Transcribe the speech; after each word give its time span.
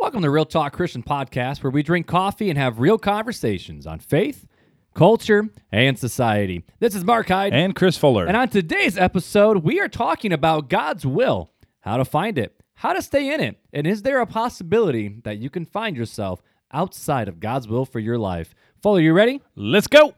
Welcome 0.00 0.22
to 0.22 0.30
Real 0.30 0.46
Talk 0.46 0.72
Christian 0.72 1.02
Podcast, 1.02 1.62
where 1.62 1.70
we 1.70 1.82
drink 1.82 2.06
coffee 2.06 2.48
and 2.48 2.58
have 2.58 2.80
real 2.80 2.96
conversations 2.96 3.86
on 3.86 3.98
faith, 3.98 4.46
culture, 4.94 5.50
and 5.70 5.98
society. 5.98 6.64
This 6.78 6.94
is 6.94 7.04
Mark 7.04 7.28
Hyde. 7.28 7.52
And 7.52 7.76
Chris 7.76 7.98
Fuller. 7.98 8.24
And 8.24 8.34
on 8.34 8.48
today's 8.48 8.96
episode, 8.96 9.58
we 9.58 9.78
are 9.78 9.88
talking 9.88 10.32
about 10.32 10.70
God's 10.70 11.04
will, 11.04 11.50
how 11.80 11.98
to 11.98 12.06
find 12.06 12.38
it, 12.38 12.58
how 12.76 12.94
to 12.94 13.02
stay 13.02 13.30
in 13.30 13.42
it, 13.42 13.58
and 13.74 13.86
is 13.86 14.00
there 14.00 14.22
a 14.22 14.26
possibility 14.26 15.20
that 15.24 15.36
you 15.36 15.50
can 15.50 15.66
find 15.66 15.98
yourself 15.98 16.40
outside 16.72 17.28
of 17.28 17.38
God's 17.38 17.68
will 17.68 17.84
for 17.84 17.98
your 17.98 18.16
life? 18.16 18.54
Fuller, 18.82 19.00
you 19.00 19.12
ready? 19.12 19.42
Let's 19.54 19.86
go. 19.86 20.14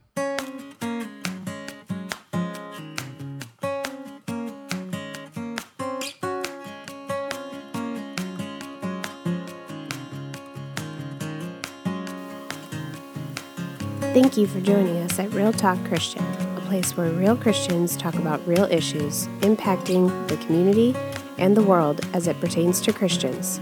Thank 14.13 14.37
you 14.37 14.47
for 14.47 14.61
joining 14.61 14.99
us 14.99 15.19
at 15.19 15.33
Real 15.33 15.55
Talk 15.55 15.83
Christian, 15.87 16.23
a 16.23 16.61
place 16.67 16.95
where 16.99 17.09
real 17.13 17.35
Christians 17.35 17.97
talk 17.97 18.15
about 18.17 18.47
real 18.47 18.65
issues 18.65 19.27
impacting 19.41 20.29
the 20.29 20.37
community 20.37 20.95
and 21.39 21.57
the 21.57 21.63
world 21.63 22.03
as 22.13 22.27
it 22.27 22.39
pertains 22.39 22.83
to 22.83 22.93
Christians. 22.93 23.59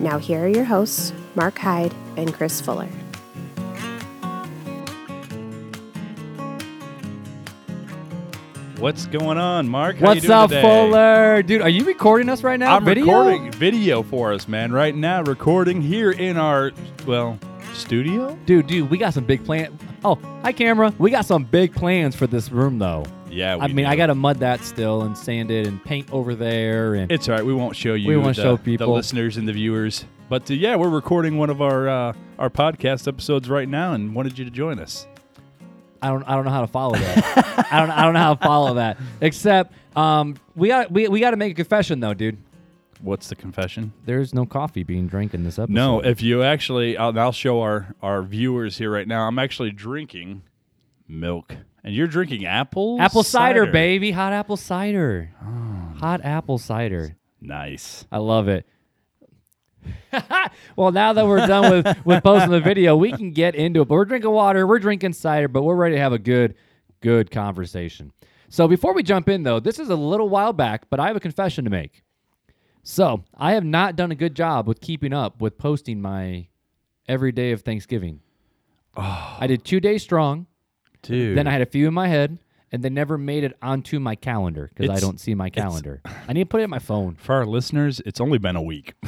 Now, 0.00 0.18
here 0.18 0.44
are 0.44 0.48
your 0.48 0.64
hosts, 0.64 1.14
Mark 1.34 1.56
Hyde 1.56 1.94
and 2.18 2.34
Chris 2.34 2.60
Fuller. 2.60 2.90
What's 8.76 9.06
going 9.06 9.38
on, 9.38 9.70
Mark? 9.70 9.96
How 9.96 10.08
you 10.08 10.16
What's 10.16 10.20
doing 10.20 10.32
up, 10.32 10.50
today? 10.50 10.60
Fuller? 10.60 11.42
Dude, 11.42 11.62
are 11.62 11.70
you 11.70 11.86
recording 11.86 12.28
us 12.28 12.42
right 12.42 12.60
now? 12.60 12.76
I'm 12.76 12.84
Video? 12.84 13.06
recording 13.06 13.52
video 13.52 14.02
for 14.02 14.34
us, 14.34 14.48
man. 14.48 14.70
Right 14.70 14.94
now, 14.94 15.22
recording 15.22 15.80
here 15.80 16.10
in 16.10 16.36
our 16.36 16.72
well 17.06 17.38
studio. 17.72 18.38
Dude, 18.44 18.66
dude, 18.66 18.90
we 18.90 18.98
got 18.98 19.14
some 19.14 19.24
big 19.24 19.42
plans. 19.46 19.80
Oh, 20.06 20.16
hi, 20.42 20.52
camera. 20.52 20.92
We 20.98 21.10
got 21.10 21.24
some 21.24 21.44
big 21.44 21.74
plans 21.74 22.14
for 22.14 22.26
this 22.26 22.50
room, 22.50 22.78
though. 22.78 23.06
Yeah, 23.30 23.56
we 23.56 23.62
I 23.62 23.66
mean, 23.68 23.86
do. 23.86 23.90
I 23.90 23.96
got 23.96 24.08
to 24.08 24.14
mud 24.14 24.38
that 24.40 24.62
still 24.62 25.00
and 25.00 25.16
sand 25.16 25.50
it 25.50 25.66
and 25.66 25.82
paint 25.82 26.12
over 26.12 26.34
there. 26.34 26.94
And 26.94 27.10
It's 27.10 27.26
all 27.26 27.34
right. 27.34 27.44
We 27.44 27.54
won't 27.54 27.74
show 27.74 27.94
you. 27.94 28.08
We 28.08 28.16
won't 28.18 28.36
the, 28.36 28.42
show 28.42 28.56
the 28.58 28.86
listeners 28.86 29.38
and 29.38 29.48
the 29.48 29.54
viewers. 29.54 30.04
But 30.28 30.50
uh, 30.50 30.54
yeah, 30.54 30.76
we're 30.76 30.90
recording 30.90 31.38
one 31.38 31.48
of 31.48 31.62
our 31.62 31.88
uh, 31.88 32.12
our 32.38 32.50
podcast 32.50 33.08
episodes 33.08 33.48
right 33.48 33.68
now, 33.68 33.94
and 33.94 34.14
wanted 34.14 34.38
you 34.38 34.44
to 34.44 34.50
join 34.50 34.78
us. 34.78 35.06
I 36.02 36.08
don't, 36.08 36.22
I 36.24 36.34
don't 36.34 36.44
know 36.44 36.50
how 36.50 36.60
to 36.60 36.66
follow 36.66 36.96
that. 36.96 37.66
I 37.72 37.80
don't, 37.80 37.90
I 37.90 38.02
don't 38.02 38.12
know 38.12 38.20
how 38.20 38.34
to 38.34 38.44
follow 38.44 38.74
that. 38.74 38.98
Except, 39.22 39.72
um, 39.96 40.36
we 40.54 40.68
got, 40.68 40.90
we, 40.90 41.08
we 41.08 41.18
got 41.18 41.30
to 41.30 41.38
make 41.38 41.52
a 41.52 41.54
confession 41.54 42.00
though, 42.00 42.12
dude. 42.12 42.36
What's 43.04 43.28
the 43.28 43.36
confession? 43.36 43.92
There's 44.06 44.32
no 44.32 44.46
coffee 44.46 44.82
being 44.82 45.06
drank 45.06 45.34
in 45.34 45.44
this 45.44 45.58
episode. 45.58 45.74
No, 45.74 46.00
if 46.00 46.22
you 46.22 46.42
actually, 46.42 46.96
I'll, 46.96 47.16
I'll 47.18 47.32
show 47.32 47.60
our 47.60 47.94
our 48.02 48.22
viewers 48.22 48.78
here 48.78 48.90
right 48.90 49.06
now. 49.06 49.26
I'm 49.28 49.38
actually 49.38 49.72
drinking 49.72 50.42
milk, 51.06 51.54
and 51.84 51.94
you're 51.94 52.06
drinking 52.06 52.46
apple 52.46 52.96
apple 53.00 53.22
cider, 53.22 53.66
baby, 53.66 54.10
hot 54.12 54.32
apple 54.32 54.56
cider, 54.56 55.30
Oh. 55.44 55.96
hot 55.98 56.22
apple 56.24 56.56
cider. 56.56 57.16
Nice. 57.42 58.06
I 58.10 58.18
love 58.18 58.48
it. 58.48 58.66
well, 60.76 60.92
now 60.92 61.12
that 61.12 61.26
we're 61.26 61.46
done 61.46 61.70
with, 61.70 62.06
with 62.06 62.22
posting 62.24 62.50
the 62.52 62.60
video, 62.60 62.96
we 62.96 63.12
can 63.12 63.32
get 63.32 63.54
into 63.54 63.82
it. 63.82 63.88
But 63.88 63.96
we're 63.96 64.04
drinking 64.06 64.30
water, 64.30 64.66
we're 64.66 64.78
drinking 64.78 65.12
cider, 65.12 65.48
but 65.48 65.62
we're 65.62 65.74
ready 65.74 65.96
to 65.96 66.00
have 66.00 66.12
a 66.14 66.18
good, 66.18 66.54
good 67.02 67.30
conversation. 67.30 68.12
So 68.48 68.68
before 68.68 68.94
we 68.94 69.02
jump 69.02 69.28
in, 69.28 69.42
though, 69.42 69.60
this 69.60 69.78
is 69.78 69.90
a 69.90 69.96
little 69.96 70.28
while 70.28 70.52
back, 70.52 70.88
but 70.88 71.00
I 71.00 71.08
have 71.08 71.16
a 71.16 71.20
confession 71.20 71.64
to 71.64 71.70
make. 71.70 72.03
So 72.86 73.24
I 73.36 73.52
have 73.54 73.64
not 73.64 73.96
done 73.96 74.10
a 74.12 74.14
good 74.14 74.34
job 74.36 74.68
with 74.68 74.80
keeping 74.80 75.12
up 75.12 75.40
with 75.40 75.56
posting 75.58 76.00
my 76.02 76.48
every 77.08 77.32
day 77.32 77.50
of 77.52 77.62
Thanksgiving. 77.62 78.20
Oh. 78.96 79.36
I 79.40 79.46
did 79.46 79.64
two 79.64 79.80
days 79.80 80.02
strong, 80.02 80.46
Dude. 81.02 81.36
then 81.36 81.46
I 81.48 81.50
had 81.52 81.62
a 81.62 81.66
few 81.66 81.88
in 81.88 81.94
my 81.94 82.08
head, 82.08 82.38
and 82.70 82.82
they 82.82 82.90
never 82.90 83.16
made 83.18 83.42
it 83.42 83.56
onto 83.62 83.98
my 83.98 84.14
calendar 84.14 84.68
because 84.72 84.90
I 84.90 84.94
It's- 84.94 85.00
don't 85.02 85.18
see 85.18 85.34
my 85.34 85.48
calendar. 85.50 86.02
I 86.28 86.32
need 86.34 86.42
to 86.44 86.46
put 86.46 86.60
it 86.60 86.64
in 86.64 86.70
my 86.70 86.78
phone. 86.78 87.14
For 87.16 87.34
our 87.34 87.46
listeners, 87.46 88.00
it's 88.06 88.20
only 88.20 88.38
been 88.38 88.54
a 88.56 88.62
week. 88.62 88.94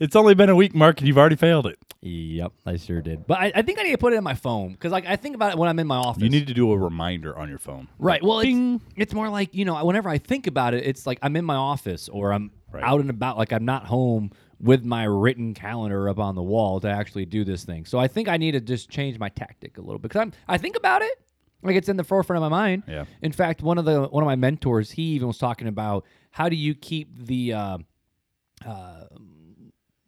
it's 0.00 0.16
only 0.16 0.34
been 0.34 0.48
a 0.48 0.56
week, 0.56 0.74
Mark, 0.74 0.98
and 0.98 1.08
you've 1.08 1.18
already 1.18 1.36
failed 1.36 1.66
it. 1.66 1.78
Yep, 2.00 2.52
I 2.64 2.76
sure 2.76 3.02
did. 3.02 3.26
But 3.26 3.38
I, 3.38 3.52
I 3.56 3.62
think 3.62 3.78
I 3.80 3.82
need 3.82 3.90
to 3.92 3.98
put 3.98 4.12
it 4.12 4.16
in 4.16 4.24
my 4.24 4.34
phone 4.34 4.72
because 4.72 4.92
like 4.92 5.04
I 5.06 5.16
think 5.16 5.34
about 5.34 5.52
it 5.52 5.58
when 5.58 5.68
I'm 5.68 5.78
in 5.80 5.86
my 5.88 5.96
office. 5.96 6.22
You 6.22 6.30
need 6.30 6.46
to 6.46 6.54
do 6.54 6.70
a 6.72 6.78
reminder 6.78 7.36
on 7.36 7.48
your 7.48 7.58
phone. 7.58 7.88
right. 7.98 8.22
Well, 8.22 8.40
it's, 8.40 8.84
it's 8.96 9.14
more 9.14 9.28
like 9.28 9.54
you 9.54 9.64
know 9.64 9.84
whenever 9.84 10.08
I 10.08 10.18
think 10.18 10.46
about 10.46 10.74
it, 10.74 10.86
it's 10.86 11.06
like 11.06 11.18
I'm 11.22 11.34
in 11.36 11.44
my 11.44 11.56
office 11.56 12.08
or 12.08 12.32
I'm 12.32 12.52
Right. 12.70 12.84
out 12.84 13.00
and 13.00 13.08
about. 13.08 13.38
Like 13.38 13.50
I'm 13.52 13.64
not 13.64 13.86
home 13.86 14.30
with 14.60 14.84
my 14.84 15.04
written 15.04 15.54
calendar 15.54 16.06
up 16.08 16.18
on 16.18 16.34
the 16.34 16.42
wall 16.42 16.80
to 16.80 16.88
actually 16.88 17.24
do 17.24 17.42
this 17.42 17.64
thing. 17.64 17.86
So 17.86 17.98
I 17.98 18.08
think 18.08 18.28
I 18.28 18.36
need 18.36 18.52
to 18.52 18.60
just 18.60 18.90
change 18.90 19.18
my 19.18 19.30
tactic 19.30 19.78
a 19.78 19.80
little 19.80 19.98
bit 19.98 20.10
because 20.10 20.20
I'm 20.20 20.32
I 20.46 20.58
think 20.58 20.76
about 20.76 21.00
it 21.00 21.18
like 21.62 21.76
it's 21.76 21.88
in 21.88 21.96
the 21.96 22.04
forefront 22.04 22.44
of 22.44 22.50
my 22.50 22.56
mind. 22.56 22.82
Yeah. 22.86 23.06
In 23.22 23.32
fact, 23.32 23.62
one 23.62 23.78
of 23.78 23.86
the 23.86 24.02
one 24.02 24.22
of 24.22 24.26
my 24.26 24.36
mentors, 24.36 24.90
he 24.90 25.02
even 25.14 25.28
was 25.28 25.38
talking 25.38 25.66
about 25.66 26.04
how 26.30 26.50
do 26.50 26.56
you 26.56 26.74
keep 26.74 27.08
the 27.26 27.54
uh, 27.54 27.78
uh, 28.66 29.04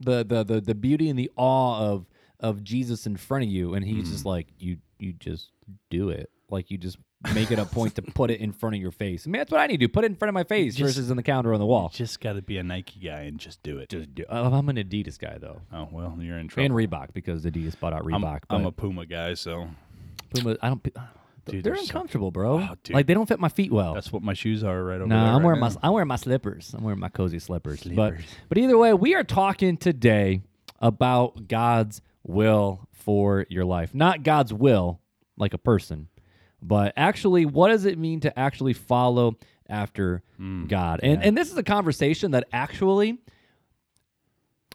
the, 0.01 0.25
the 0.25 0.43
the 0.45 0.61
the 0.61 0.75
beauty 0.75 1.09
and 1.09 1.19
the 1.19 1.31
awe 1.37 1.79
of 1.93 2.07
of 2.41 2.65
Jesus 2.65 3.07
in 3.07 3.17
front 3.17 3.45
of 3.45 3.51
you, 3.51 3.75
and 3.75 3.85
he's 3.85 4.07
Hmm. 4.07 4.13
just 4.13 4.25
like 4.25 4.49
you 4.59 4.79
you 4.99 5.13
just 5.13 5.51
do 5.91 6.09
it, 6.09 6.31
like 6.51 6.71
you 6.71 6.79
just 6.79 6.99
make 7.35 7.51
it 7.51 7.59
a 7.59 7.65
point 7.77 7.95
to 7.97 8.03
put 8.03 8.31
it 8.31 8.41
in 8.41 8.53
front 8.53 8.75
of 8.77 8.81
your 8.81 8.91
face. 8.91 9.27
I 9.27 9.31
mean, 9.31 9.41
that's 9.41 9.53
what 9.53 9.61
I 9.61 9.67
need 9.67 9.75
to 9.81 9.87
do: 9.87 9.89
put 9.89 10.05
it 10.05 10.09
in 10.09 10.17
front 10.17 10.31
of 10.31 10.35
my 10.35 10.45
face 10.45 10.75
Just- 10.75 10.97
versus 10.97 11.11
in 11.11 11.17
the 11.17 11.23
counter 11.23 11.53
on 11.53 11.61
the 11.61 11.67
wall. 11.67 11.91
Just 11.93 12.21
got 12.21 12.33
to 12.35 12.43
be 12.43 12.57
a 12.59 12.63
Nike 12.63 12.99
guy 13.01 13.21
and 13.23 13.39
just 13.39 13.63
do 13.63 13.79
it. 13.79 13.89
Just 13.91 14.15
do. 14.15 14.25
uh, 14.31 14.51
I'm 14.53 14.69
an 14.71 14.77
Adidas 14.77 15.19
guy 15.19 15.37
though, 15.39 15.61
oh 15.73 15.89
well, 15.93 16.17
you're 16.21 16.39
in 16.39 16.49
trouble. 16.49 16.65
and. 16.79 16.91
Reebok 16.91 17.13
because 17.13 17.45
Adidas 17.45 17.79
bought 17.79 17.93
out 17.93 18.03
I'm, 18.11 18.23
Reebok. 18.23 18.41
I'm 18.49 18.65
a 18.67 18.73
Puma 18.73 19.05
guy, 19.07 19.35
so 19.35 19.69
Puma. 20.35 20.57
I 20.63 20.69
don't. 20.69 20.87
Dude, 21.51 21.65
they're 21.65 21.75
they're 21.75 21.83
so- 21.83 21.89
uncomfortable, 21.91 22.31
bro. 22.31 22.59
Oh, 22.61 22.75
dude. 22.83 22.95
Like 22.95 23.07
they 23.07 23.15
don't 23.15 23.27
fit 23.27 23.39
my 23.41 23.49
feet 23.49 23.71
well. 23.73 23.95
that's 23.95 24.13
what 24.13 24.23
my 24.23 24.35
shoes 24.35 24.63
are 24.65 24.83
right 24.83 24.97
over 24.97 25.07
No, 25.07 25.17
there. 25.17 25.25
I'm 25.27 25.37
right 25.39 25.45
wearing 25.45 25.61
now. 25.61 25.69
my 25.69 25.77
I'm 25.83 25.93
wearing 25.93 26.09
my 26.09 26.17
slippers. 26.17 26.75
I'm 26.77 26.85
wearing 26.85 27.01
my 27.01 27.09
cozy 27.09 27.39
slippers. 27.39 27.83
But 27.83 27.95
Slippers. 27.95 28.25
but 28.49 28.59
either 28.59 28.77
way, 28.79 28.95
we 28.95 29.15
are 29.15 29.25
talking 29.25 29.77
today 29.77 30.43
about 30.81 31.49
God's 31.49 32.01
will 32.23 32.87
for 32.93 33.47
your 33.49 33.65
life. 33.65 33.95
Not 33.95 34.23
God's 34.23 34.53
will 34.53 35.01
like 35.37 35.55
a 35.55 35.59
person, 35.59 36.09
but 36.63 36.93
actually 36.97 37.47
what 37.47 37.69
does 37.69 37.85
it 37.87 37.99
mean 37.99 38.21
to 38.21 38.39
actually 38.39 38.73
follow 38.75 39.37
after 39.69 40.23
Hmm. 40.37 40.67
God? 40.67 41.01
And 41.03 41.23
and 41.23 41.37
this 41.37 41.51
is 41.51 41.57
a 41.57 41.63
conversation 41.63 42.33
that 42.33 42.45
actually 42.53 43.19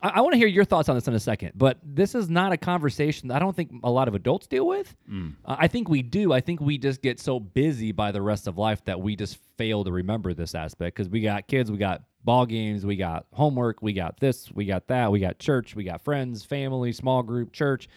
I, 0.06 0.20
I 0.20 0.22
want 0.22 0.34
to 0.34 0.38
hear 0.38 0.48
your 0.48 0.66
thoughts 0.66 0.88
on 0.88 0.96
this 0.96 1.08
in 1.08 1.16
a 1.16 1.20
second, 1.20 1.54
but 1.56 1.80
this 1.84 2.14
is 2.14 2.30
not 2.30 2.52
a 2.52 2.58
conversation 2.58 3.30
that 3.30 3.36
I 3.36 3.40
don't 3.40 3.56
think 3.56 3.72
a 3.84 3.90
lot 3.90 4.08
of 4.08 4.14
adults 4.14 4.46
deal 4.46 4.68
with. 4.68 4.96
Hmm. 5.08 5.30
Uh, 5.44 5.56
I 5.58 5.68
think 5.68 5.90
we 5.90 6.04
do. 6.04 6.32
I 6.32 6.42
think 6.42 6.62
we 6.62 6.78
just 6.78 7.02
get 7.02 7.20
so 7.20 7.40
busy 7.40 7.92
by 7.92 8.12
the 8.12 8.22
rest 8.22 8.48
of 8.48 8.58
life 8.58 8.84
that 8.86 9.02
we 9.02 9.16
just 9.16 9.40
fail 9.58 9.84
to 9.84 9.92
remember 9.92 10.34
this 10.34 10.54
aspect 10.54 10.96
because 10.96 11.10
we 11.10 11.22
got 11.22 11.48
kids, 11.48 11.72
we 11.72 11.78
got 11.78 12.04
ball 12.24 12.46
games, 12.46 12.86
we 12.86 12.96
got 12.96 13.26
homework, 13.34 13.82
we 13.82 13.94
got 13.94 14.20
this, 14.20 14.52
we 14.52 14.66
got 14.66 14.88
that, 14.88 15.12
we 15.12 15.20
got 15.20 15.40
church, 15.40 15.76
we 15.76 15.84
got 15.84 16.02
friends, 16.02 16.44
family, 16.46 16.92
small 16.92 17.24
group, 17.24 17.52
church. 17.52 17.90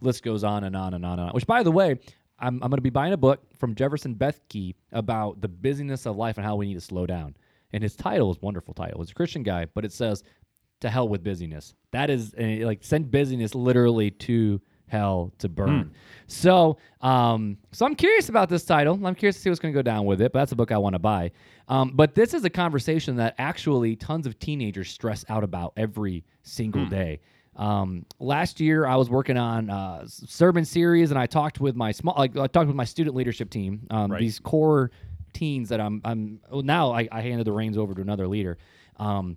List 0.00 0.24
goes 0.24 0.42
on 0.42 0.64
and 0.64 0.74
on 0.74 0.94
and 0.94 1.06
on 1.06 1.20
and 1.20 1.28
on. 1.28 1.34
Which, 1.34 1.46
by 1.46 1.62
the 1.62 1.70
way, 1.70 1.92
I'm, 2.40 2.54
I'm 2.60 2.70
going 2.70 2.78
to 2.78 2.80
be 2.82 2.90
buying 2.90 3.12
a 3.12 3.16
book 3.16 3.40
from 3.56 3.76
Jefferson 3.76 4.16
Bethke 4.16 4.74
about 4.90 5.40
the 5.40 5.48
busyness 5.48 6.06
of 6.06 6.16
life 6.16 6.38
and 6.38 6.44
how 6.44 6.56
we 6.56 6.66
need 6.66 6.74
to 6.74 6.80
slow 6.80 7.06
down. 7.06 7.36
And 7.72 7.82
his 7.82 7.96
title 7.96 8.30
is 8.30 8.42
wonderful 8.42 8.74
title. 8.74 9.00
It's 9.00 9.12
a 9.12 9.14
Christian 9.14 9.44
guy, 9.44 9.66
but 9.66 9.84
it 9.84 9.92
says 9.92 10.24
to 10.82 10.90
hell 10.90 11.08
with 11.08 11.24
busyness. 11.24 11.74
That 11.92 12.10
is 12.10 12.34
uh, 12.34 12.66
like 12.66 12.84
send 12.84 13.10
busyness 13.10 13.54
literally 13.54 14.10
to 14.10 14.60
hell 14.88 15.32
to 15.38 15.48
burn. 15.48 15.92
So, 16.26 16.76
um, 17.00 17.56
so 17.72 17.86
I'm 17.86 17.94
curious 17.94 18.28
about 18.28 18.48
this 18.48 18.64
title. 18.64 18.94
I'm 19.06 19.14
curious 19.14 19.36
to 19.36 19.42
see 19.42 19.50
what's 19.50 19.60
going 19.60 19.72
to 19.72 19.78
go 19.78 19.82
down 19.82 20.04
with 20.04 20.20
it. 20.20 20.32
But 20.32 20.40
that's 20.40 20.52
a 20.52 20.56
book 20.56 20.70
I 20.70 20.78
want 20.78 20.94
to 20.94 20.98
buy. 20.98 21.30
Um, 21.68 21.92
but 21.94 22.14
this 22.14 22.34
is 22.34 22.44
a 22.44 22.50
conversation 22.50 23.16
that 23.16 23.34
actually 23.38 23.96
tons 23.96 24.26
of 24.26 24.38
teenagers 24.38 24.90
stress 24.90 25.24
out 25.28 25.44
about 25.44 25.72
every 25.76 26.24
single 26.42 26.84
day. 26.86 27.20
Um, 27.56 28.06
last 28.18 28.60
year 28.60 28.86
I 28.86 28.96
was 28.96 29.10
working 29.10 29.36
on 29.36 29.68
uh, 29.70 30.04
sermon 30.06 30.64
series, 30.64 31.10
and 31.10 31.18
I 31.18 31.26
talked 31.26 31.60
with 31.60 31.76
my 31.76 31.92
small, 31.92 32.14
like 32.16 32.36
I 32.36 32.46
talked 32.46 32.66
with 32.66 32.76
my 32.76 32.84
student 32.84 33.14
leadership 33.14 33.50
team. 33.50 33.86
Um, 33.90 34.10
Right. 34.10 34.20
These 34.20 34.38
core 34.38 34.90
teens 35.32 35.68
that 35.70 35.80
I'm, 35.80 36.00
I'm 36.04 36.40
well, 36.50 36.62
now 36.62 36.92
I, 36.92 37.08
I 37.10 37.20
handed 37.20 37.46
the 37.46 37.52
reins 37.52 37.78
over 37.78 37.94
to 37.94 38.00
another 38.00 38.26
leader. 38.26 38.58
Um, 38.96 39.36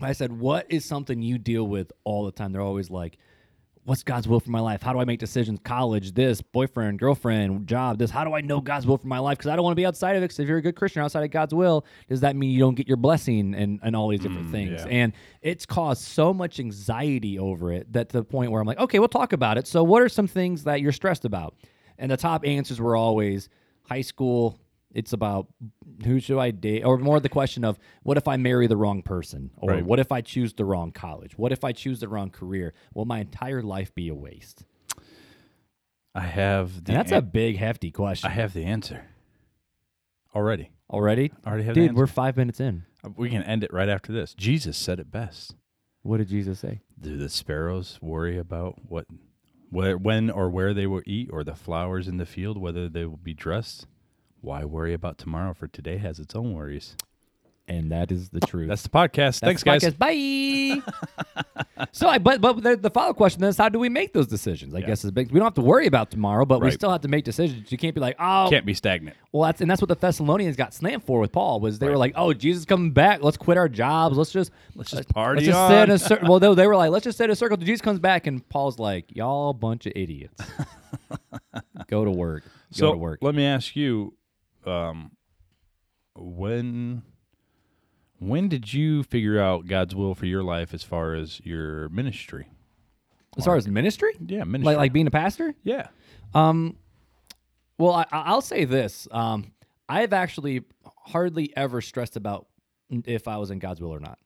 I 0.00 0.12
said, 0.12 0.38
"What 0.38 0.66
is 0.68 0.84
something 0.84 1.22
you 1.22 1.38
deal 1.38 1.64
with 1.64 1.92
all 2.04 2.24
the 2.24 2.32
time?" 2.32 2.52
They're 2.52 2.60
always 2.60 2.90
like, 2.90 3.18
"What's 3.84 4.02
God's 4.02 4.28
will 4.28 4.40
for 4.40 4.50
my 4.50 4.60
life? 4.60 4.82
How 4.82 4.92
do 4.92 4.98
I 4.98 5.04
make 5.04 5.18
decisions? 5.20 5.58
College, 5.64 6.12
this, 6.12 6.42
boyfriend, 6.42 6.98
girlfriend, 6.98 7.66
job, 7.66 7.98
this. 7.98 8.10
How 8.10 8.24
do 8.24 8.34
I 8.34 8.40
know 8.40 8.60
God's 8.60 8.86
will 8.86 8.98
for 8.98 9.06
my 9.06 9.18
life? 9.18 9.38
Because 9.38 9.50
I 9.50 9.56
don't 9.56 9.64
want 9.64 9.72
to 9.72 9.80
be 9.80 9.86
outside 9.86 10.16
of 10.16 10.22
it. 10.22 10.26
Because 10.26 10.40
if 10.40 10.48
you're 10.48 10.58
a 10.58 10.62
good 10.62 10.76
Christian 10.76 11.02
outside 11.02 11.24
of 11.24 11.30
God's 11.30 11.54
will, 11.54 11.86
does 12.08 12.20
that 12.20 12.36
mean 12.36 12.50
you 12.50 12.58
don't 12.58 12.74
get 12.74 12.88
your 12.88 12.96
blessing 12.96 13.54
and 13.54 13.80
and 13.82 13.96
all 13.96 14.08
these 14.08 14.20
different 14.20 14.48
mm, 14.48 14.52
things? 14.52 14.82
yeah. 14.82 14.90
And 14.90 15.12
it's 15.42 15.66
caused 15.66 16.02
so 16.02 16.34
much 16.34 16.60
anxiety 16.60 17.38
over 17.38 17.72
it 17.72 17.92
that 17.92 18.08
to 18.10 18.18
the 18.18 18.24
point 18.24 18.50
where 18.50 18.60
I'm 18.60 18.66
like, 18.66 18.78
okay, 18.78 18.98
we'll 18.98 19.08
talk 19.08 19.32
about 19.32 19.58
it. 19.58 19.66
So, 19.66 19.82
what 19.82 20.02
are 20.02 20.08
some 20.08 20.26
things 20.26 20.64
that 20.64 20.80
you're 20.80 20.92
stressed 20.92 21.24
about? 21.24 21.54
And 21.98 22.10
the 22.10 22.16
top 22.16 22.46
answers 22.46 22.80
were 22.80 22.96
always 22.96 23.48
high 23.88 24.02
school. 24.02 24.58
It's 24.92 25.12
about 25.12 25.48
who 26.04 26.20
should 26.20 26.38
I 26.38 26.50
date? 26.50 26.82
Or 26.84 26.98
more 26.98 27.20
the 27.20 27.28
question 27.28 27.64
of 27.64 27.78
what 28.02 28.16
if 28.16 28.28
I 28.28 28.36
marry 28.36 28.66
the 28.66 28.76
wrong 28.76 29.02
person? 29.02 29.50
Or 29.56 29.70
Right. 29.70 29.84
what 29.84 29.98
if 29.98 30.12
I 30.12 30.20
choose 30.20 30.54
the 30.54 30.64
wrong 30.64 30.92
college? 30.92 31.36
What 31.38 31.52
if 31.52 31.64
I 31.64 31.72
choose 31.72 32.00
the 32.00 32.08
wrong 32.08 32.30
career? 32.30 32.74
Will 32.94 33.04
my 33.04 33.20
entire 33.20 33.62
life 33.62 33.94
be 33.94 34.08
a 34.08 34.14
waste? 34.14 34.64
I 36.14 36.20
have 36.22 36.84
the 36.84 36.92
And 36.92 36.98
that's 36.98 37.12
an- 37.12 37.18
a 37.18 37.22
big, 37.22 37.56
hefty 37.56 37.90
question. 37.90 38.30
I 38.30 38.34
have 38.34 38.52
the 38.54 38.64
answer 38.64 39.04
already. 40.34 40.70
Already? 40.90 41.32
Already 41.46 41.64
have 41.64 41.74
the 41.74 41.88
Dude, 41.88 41.96
we're 41.96 42.06
five 42.06 42.36
minutes 42.36 42.60
in. 42.60 42.84
Uh, 43.04 43.10
We 43.16 43.28
can 43.30 43.42
end 43.42 43.64
it 43.64 43.72
right 43.72 43.88
after 43.88 44.12
this. 44.12 44.34
Jesus 44.34 44.76
said 44.76 44.98
it 45.00 45.10
best. 45.10 45.54
What 46.02 46.18
did 46.18 46.28
Jesus 46.28 46.60
say? 46.60 46.80
Do 47.00 47.16
the 47.16 47.28
sparrows 47.28 47.98
worry 48.00 48.38
about 48.38 48.88
what, 48.88 49.06
where, 49.70 49.98
when, 49.98 50.30
or 50.30 50.48
where 50.48 50.72
they 50.72 50.86
will 50.86 51.02
eat, 51.04 51.28
or 51.32 51.42
the 51.42 51.54
flowers 51.56 52.06
in 52.06 52.16
the 52.18 52.24
field, 52.26 52.56
whether 52.58 52.88
they 52.88 53.04
will 53.04 53.16
be 53.16 53.34
dressed? 53.34 53.86
Why 54.46 54.64
worry 54.64 54.94
about 54.94 55.18
tomorrow? 55.18 55.54
For 55.54 55.66
today 55.66 55.96
has 55.96 56.20
its 56.20 56.36
own 56.36 56.52
worries. 56.54 56.94
And 57.66 57.90
that 57.90 58.12
is 58.12 58.28
the 58.28 58.38
truth. 58.38 58.68
That's 58.68 58.84
the 58.84 58.90
podcast. 58.90 59.40
That's 59.40 59.60
Thanks, 59.60 59.64
the 59.64 59.70
guys. 59.70 59.82
podcast. 59.82 60.84
Bye. 61.74 61.84
so, 61.92 62.06
I, 62.06 62.18
but 62.18 62.40
but 62.40 62.62
the, 62.62 62.76
the 62.76 62.90
follow 62.90 63.10
up 63.10 63.16
question 63.16 63.42
is, 63.42 63.56
how 63.56 63.68
do 63.68 63.80
we 63.80 63.88
make 63.88 64.12
those 64.12 64.28
decisions? 64.28 64.72
I 64.72 64.78
Yeah. 64.78 64.86
guess 64.86 65.04
is 65.04 65.10
big. 65.10 65.32
We 65.32 65.40
don't 65.40 65.46
have 65.46 65.54
to 65.54 65.62
worry 65.62 65.88
about 65.88 66.12
tomorrow, 66.12 66.44
but 66.44 66.60
we 66.60 66.70
still 66.70 66.92
have 66.92 67.00
to 67.00 67.08
make 67.08 67.24
decisions. 67.24 67.72
You 67.72 67.76
can't 67.76 67.92
be 67.92 68.00
like, 68.00 68.14
oh, 68.20 68.46
Can't 68.48 68.64
be 68.64 68.72
stagnant. 68.72 69.16
well, 69.32 69.42
that's 69.48 69.60
and 69.60 69.68
that's 69.68 69.82
what 69.82 69.88
the 69.88 69.96
Thessalonians 69.96 70.54
got 70.54 70.74
slammed 70.74 71.02
for 71.02 71.18
with 71.18 71.32
Paul 71.32 71.58
was 71.58 71.80
they 71.80 71.88
were 71.88 71.98
like, 71.98 72.12
oh, 72.14 72.32
Jesus 72.32 72.60
is 72.60 72.66
coming 72.66 72.92
back. 72.92 73.24
Let's 73.24 73.36
quit 73.36 73.58
our 73.58 73.68
jobs. 73.68 74.16
Let's 74.16 74.30
just 74.30 74.52
Let's 74.76 74.92
just 74.92 75.08
party 75.08 75.44
let's 75.50 75.58
just 75.58 75.68
sit 75.68 75.82
in 75.88 75.90
a 75.90 75.98
cir- 76.22 76.28
well, 76.30 76.38
they, 76.38 76.54
they 76.54 76.68
were 76.68 76.76
like, 76.76 76.92
let's 76.92 77.02
just 77.02 77.18
sit 77.18 77.24
in 77.24 77.30
a 77.32 77.36
circle. 77.36 77.56
Jesus 77.56 77.80
comes 77.80 77.98
back, 77.98 78.28
and 78.28 78.48
Paul's 78.48 78.78
like, 78.78 79.06
y'all 79.08 79.52
bunch 79.52 79.86
of 79.86 79.92
idiots. 79.96 80.40
Go 81.88 82.04
to 82.04 82.12
work. 82.12 82.44
Go 82.44 82.50
so 82.70 82.92
to 82.92 82.96
work. 82.98 83.18
let 83.22 83.34
me 83.34 83.44
ask 83.44 83.74
you, 83.74 84.14
um, 84.66 85.12
when 86.16 87.02
when 88.18 88.48
did 88.48 88.72
you 88.72 89.02
figure 89.02 89.38
out 89.40 89.66
God's 89.66 89.94
will 89.94 90.14
for 90.14 90.26
your 90.26 90.42
life 90.42 90.72
as 90.72 90.82
far 90.82 91.14
as 91.14 91.40
your 91.44 91.88
ministry? 91.90 92.48
As 93.36 93.44
far 93.44 93.56
as 93.56 93.68
ministry, 93.68 94.12
Yeah, 94.26 94.44
ministry. 94.44 94.64
like 94.64 94.76
like 94.78 94.92
being 94.94 95.06
a 95.06 95.10
pastor. 95.10 95.54
yeah. 95.62 95.88
Um, 96.34 96.76
well, 97.78 97.92
I, 97.92 98.06
I'll 98.10 98.40
say 98.40 98.64
this. 98.64 99.06
Um, 99.10 99.52
I've 99.88 100.14
actually 100.14 100.62
hardly 100.96 101.54
ever 101.56 101.82
stressed 101.82 102.16
about 102.16 102.46
if 102.90 103.28
I 103.28 103.36
was 103.36 103.50
in 103.50 103.58
God's 103.58 103.80
will 103.82 103.90
or 103.94 104.00
not. 104.00 104.18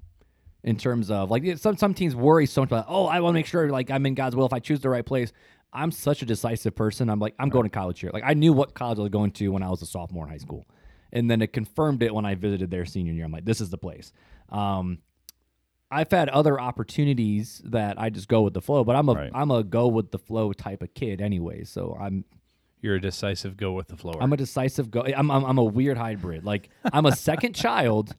In 0.63 0.77
terms 0.77 1.11
of 1.11 1.31
like 1.31 1.59
some 1.59 1.77
some 1.77 1.95
teams 1.95 2.15
worry 2.15 2.47
so 2.47 2.61
much 2.61 2.69
about 2.69 2.85
oh 2.89 3.07
I 3.07 3.21
want 3.21 3.35
to 3.35 3.39
make 3.39 3.47
sure 3.47 3.69
like 3.71 3.91
I'm 3.91 4.05
in 4.07 4.15
God's 4.15 4.37
will 4.37 4.47
if 4.47 4.53
I 4.53 4.59
choose 4.61 4.81
the 4.81 4.91
right 4.91 5.05
place. 5.05 5.33
I'm 5.73 5.91
such 5.93 6.23
a 6.23 6.27
decisive 6.27 6.75
person. 6.75 7.09
I'm 7.09 7.21
like 7.21 7.35
I'm 7.39 7.49
going 7.49 7.65
to 7.65 7.71
college 7.71 8.01
here. 8.01 8.11
Like 8.13 8.25
I 8.27 8.35
knew 8.35 8.53
what 8.53 8.75
college 8.75 8.99
I 8.99 9.03
was 9.03 9.11
going 9.11 9.31
to 9.33 9.49
when 9.49 9.63
I 9.63 9.69
was 9.71 9.83
a 9.83 9.87
sophomore 9.87 10.25
in 10.25 10.31
high 10.31 10.39
school, 10.39 10.67
and 11.13 11.31
then 11.31 11.43
it 11.43 11.53
confirmed 11.53 12.03
it 12.03 12.15
when 12.15 12.25
I 12.25 12.35
visited 12.35 12.71
their 12.71 12.85
senior 12.85 13.13
year. 13.13 13.25
I'm 13.25 13.33
like 13.33 13.45
this 13.45 13.61
is 13.61 13.71
the 13.71 13.79
place. 13.79 14.13
Um, 14.49 14.99
I've 15.93 16.11
had 16.11 16.29
other 16.29 16.61
opportunities 16.61 17.61
that 17.65 18.01
I 18.01 18.11
just 18.11 18.29
go 18.29 18.43
with 18.43 18.55
the 18.55 18.61
flow, 18.63 18.85
but 18.85 18.95
I'm 18.97 19.09
a 19.09 19.13
Right. 19.15 19.31
am 19.35 19.51
a 19.51 19.63
go 19.65 19.89
with 19.89 20.11
the 20.13 20.19
flow 20.19 20.53
type 20.53 20.83
of 20.83 20.95
kid 20.95 21.21
anyway. 21.21 21.65
So 21.65 21.97
I'm 22.01 22.25
You're 22.81 22.97
a 22.97 23.01
decisive 23.01 23.57
go 23.57 23.73
with 23.73 23.89
the 23.89 23.97
flow. 23.97 24.15
I'm 24.21 24.33
a 24.33 24.37
decisive 24.37 24.91
go. 24.91 25.03
I'm, 25.03 25.31
I'm 25.31 25.45
I'm 25.45 25.59
a 25.59 25.65
weird 25.65 25.99
hybrid. 25.99 26.45
Like 26.45 26.69
I'm 26.93 27.07
a 27.07 27.15
second 27.17 27.55
child, 27.65 28.17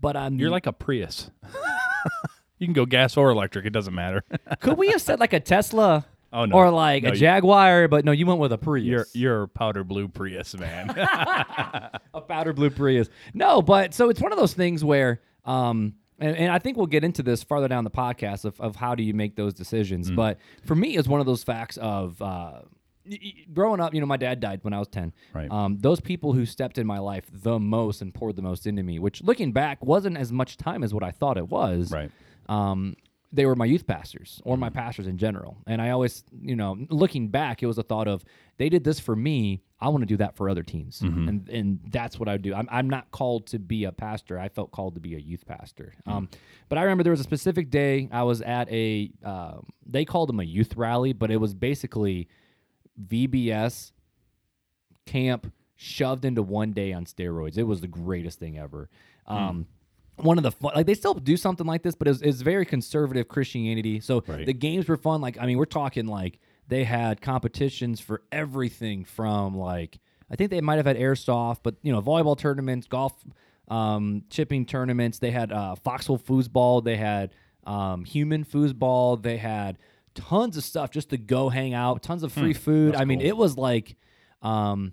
but 0.00 0.16
I'm. 0.16 0.38
You're 0.38 0.50
like 0.50 0.66
a 0.66 0.72
Prius. 0.72 1.30
you 2.58 2.66
can 2.66 2.74
go 2.74 2.86
gas 2.86 3.16
or 3.16 3.30
electric. 3.30 3.66
It 3.66 3.70
doesn't 3.70 3.94
matter. 3.94 4.22
Could 4.60 4.78
we 4.78 4.88
have 4.88 5.00
said 5.02 5.20
like 5.20 5.32
a 5.32 5.40
Tesla? 5.40 6.06
Oh, 6.36 6.44
no. 6.44 6.54
Or 6.54 6.70
like 6.70 7.02
No, 7.02 7.08
a 7.08 7.12
you- 7.12 7.18
Jaguar, 7.18 7.88
but 7.88 8.04
no, 8.04 8.12
you 8.12 8.26
went 8.26 8.38
with 8.40 8.52
a 8.52 8.58
Prius. 8.58 8.84
you're 8.86 9.06
you're 9.14 9.46
powder 9.48 9.82
blue 9.84 10.06
Prius, 10.08 10.54
man. 10.58 10.90
a 12.14 12.20
powder 12.28 12.52
blue 12.52 12.70
Prius. 12.70 13.08
No, 13.34 13.62
but 13.62 13.94
so 13.94 14.10
it's 14.10 14.20
one 14.20 14.32
of 14.32 14.38
those 14.38 14.52
things 14.54 14.84
where, 14.84 15.20
um, 15.44 15.94
and, 16.18 16.36
and 16.36 16.52
I 16.52 16.58
think 16.58 16.76
we'll 16.76 16.86
get 16.86 17.04
into 17.04 17.22
this 17.22 17.42
farther 17.42 17.68
down 17.68 17.84
the 17.84 17.90
podcast 17.90 18.44
of, 18.44 18.60
of 18.60 18.76
how 18.76 18.94
do 18.94 19.02
you 19.02 19.14
make 19.14 19.36
those 19.36 19.54
decisions. 19.54 20.10
Mm. 20.10 20.16
But 20.16 20.38
for 20.64 20.74
me, 20.74 20.96
it's 20.96 21.08
one 21.08 21.20
of 21.20 21.26
those 21.26 21.42
facts 21.44 21.76
of 21.78 22.20
uh, 22.22 22.60
growing 23.52 23.80
up. 23.80 23.94
You 23.94 24.00
know, 24.00 24.06
my 24.06 24.16
dad 24.16 24.40
died 24.40 24.60
when 24.62 24.72
I 24.72 24.78
was 24.78 24.88
ten. 24.88 25.12
Right. 25.34 25.50
Um, 25.50 25.78
those 25.80 26.00
people 26.00 26.32
who 26.32 26.44
stepped 26.46 26.78
in 26.78 26.86
my 26.86 26.98
life 26.98 27.24
the 27.32 27.58
most 27.58 28.02
and 28.02 28.12
poured 28.14 28.36
the 28.36 28.42
most 28.42 28.66
into 28.66 28.82
me, 28.82 28.98
which 28.98 29.22
looking 29.22 29.52
back 29.52 29.84
wasn't 29.84 30.16
as 30.16 30.32
much 30.32 30.56
time 30.56 30.82
as 30.82 30.92
what 30.92 31.02
I 31.02 31.10
thought 31.10 31.36
it 31.38 31.48
was. 31.48 31.92
right. 31.92 32.10
Um, 32.48 32.94
they 33.36 33.46
were 33.46 33.54
my 33.54 33.66
youth 33.66 33.86
pastors 33.86 34.40
or 34.44 34.56
my 34.56 34.70
pastors 34.70 35.06
in 35.06 35.18
general. 35.18 35.58
And 35.66 35.80
I 35.80 35.90
always, 35.90 36.24
you 36.40 36.56
know, 36.56 36.76
looking 36.88 37.28
back, 37.28 37.62
it 37.62 37.66
was 37.66 37.78
a 37.78 37.82
thought 37.82 38.08
of 38.08 38.24
they 38.56 38.68
did 38.68 38.82
this 38.82 38.98
for 38.98 39.14
me. 39.14 39.62
I 39.78 39.90
want 39.90 40.02
to 40.02 40.06
do 40.06 40.16
that 40.16 40.34
for 40.36 40.48
other 40.48 40.62
teams. 40.62 41.02
And 41.28 41.48
and 41.50 41.80
that's 41.90 42.18
what 42.18 42.28
I 42.28 42.32
would 42.32 42.42
do. 42.42 42.54
I'm, 42.54 42.66
I'm 42.72 42.88
not 42.88 43.10
called 43.10 43.46
to 43.48 43.58
be 43.58 43.84
a 43.84 43.92
pastor. 43.92 44.38
I 44.38 44.48
felt 44.48 44.72
called 44.72 44.94
to 44.94 45.00
be 45.00 45.14
a 45.14 45.18
youth 45.18 45.46
pastor. 45.46 45.92
Um, 46.06 46.28
but 46.70 46.78
I 46.78 46.82
remember 46.82 47.04
there 47.04 47.12
was 47.12 47.20
a 47.20 47.24
specific 47.24 47.70
day 47.70 48.08
I 48.10 48.22
was 48.22 48.40
at 48.40 48.70
a, 48.72 49.10
um, 49.22 49.66
they 49.84 50.04
called 50.06 50.30
them 50.30 50.40
a 50.40 50.44
youth 50.44 50.74
rally, 50.76 51.12
but 51.12 51.30
it 51.30 51.36
was 51.36 51.52
basically 51.52 52.28
VBS 53.06 53.92
camp 55.04 55.52
shoved 55.76 56.24
into 56.24 56.42
one 56.42 56.72
day 56.72 56.94
on 56.94 57.04
steroids. 57.04 57.58
It 57.58 57.64
was 57.64 57.82
the 57.82 57.86
greatest 57.86 58.38
thing 58.38 58.58
ever. 58.58 58.88
Um, 59.26 59.66
One 60.16 60.38
of 60.38 60.44
the 60.44 60.52
fun, 60.52 60.72
like 60.74 60.86
they 60.86 60.94
still 60.94 61.14
do 61.14 61.36
something 61.36 61.66
like 61.66 61.82
this, 61.82 61.94
but 61.94 62.08
it's, 62.08 62.20
it's 62.22 62.40
very 62.40 62.64
conservative 62.64 63.28
Christianity. 63.28 64.00
So 64.00 64.22
Right. 64.26 64.46
the 64.46 64.54
games 64.54 64.88
were 64.88 64.96
fun. 64.96 65.20
Like 65.20 65.38
I 65.40 65.46
mean, 65.46 65.58
we're 65.58 65.66
talking 65.66 66.06
like 66.06 66.38
they 66.68 66.84
had 66.84 67.20
competitions 67.20 68.00
for 68.00 68.22
everything 68.32 69.04
from 69.04 69.56
like 69.56 69.98
I 70.30 70.36
think 70.36 70.50
they 70.50 70.60
might 70.60 70.76
have 70.76 70.86
had 70.86 70.96
airsoft, 70.96 71.58
but 71.62 71.76
you 71.82 71.92
know 71.92 72.00
volleyball 72.02 72.36
tournaments, 72.36 72.86
golf, 72.86 73.12
um, 73.68 74.22
chipping 74.30 74.64
tournaments. 74.66 75.18
They 75.18 75.30
had 75.30 75.52
uh, 75.52 75.74
foxhole 75.76 76.18
foosball. 76.18 76.82
They 76.82 76.96
had 76.96 77.32
um, 77.64 78.04
human 78.04 78.44
foosball. 78.44 79.22
They 79.22 79.36
had 79.36 79.78
tons 80.14 80.56
of 80.56 80.64
stuff 80.64 80.90
just 80.90 81.10
to 81.10 81.18
go 81.18 81.48
hang 81.50 81.74
out. 81.74 82.02
Tons 82.02 82.22
of 82.22 82.32
free 82.32 82.54
food. 82.54 82.94
I 82.96 83.04
mean, 83.04 83.18
cool. 83.20 83.28
it 83.28 83.36
was 83.36 83.56
like. 83.56 83.96
Um, 84.42 84.92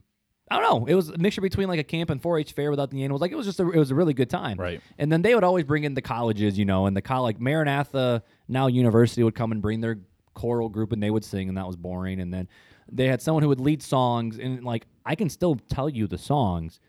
I 0.54 0.60
don't 0.60 0.82
know. 0.82 0.86
It 0.86 0.94
was 0.94 1.10
a 1.10 1.18
mixture 1.18 1.42
between 1.42 1.68
like 1.68 1.80
a 1.80 1.84
camp 1.84 2.12
and 2.12 2.22
4-H 2.22 2.52
fair 2.52 2.70
without 2.70 2.92
the 2.92 3.02
animals. 3.02 3.22
Like 3.22 3.32
it 3.32 3.36
was 3.36 3.48
just 3.48 3.60
a, 3.60 3.70
it 3.72 3.80
was 3.80 3.90
a 3.90 3.96
really 3.96 4.14
good 4.14 4.30
time. 4.30 4.58
Right. 4.60 4.82
And 5.00 5.12
then 5.12 5.24
they 5.24 5.34
would 5.34 5.44
always 5.44 5.66
bring 5.66 5.84
in 5.84 5.96
the 5.96 6.02
colleges, 6.02 6.60
you 6.60 6.66
know, 6.66 6.86
and 6.86 6.96
the 6.96 7.02
col 7.02 7.24
like 7.24 7.40
Maranatha 7.40 8.22
now 8.48 8.68
University 8.68 9.24
would 9.24 9.34
come 9.34 9.52
and 9.52 9.64
bring 9.64 9.82
their 9.82 10.00
choral 10.36 10.70
group 10.70 10.92
and 10.92 11.02
they 11.02 11.10
would 11.10 11.26
sing 11.26 11.50
and 11.50 11.58
that 11.58 11.66
was 11.66 11.76
boring. 11.76 12.20
And 12.20 12.32
then 12.32 12.48
they 12.92 13.08
had 13.08 13.20
someone 13.20 13.42
who 13.42 13.50
would 13.50 13.60
lead 13.60 13.82
songs 13.82 14.38
and 14.38 14.64
like 14.64 14.86
I 15.06 15.16
can 15.16 15.30
still 15.30 15.56
tell 15.56 15.90
you 15.90 16.06
the 16.06 16.20
songs, 16.20 16.80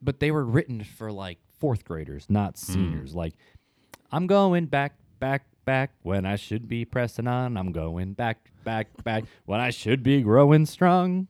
but 0.00 0.18
they 0.18 0.30
were 0.30 0.44
written 0.44 0.82
for 0.82 1.12
like 1.12 1.38
fourth 1.58 1.84
graders, 1.84 2.24
not 2.30 2.54
mm. 2.54 2.58
seniors. 2.58 3.14
Like 3.14 3.34
I'm 4.10 4.26
going 4.26 4.64
back, 4.64 4.94
back, 5.18 5.44
back 5.66 5.92
when 6.02 6.24
I 6.24 6.36
should 6.36 6.68
be 6.68 6.86
pressing 6.86 7.28
on. 7.28 7.58
I'm 7.58 7.72
going 7.72 8.14
back, 8.14 8.50
back, 8.64 8.88
back 9.04 9.24
when 9.44 9.60
I 9.60 9.68
should 9.68 10.02
be 10.02 10.22
growing 10.22 10.64
strong. 10.64 11.28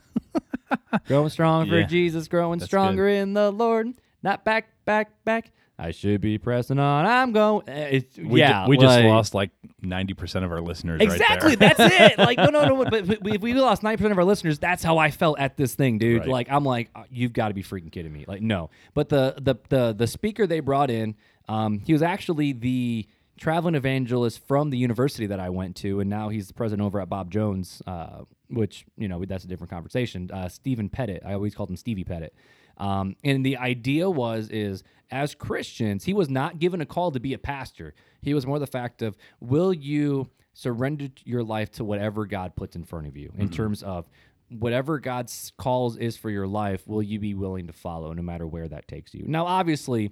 growing 1.06 1.28
strong 1.30 1.68
for 1.68 1.78
Yeah. 1.80 1.86
Jesus, 1.86 2.28
growing 2.28 2.58
That's 2.58 2.68
stronger 2.68 3.08
in 3.08 3.34
the 3.34 3.50
Lord. 3.50 3.88
Not 4.22 4.44
back, 4.44 4.66
back, 4.84 5.24
back. 5.24 5.52
I 5.80 5.92
should 5.92 6.20
be 6.20 6.38
pressing 6.38 6.80
on. 6.80 7.06
I'm 7.06 7.30
going. 7.30 7.68
eh, 7.68 7.88
It's, 7.92 8.18
We, 8.18 8.40
yeah, 8.40 8.64
ju- 8.64 8.70
we 8.70 8.76
just 8.78 8.96
like- 8.96 9.04
lost 9.04 9.32
like 9.32 9.50
ninety 9.80 10.12
percent 10.12 10.44
of 10.44 10.50
our 10.50 10.60
listeners. 10.60 11.00
Exactly, 11.00 11.50
Right 11.50 11.58
there. 11.60 11.74
that's 11.76 12.14
it. 12.14 12.18
Like, 12.18 12.36
no, 12.36 12.46
no, 12.46 12.64
no. 12.64 12.84
But, 12.90 13.06
but 13.06 13.18
if 13.32 13.40
we 13.42 13.54
lost 13.54 13.84
ninety 13.84 13.98
percent 13.98 14.10
of 14.10 14.18
our 14.18 14.24
listeners, 14.24 14.58
that's 14.58 14.82
how 14.82 14.98
I 14.98 15.12
felt 15.12 15.38
at 15.38 15.56
this 15.56 15.76
thing, 15.76 15.98
dude. 15.98 16.22
Right. 16.22 16.28
Like, 16.28 16.50
I'm 16.50 16.64
like, 16.64 16.90
uh, 16.96 17.04
you've 17.10 17.32
got 17.32 17.48
to 17.48 17.54
be 17.54 17.62
freaking 17.62 17.92
kidding 17.92 18.12
me. 18.12 18.24
Like, 18.26 18.42
no. 18.42 18.70
But 18.94 19.08
the 19.08 19.36
the 19.40 19.54
the 19.68 19.94
the 19.96 20.06
speaker 20.08 20.48
they 20.48 20.58
brought 20.58 20.90
in, 20.90 21.14
um, 21.48 21.78
he 21.78 21.92
was 21.92 22.02
actually 22.02 22.54
the 22.54 23.06
traveling 23.38 23.74
evangelist 23.74 24.46
from 24.46 24.70
the 24.70 24.78
university 24.78 25.26
that 25.26 25.40
I 25.40 25.50
went 25.50 25.76
to, 25.76 26.00
and 26.00 26.10
now 26.10 26.28
he's 26.28 26.48
the 26.48 26.54
president 26.54 26.84
over 26.84 27.00
at 27.00 27.08
Bob 27.08 27.30
Jones, 27.30 27.82
uh, 27.86 28.22
which 28.48 28.84
you 28.96 29.08
know 29.08 29.24
that's 29.24 29.44
a 29.44 29.48
different 29.48 29.70
conversation. 29.70 30.30
Uh, 30.30 30.48
Stephen 30.48 30.88
Pettit, 30.88 31.22
I 31.24 31.34
always 31.34 31.54
called 31.54 31.70
him 31.70 31.76
Stevie 31.76 32.04
Pettit. 32.04 32.34
Um, 32.76 33.16
and 33.24 33.44
the 33.44 33.56
idea 33.56 34.08
was 34.08 34.50
is 34.50 34.84
as 35.10 35.34
Christians, 35.34 36.04
he 36.04 36.12
was 36.12 36.28
not 36.28 36.58
given 36.58 36.80
a 36.80 36.86
call 36.86 37.10
to 37.12 37.20
be 37.20 37.34
a 37.34 37.38
pastor. 37.38 37.94
He 38.22 38.34
was 38.34 38.46
more 38.46 38.58
the 38.58 38.66
fact 38.66 39.02
of 39.02 39.16
will 39.40 39.72
you 39.72 40.30
surrender 40.52 41.08
your 41.24 41.42
life 41.44 41.70
to 41.70 41.84
whatever 41.84 42.26
God 42.26 42.56
puts 42.56 42.74
in 42.74 42.84
front 42.84 43.06
of 43.06 43.16
you 43.16 43.32
in 43.38 43.48
terms 43.48 43.82
of 43.82 44.08
whatever 44.50 44.98
God's 44.98 45.52
calls 45.58 45.96
is 45.96 46.16
for 46.16 46.30
your 46.30 46.46
life, 46.46 46.86
will 46.86 47.02
you 47.02 47.18
be 47.18 47.34
willing 47.34 47.66
to 47.66 47.72
follow 47.72 48.12
no 48.12 48.22
matter 48.22 48.46
where 48.46 48.68
that 48.68 48.88
takes 48.88 49.14
you? 49.14 49.24
Now, 49.26 49.46
obviously, 49.46 50.10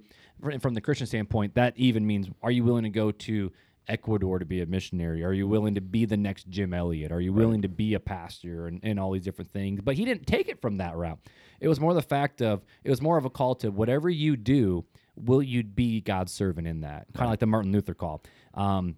from 0.59 0.73
the 0.73 0.81
Christian 0.81 1.07
standpoint, 1.07 1.55
that 1.55 1.73
even 1.77 2.05
means 2.05 2.29
are 2.43 2.51
you 2.51 2.63
willing 2.63 2.83
to 2.83 2.89
go 2.89 3.11
to 3.11 3.51
Ecuador 3.87 4.37
to 4.39 4.45
be 4.45 4.61
a 4.61 4.65
missionary? 4.65 5.23
Are 5.23 5.33
you 5.33 5.47
willing 5.47 5.75
to 5.75 5.81
be 5.81 6.05
the 6.05 6.17
next 6.17 6.49
Jim 6.49 6.73
Elliot? 6.73 7.11
Are 7.11 7.21
you 7.21 7.33
willing 7.33 7.61
to 7.61 7.69
be 7.69 7.93
a 7.93 7.99
pastor 7.99 8.67
and, 8.67 8.79
and 8.83 8.99
all 8.99 9.11
these 9.11 9.23
different 9.23 9.51
things? 9.51 9.81
But 9.81 9.95
he 9.95 10.05
didn't 10.05 10.27
take 10.27 10.49
it 10.49 10.61
from 10.61 10.77
that 10.77 10.95
route. 10.95 11.19
It 11.59 11.67
was 11.67 11.79
more 11.79 11.93
the 11.93 12.01
fact 12.01 12.41
of 12.41 12.63
it 12.83 12.89
was 12.89 13.01
more 13.01 13.17
of 13.17 13.25
a 13.25 13.29
call 13.29 13.55
to 13.55 13.69
whatever 13.69 14.09
you 14.09 14.35
do, 14.35 14.85
will 15.15 15.41
you 15.41 15.63
be 15.63 16.01
God's 16.01 16.31
servant 16.31 16.67
in 16.67 16.81
that? 16.81 17.07
Kind 17.13 17.25
of 17.25 17.31
like 17.31 17.39
the 17.39 17.47
Martin 17.47 17.71
Luther 17.71 17.93
call. 17.93 18.23
Um, 18.53 18.97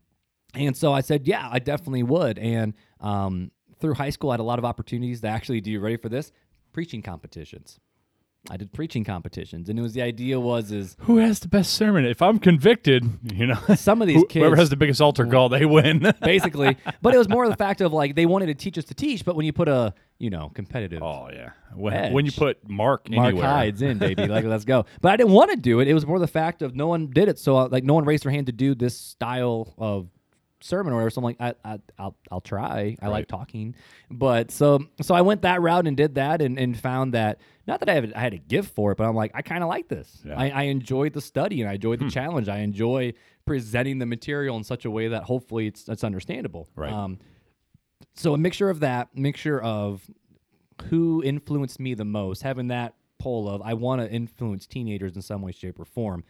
and 0.56 0.76
so 0.76 0.92
I 0.92 1.02
said, 1.02 1.28
yeah, 1.28 1.48
I 1.50 1.60
definitely 1.60 2.04
would. 2.04 2.40
And 2.40 2.74
um, 3.00 3.52
through 3.80 3.96
high 3.96 4.10
school, 4.10 4.32
I 4.32 4.34
had 4.34 4.40
a 4.40 4.44
lot 4.44 4.60
of 4.60 4.66
opportunities 4.66 5.22
to 5.22 5.28
actually, 5.28 5.62
do 5.62 5.72
you 5.72 5.80
ready 5.80 5.98
for 5.98 6.10
this? 6.10 6.32
Preaching 6.74 7.02
competitions. 7.02 7.80
I 8.50 8.56
did 8.56 8.72
preaching 8.72 9.04
competitions, 9.04 9.68
and 9.68 9.78
it 9.78 9.82
was 9.82 9.94
the 9.94 10.02
idea 10.02 10.40
was 10.40 10.72
is 10.72 10.96
Who 11.02 11.18
has 11.18 11.42
the 11.42 11.50
best 11.50 11.74
sermon? 11.74 12.06
If 12.06 12.22
I'm 12.22 12.40
convicted, 12.40 13.04
you 13.34 13.48
know, 13.48 13.60
some 13.76 14.02
of 14.02 14.08
these 14.08 14.24
kids 14.30 14.42
whoever 14.42 14.56
has 14.56 14.70
the 14.70 14.78
biggest 14.78 15.02
altar 15.02 15.26
call, 15.26 15.50
they 15.50 15.66
win. 15.66 16.14
basically, 16.22 16.78
but 17.02 17.14
it 17.14 17.18
was 17.18 17.28
more 17.28 17.48
the 17.50 17.58
fact 17.58 17.82
of 17.82 17.92
like 17.92 18.16
they 18.16 18.26
wanted 18.26 18.46
to 18.46 18.54
teach 18.54 18.78
us 18.78 18.86
to 18.86 18.94
teach, 18.94 19.26
but 19.26 19.36
when 19.36 19.46
you 19.46 19.52
put 19.52 19.68
a 19.68 19.94
you 20.20 20.30
know 20.30 20.52
competitive 20.56 21.04
oh 21.04 21.30
yeah, 21.34 21.50
when, 21.76 22.14
when 22.14 22.26
you 22.26 22.32
put 22.32 22.68
Mark, 22.68 23.10
Mark 23.10 23.28
anywhere, 23.28 23.46
Hydes 23.46 23.82
in, 23.82 23.98
baby. 23.98 24.26
Like, 24.26 24.46
let's 24.46 24.66
go. 24.66 24.86
But 25.02 25.12
I 25.12 25.18
didn't 25.18 25.34
want 25.34 25.52
to 25.52 25.58
do 25.58 25.82
it. 25.82 25.90
It 25.90 25.94
was 25.94 26.08
more 26.08 26.18
the 26.18 26.28
fact 26.28 26.62
of 26.62 26.76
no 26.76 26.88
one 26.88 27.08
did 27.08 27.28
it. 27.28 27.40
So, 27.40 27.56
like, 27.66 27.84
no 27.84 27.94
one 27.94 28.06
raised 28.06 28.24
their 28.24 28.32
hand 28.32 28.46
to 28.46 28.54
do 28.54 28.74
this 28.74 28.98
style 28.98 29.74
of 29.78 30.08
sermon 30.62 30.94
or 30.94 30.98
whatever. 30.98 31.10
So 31.10 31.20
I'm 31.20 31.24
like, 31.24 31.38
I, 31.40 31.54
I, 31.64 31.80
I'll, 31.98 32.16
I'll 32.32 32.42
try. 32.42 32.96
I 33.02 33.08
like 33.08 33.28
talking. 33.28 33.76
But 34.10 34.52
so, 34.52 34.80
so 35.02 35.16
I 35.16 35.22
went 35.22 35.44
that 35.44 35.62
route 35.62 35.88
and 35.88 35.96
did 35.96 36.16
that 36.16 36.42
and, 36.42 36.60
and 36.60 36.78
found 36.78 37.14
that 37.14 37.40
not 37.68 37.80
that 37.82 37.90
I, 37.90 37.94
have, 37.94 38.12
I 38.16 38.20
had 38.20 38.34
a 38.34 38.38
gift 38.38 38.74
for 38.74 38.92
it, 38.92 38.98
but 38.98 39.08
I'm 39.08 39.16
like, 39.16 39.32
I 39.34 39.42
kind 39.42 39.64
of 39.64 39.70
like 39.70 39.88
this. 39.88 40.22
Yeah. 40.26 40.36
Hmm. 40.36 40.40
I, 40.42 40.50
I 40.52 40.62
enjoyed 40.64 41.14
the 41.14 41.22
study 41.22 41.62
and 41.62 41.70
I 41.70 41.74
enjoyed 41.74 42.00
the 42.00 42.10
challenge. 42.10 42.50
I 42.50 42.60
enjoy 42.60 43.14
presenting 43.46 44.00
the 44.00 44.06
material 44.06 44.58
in 44.58 44.64
such 44.64 44.86
a 44.86 44.92
way 44.92 45.08
that 45.10 45.24
hopefully 45.24 45.68
it's, 45.68 45.88
it's 45.88 46.04
understandable. 46.04 46.68
Right. 46.76 46.92
Um, 46.92 47.20
so 48.16 48.34
a 48.34 48.38
mixture 48.38 48.70
of 48.70 48.80
that, 48.82 49.16
mixture 49.16 49.62
of 49.62 50.10
who 50.90 51.22
influenced 51.24 51.80
me 51.80 51.94
the 51.94 52.06
most, 52.06 52.42
having 52.42 52.68
that 52.70 52.96
poll 53.20 53.50
of 53.50 53.62
I 53.62 53.74
want 53.74 54.02
to 54.02 54.10
influence 54.10 54.66
teenagers 54.66 55.16
in 55.16 55.22
some 55.22 55.42
way, 55.42 55.52
shape, 55.52 55.80
or 55.80 55.86
form. 55.86 56.24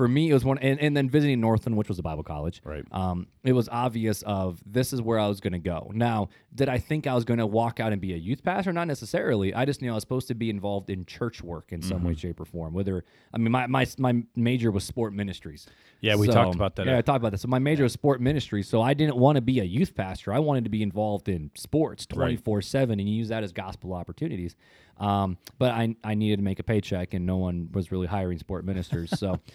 For 0.00 0.08
me, 0.08 0.30
it 0.30 0.32
was 0.32 0.46
one, 0.46 0.56
and, 0.60 0.80
and 0.80 0.96
then 0.96 1.10
visiting 1.10 1.42
Northland, 1.42 1.76
which 1.76 1.88
was 1.88 1.98
a 1.98 2.02
Bible 2.02 2.22
college. 2.22 2.62
Right. 2.64 2.86
Um, 2.90 3.26
it 3.44 3.52
was 3.52 3.68
obvious 3.68 4.22
of 4.22 4.58
this 4.64 4.94
is 4.94 5.02
where 5.02 5.18
I 5.18 5.28
was 5.28 5.40
going 5.40 5.52
to 5.52 5.58
go. 5.58 5.90
Now, 5.92 6.30
did 6.54 6.70
I 6.70 6.78
think 6.78 7.06
I 7.06 7.14
was 7.14 7.26
going 7.26 7.36
to 7.36 7.46
walk 7.46 7.80
out 7.80 7.92
and 7.92 8.00
be 8.00 8.14
a 8.14 8.16
youth 8.16 8.42
pastor? 8.42 8.72
Not 8.72 8.86
necessarily. 8.88 9.52
I 9.52 9.66
just 9.66 9.82
knew 9.82 9.90
I 9.90 9.94
was 9.94 10.00
supposed 10.02 10.26
to 10.28 10.34
be 10.34 10.48
involved 10.48 10.88
in 10.88 11.04
church 11.04 11.42
work 11.42 11.70
in 11.70 11.82
some 11.82 11.98
Mm-hmm. 11.98 12.06
way, 12.06 12.14
shape, 12.14 12.40
or 12.40 12.46
form. 12.46 12.72
Whether 12.72 13.04
I 13.34 13.36
mean, 13.36 13.52
my 13.52 13.66
my 13.66 13.86
my 13.98 14.22
major 14.34 14.70
was 14.70 14.84
sport 14.84 15.12
ministries. 15.12 15.66
Yeah, 16.00 16.16
we 16.16 16.28
So- 16.28 16.32
talked 16.32 16.54
about 16.54 16.76
that. 16.76 16.86
Yeah, 16.86 16.96
I 16.96 17.02
talked 17.02 17.18
about 17.18 17.32
that. 17.32 17.40
So 17.40 17.48
my 17.48 17.58
major 17.58 17.82
was 17.82 17.92
sport 17.92 18.22
ministry. 18.22 18.62
So 18.62 18.80
I 18.80 18.94
didn't 18.94 19.16
want 19.16 19.36
to 19.36 19.42
be 19.42 19.60
a 19.60 19.64
youth 19.64 19.94
pastor. 19.94 20.32
I 20.32 20.38
wanted 20.38 20.64
to 20.64 20.70
be 20.70 20.82
involved 20.82 21.28
in 21.28 21.50
sports 21.56 22.06
twenty 22.06 22.36
four 22.36 22.62
seven 22.62 23.00
and 23.00 23.06
use 23.06 23.28
that 23.28 23.44
as 23.44 23.52
gospel 23.52 23.92
opportunities. 23.92 24.56
Um, 24.96 25.36
but 25.58 25.72
I 25.72 25.94
I 26.02 26.14
needed 26.14 26.36
to 26.38 26.42
make 26.42 26.58
a 26.58 26.62
paycheck, 26.64 27.12
and 27.12 27.26
no 27.26 27.36
one 27.36 27.68
was 27.72 27.92
really 27.92 28.06
hiring 28.06 28.38
sport 28.38 28.64
ministers. 28.64 29.10
So 29.18 29.38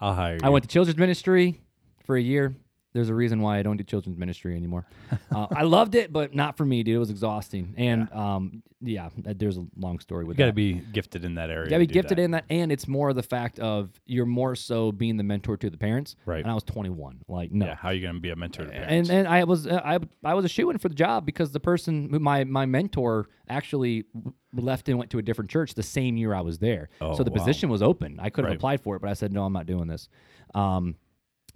I'll 0.00 0.14
hire 0.14 0.34
you. 0.34 0.40
I 0.42 0.48
went 0.50 0.64
to 0.64 0.68
children's 0.68 0.98
ministry 0.98 1.60
for 2.04 2.16
a 2.16 2.20
year. 2.20 2.54
There's 2.96 3.10
a 3.10 3.14
reason 3.14 3.42
why 3.42 3.58
I 3.58 3.62
don't 3.62 3.76
do 3.76 3.84
children's 3.84 4.18
ministry 4.18 4.56
anymore. 4.56 4.86
uh, 5.30 5.46
I 5.54 5.62
loved 5.76 5.94
it, 5.94 6.10
but 6.12 6.34
not 6.34 6.56
for 6.56 6.64
me, 6.64 6.82
dude. 6.82 6.96
It 6.96 6.98
was 6.98 7.10
exhausting. 7.10 7.74
And 7.76 8.08
yeah, 8.10 8.34
um, 8.36 8.62
yeah 8.80 9.10
there's 9.16 9.58
a 9.58 9.66
long 9.76 9.98
story 10.00 10.24
with 10.24 10.38
that. 10.38 10.42
You 10.42 10.46
got 10.46 10.50
to 10.50 10.54
be 10.54 10.72
gifted 10.92 11.22
in 11.26 11.34
that 11.34 11.50
area. 11.50 11.64
You 11.64 11.70
gotta 11.70 11.80
be 11.80 11.86
gifted 11.86 12.16
that. 12.16 12.22
in 12.22 12.30
that, 12.30 12.44
and 12.48 12.72
it's 12.72 12.88
more 12.88 13.12
the 13.12 13.22
fact 13.22 13.58
of 13.58 13.90
you're 14.06 14.24
more 14.24 14.56
so 14.56 14.92
being 14.92 15.18
the 15.18 15.24
mentor 15.24 15.58
to 15.58 15.68
the 15.68 15.76
parents. 15.76 16.16
Right. 16.24 16.40
And 16.40 16.50
I 16.50 16.54
was 16.54 16.64
21. 16.64 17.20
Like 17.28 17.52
no. 17.52 17.66
Yeah, 17.66 17.74
how 17.74 17.88
are 17.88 17.92
you 17.94 18.00
going 18.00 18.14
to 18.14 18.20
be 18.20 18.30
a 18.30 18.36
mentor 18.36 18.64
to 18.64 18.70
And 18.72 18.86
parents? 18.86 19.10
and 19.10 19.28
I 19.28 19.44
was 19.44 19.66
uh, 19.66 19.82
I 19.84 19.98
I 20.24 20.32
was 20.32 20.46
a 20.46 20.48
shoe 20.48 20.70
in 20.70 20.78
for 20.78 20.88
the 20.88 20.94
job 20.94 21.26
because 21.26 21.52
the 21.52 21.60
person 21.60 22.08
my 22.22 22.44
my 22.44 22.64
mentor 22.64 23.28
actually 23.48 24.04
left 24.54 24.88
and 24.88 24.96
went 24.98 25.10
to 25.10 25.18
a 25.18 25.22
different 25.22 25.50
church 25.50 25.74
the 25.74 25.82
same 25.82 26.16
year 26.16 26.32
I 26.32 26.40
was 26.40 26.58
there. 26.60 26.88
Oh, 27.02 27.14
so 27.14 27.22
the 27.24 27.30
wow. 27.30 27.36
position 27.36 27.68
was 27.68 27.82
open. 27.82 28.18
I 28.20 28.30
could 28.30 28.44
have 28.44 28.52
Right. 28.52 28.56
applied 28.56 28.80
for 28.80 28.96
it, 28.96 29.02
but 29.02 29.10
I 29.10 29.14
said 29.14 29.32
no, 29.32 29.44
I'm 29.44 29.52
not 29.52 29.66
doing 29.66 29.86
this. 29.86 30.08
Um, 30.54 30.94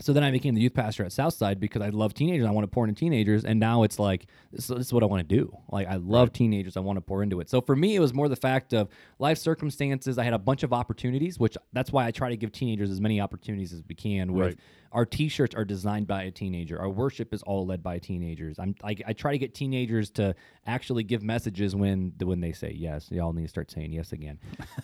so 0.01 0.13
then 0.13 0.25
I 0.25 0.31
became 0.31 0.55
the 0.55 0.61
youth 0.61 0.75
pastor 0.75 1.05
at 1.05 1.13
Southside 1.13 1.61
because 1.61 1.83
I 1.83 1.91
love 1.91 2.15
teenagers. 2.15 2.47
I 2.47 2.51
want 2.51 2.65
to 2.65 2.69
pour 2.69 2.87
into 2.87 2.99
teenagers, 2.99 3.45
and 3.45 3.61
now 3.61 3.83
it's 3.83 3.99
like 3.99 4.27
this, 4.53 4.69
this 4.69 4.79
is 4.87 4.93
what 4.93 5.03
I 5.03 5.07
want 5.07 5.29
to 5.29 5.37
do. 5.37 5.57
Like 5.71 5.87
I 5.89 5.97
love 5.97 6.33
teenagers. 6.33 6.77
I 6.77 6.81
want 6.81 6.97
to 6.97 7.01
pour 7.03 7.23
into 7.23 7.41
it. 7.41 7.51
So 7.51 7.61
for 7.61 7.77
me, 7.77 7.97
it 7.97 8.01
was 8.01 8.15
more 8.15 8.29
the 8.29 8.37
fact 8.37 8.73
of 8.73 8.89
life 9.19 9.39
circumstances. 9.39 10.19
I 10.19 10.25
had 10.25 10.33
a 10.33 10.39
bunch 10.39 10.63
of 10.63 10.73
opportunities, 10.73 11.39
which 11.39 11.57
that's 11.73 11.93
why 11.93 12.07
I 12.07 12.11
try 12.11 12.31
to 12.31 12.37
give 12.37 12.53
teenagers 12.53 12.91
as 12.91 13.01
many 13.01 13.21
opportunities 13.21 13.73
as 13.73 13.83
we 13.89 13.95
can. 13.95 14.33
With 14.33 14.47
Right. 14.47 14.59
our 14.93 15.05
T-shirts 15.07 15.55
are 15.55 15.65
designed 15.65 16.07
by 16.07 16.23
a 16.25 16.31
teenager. 16.31 16.81
Our 16.81 16.89
worship 16.89 17.33
is 17.35 17.43
all 17.43 17.67
led 17.67 17.83
by 17.83 17.99
teenagers. 17.99 18.59
I'm 18.59 18.75
I, 18.83 18.97
I 19.07 19.13
try 19.13 19.33
to 19.33 19.39
get 19.39 19.55
teenagers 19.55 20.11
to 20.13 20.35
actually 20.67 21.05
give 21.05 21.23
messages 21.23 21.77
when 21.77 22.13
when 22.23 22.41
they 22.41 22.53
say 22.53 22.73
yes. 22.73 23.09
Y'all 23.11 23.33
need 23.33 23.43
to 23.43 23.49
start 23.49 23.71
saying 23.71 23.93
yes 23.93 24.13
again. 24.13 24.39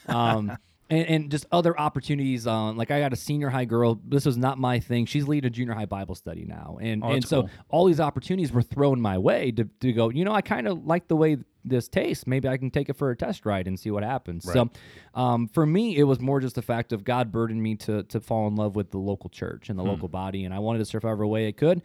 Um, 0.09 0.57
and, 0.89 1.07
and 1.09 1.31
just 1.31 1.47
other 1.51 1.79
opportunities. 1.79 2.47
Um, 2.47 2.77
like 2.77 2.91
I 2.91 3.01
got 3.01 3.13
a 3.13 3.17
senior 3.17 3.49
high 3.51 3.65
girl. 3.65 4.01
This 4.07 4.25
was 4.27 4.37
not 4.37 4.59
my 4.59 4.79
thing. 4.81 5.07
She's 5.07 5.27
leading 5.27 5.47
a 5.49 5.51
junior 5.51 5.75
high 5.75 5.87
Bible 5.87 6.15
study 6.15 6.45
now, 6.45 6.79
and 6.81 7.03
Oh, 7.05 7.09
and 7.09 7.27
so 7.27 7.43
cool. 7.43 7.51
all 7.69 7.85
these 7.87 8.01
opportunities 8.01 8.53
were 8.53 8.63
thrown 8.63 9.01
my 9.01 9.19
way 9.19 9.51
to 9.53 9.65
to 9.81 9.93
go. 9.93 10.11
You 10.11 10.25
know, 10.25 10.33
I 10.33 10.43
kind 10.43 10.69
of 10.69 10.87
like 10.87 11.09
the 11.09 11.17
way 11.17 11.39
this 11.65 11.89
tastes. 11.89 12.27
Maybe 12.29 12.47
I 12.49 12.57
can 12.57 12.71
take 12.71 12.89
it 12.89 12.93
for 12.97 13.11
a 13.11 13.17
test 13.17 13.45
ride 13.45 13.67
and 13.67 13.79
see 13.79 13.91
what 13.91 14.05
happens. 14.05 14.45
So, 14.53 14.71
um, 15.15 15.49
for 15.49 15.67
me, 15.67 15.97
it 15.97 16.05
was 16.05 16.21
more 16.21 16.39
just 16.41 16.55
the 16.55 16.63
fact 16.63 16.93
of 16.93 17.03
God 17.03 17.33
burdened 17.33 17.61
me 17.63 17.75
to 17.77 18.05
to 18.05 18.21
fall 18.21 18.47
in 18.47 18.55
love 18.55 18.77
with 18.77 18.91
the 18.93 18.99
local 18.99 19.29
church 19.31 19.69
and 19.69 19.77
the 19.79 19.83
Hmm. 19.83 19.89
local 19.91 20.09
body, 20.09 20.45
and 20.45 20.55
I 20.55 20.61
wanted 20.61 20.79
to 20.79 20.85
surf 20.85 21.05
every 21.05 21.27
way 21.27 21.49
it 21.49 21.57
could. 21.57 21.83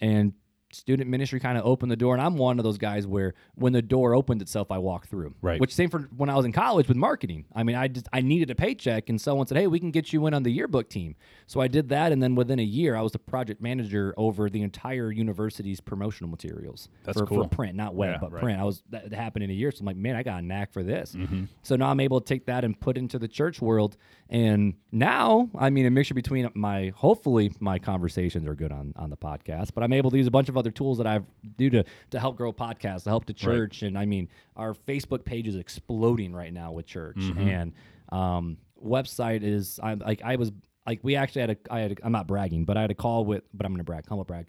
And 0.00 0.34
student 0.74 1.08
ministry 1.10 1.40
kind 1.40 1.56
of 1.56 1.64
opened 1.64 1.90
the 1.90 1.96
door, 1.96 2.14
and 2.14 2.22
I'm 2.22 2.36
one 2.36 2.58
of 2.58 2.64
those 2.64 2.78
guys 2.78 3.06
where 3.06 3.34
when 3.54 3.72
the 3.72 3.82
door 3.82 4.14
opened 4.14 4.42
itself, 4.42 4.70
I 4.70 4.78
walked 4.78 5.08
through. 5.08 5.34
Right. 5.40 5.60
Which 5.60 5.74
same 5.74 5.90
for 5.90 6.00
when 6.16 6.28
I 6.28 6.34
was 6.36 6.44
in 6.44 6.52
college 6.52 6.88
with 6.88 6.96
marketing. 6.96 7.44
I 7.54 7.62
mean, 7.62 7.76
I 7.76 7.88
just 7.88 8.08
I 8.12 8.20
needed 8.20 8.50
a 8.50 8.54
paycheck, 8.54 9.08
and 9.08 9.20
someone 9.20 9.46
said, 9.46 9.56
"Hey, 9.58 9.66
we 9.66 9.78
can 9.80 9.90
get 9.90 10.12
you 10.12 10.26
in 10.26 10.34
on 10.34 10.42
the 10.42 10.50
yearbook 10.50 10.90
team." 10.90 11.16
So 11.46 11.60
I 11.60 11.68
did 11.68 11.88
that, 11.90 12.12
and 12.12 12.22
then 12.22 12.34
within 12.34 12.58
a 12.58 12.64
year, 12.64 12.96
I 12.96 13.02
was 13.02 13.12
the 13.12 13.18
project 13.18 13.60
manager 13.60 14.14
over 14.16 14.50
the 14.50 14.62
entire 14.62 15.10
university's 15.10 15.80
promotional 15.80 16.30
materials 16.30 16.88
That's 17.04 17.18
for, 17.18 17.26
cool. 17.26 17.42
for 17.44 17.48
print, 17.48 17.76
not 17.76 17.94
web, 17.94 18.14
Yeah, 18.14 18.18
but 18.20 18.32
right. 18.32 18.42
print. 18.42 18.60
I 18.60 18.64
was 18.64 18.82
that 18.90 19.12
happened 19.12 19.44
in 19.44 19.50
a 19.50 19.54
year, 19.54 19.70
so 19.70 19.80
I'm 19.80 19.86
like, 19.86 19.96
man, 19.96 20.16
I 20.16 20.22
got 20.22 20.42
a 20.42 20.46
knack 20.46 20.72
for 20.72 20.82
this. 20.82 21.14
Mm-hmm. 21.14 21.44
So 21.62 21.76
now 21.76 21.88
I'm 21.90 22.00
able 22.00 22.20
to 22.20 22.26
take 22.26 22.46
that 22.46 22.64
and 22.64 22.78
put 22.78 22.98
into 22.98 23.18
the 23.18 23.28
church 23.28 23.60
world, 23.60 23.96
and 24.34 24.74
now 24.90 25.48
I 25.56 25.70
mean 25.70 25.86
a 25.86 25.90
mixture 25.90 26.14
between 26.14 26.48
my 26.54 26.92
hopefully 26.96 27.52
my 27.60 27.78
conversations 27.78 28.46
are 28.48 28.54
good 28.56 28.72
on 28.72 28.92
on 28.96 29.08
the 29.10 29.16
podcast, 29.16 29.70
but 29.74 29.84
I'm 29.84 29.92
able 29.92 30.10
to 30.10 30.16
use 30.16 30.26
a 30.26 30.30
bunch 30.30 30.48
of 30.48 30.56
other 30.56 30.70
tools 30.72 30.98
that 30.98 31.06
I've 31.06 31.24
do 31.56 31.70
to 31.70 31.84
to 32.10 32.18
help 32.20 32.36
grow 32.36 32.52
podcasts, 32.52 33.04
to 33.04 33.10
help 33.10 33.26
the 33.26 33.32
church, 33.32 33.82
and 33.82 33.96
I 33.96 34.04
mean 34.06 34.28
our 34.56 34.74
Facebook 34.74 35.24
page 35.24 35.46
is 35.46 35.56
exploding 35.56 36.32
right 36.34 36.52
now 36.52 36.72
with 36.72 36.86
church, 36.86 37.16
Mm-hmm. 37.16 37.48
and 37.48 37.72
um, 38.10 38.58
website 38.84 39.42
is 39.42 39.78
I'm 39.82 40.00
like 40.00 40.20
I 40.22 40.36
was 40.36 40.50
like 40.86 40.98
we 41.02 41.16
actually 41.16 41.42
had 41.42 41.50
a 41.50 41.56
I 41.70 41.78
had 41.80 41.92
a, 41.92 41.96
I'm 42.04 42.12
not 42.12 42.26
bragging, 42.26 42.64
but 42.64 42.76
I 42.76 42.80
had 42.82 42.90
a 42.90 42.94
call 42.94 43.24
with 43.24 43.44
but 43.54 43.64
I'm 43.66 43.72
gonna 43.72 43.84
brag, 43.84 44.06
humble 44.08 44.24
brag. 44.24 44.46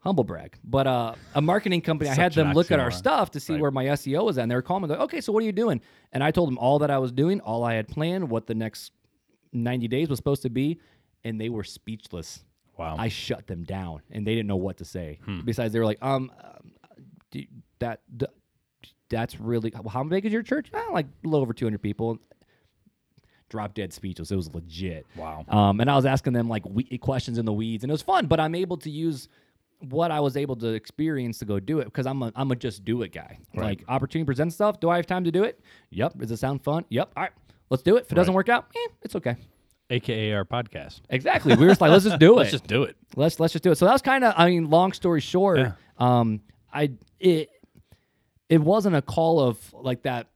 Humble 0.00 0.24
brag, 0.24 0.58
but 0.62 0.86
uh, 0.86 1.14
a 1.34 1.40
marketing 1.40 1.80
company. 1.80 2.10
I 2.10 2.14
had 2.14 2.34
them 2.34 2.52
look 2.52 2.70
at 2.70 2.78
our 2.78 2.90
stuff 2.90 3.30
to 3.30 3.40
see 3.40 3.54
Right. 3.54 3.62
where 3.62 3.70
my 3.70 3.84
SEO 3.86 4.26
was 4.26 4.36
at. 4.36 4.42
And 4.42 4.50
they 4.50 4.54
were 4.54 4.60
calling 4.60 4.82
me 4.82 4.88
like, 4.90 4.98
"Okay, 5.00 5.22
so 5.22 5.32
what 5.32 5.42
are 5.42 5.46
you 5.46 5.52
doing?" 5.52 5.80
And 6.12 6.22
I 6.22 6.30
told 6.30 6.46
them 6.50 6.58
all 6.58 6.78
that 6.80 6.90
I 6.90 6.98
was 6.98 7.10
doing, 7.10 7.40
all 7.40 7.64
I 7.64 7.72
had 7.72 7.88
planned, 7.88 8.28
what 8.28 8.46
the 8.46 8.54
next 8.54 8.92
90 9.54 9.88
days 9.88 10.08
was 10.08 10.18
supposed 10.18 10.42
to 10.42 10.50
be, 10.50 10.78
and 11.24 11.40
they 11.40 11.48
were 11.48 11.64
speechless. 11.64 12.44
Wow. 12.76 12.96
I 12.98 13.08
shut 13.08 13.46
them 13.46 13.62
down, 13.64 14.02
and 14.10 14.26
they 14.26 14.34
didn't 14.34 14.48
know 14.48 14.56
what 14.56 14.78
to 14.78 14.84
say. 14.84 15.20
Hmm. 15.24 15.40
Besides, 15.44 15.72
they 15.72 15.78
were 15.78 15.84
like, 15.84 16.02
"Um, 16.02 16.30
that 17.78 18.00
that's 19.08 19.38
really 19.40 19.72
how 19.92 20.02
big 20.04 20.24
is 20.26 20.32
your 20.32 20.42
church? 20.42 20.70
"Ah, 20.74 20.88
like 20.92 21.06
a 21.06 21.26
little 21.28 21.42
over 21.42 21.52
200 21.52 21.80
people." 21.80 22.18
Drop 23.50 23.74
dead 23.74 23.92
speechless. 23.92 24.30
It 24.32 24.36
was 24.36 24.52
legit. 24.52 25.06
Wow. 25.16 25.44
Um, 25.48 25.80
and 25.80 25.88
I 25.88 25.94
was 25.94 26.06
asking 26.06 26.32
them 26.32 26.48
like 26.48 26.64
we- 26.66 26.84
questions 26.98 27.38
in 27.38 27.44
the 27.44 27.52
weeds, 27.52 27.84
and 27.84 27.90
it 27.90 27.94
was 27.94 28.02
fun. 28.02 28.26
But 28.26 28.40
I'm 28.40 28.54
able 28.54 28.78
to 28.78 28.90
use 28.90 29.28
what 29.80 30.10
I 30.10 30.18
was 30.20 30.36
able 30.36 30.56
to 30.56 30.68
experience 30.68 31.38
to 31.40 31.44
go 31.44 31.60
do 31.60 31.78
it 31.78 31.84
because 31.84 32.06
I'm 32.06 32.22
a 32.22 32.32
I'm 32.34 32.50
a 32.50 32.56
just 32.56 32.84
do 32.84 33.02
it 33.02 33.12
guy. 33.12 33.38
Right. 33.54 33.78
Like 33.80 33.84
opportunity 33.86 34.26
presents 34.26 34.54
stuff. 34.56 34.80
Do 34.80 34.88
I 34.88 34.96
have 34.96 35.06
time 35.06 35.24
to 35.24 35.30
do 35.30 35.44
it? 35.44 35.60
Yep. 35.90 36.18
Does 36.18 36.30
it 36.30 36.38
sound 36.38 36.64
fun? 36.64 36.84
Yep. 36.88 37.12
All 37.16 37.22
right. 37.24 37.32
Let's 37.74 37.82
do 37.82 37.96
it. 37.96 38.04
If 38.06 38.12
it 38.12 38.14
doesn't 38.14 38.32
Right. 38.32 38.36
work 38.36 38.48
out, 38.48 38.66
eh, 38.74 38.88
it's 39.02 39.14
okay. 39.16 39.36
AKA 39.90 40.32
our 40.32 40.44
podcast. 40.44 41.00
Exactly. 41.10 41.54
We 41.56 41.64
were 41.64 41.70
just 41.70 41.80
like, 41.80 41.90
let's 41.90 42.04
just 42.04 42.18
do 42.26 42.34
it. 42.34 42.36
Let's 42.38 42.50
just 42.52 42.66
do 42.66 42.84
it. 42.84 42.96
let's 43.16 43.38
let's 43.40 43.52
just 43.52 43.62
do 43.64 43.70
it. 43.70 43.76
So 43.76 43.84
that 43.84 43.92
was 43.92 44.02
kind 44.02 44.24
of 44.24 44.32
I 44.36 44.48
mean, 44.50 44.70
long 44.70 44.92
story 44.92 45.20
short, 45.20 45.58
Yeah. 45.58 45.72
um, 45.98 46.40
I 46.72 46.92
it 47.20 47.50
it 48.48 48.60
wasn't 48.60 48.96
a 48.96 49.02
call 49.02 49.40
of 49.40 49.58
like 49.74 50.02
that 50.02 50.28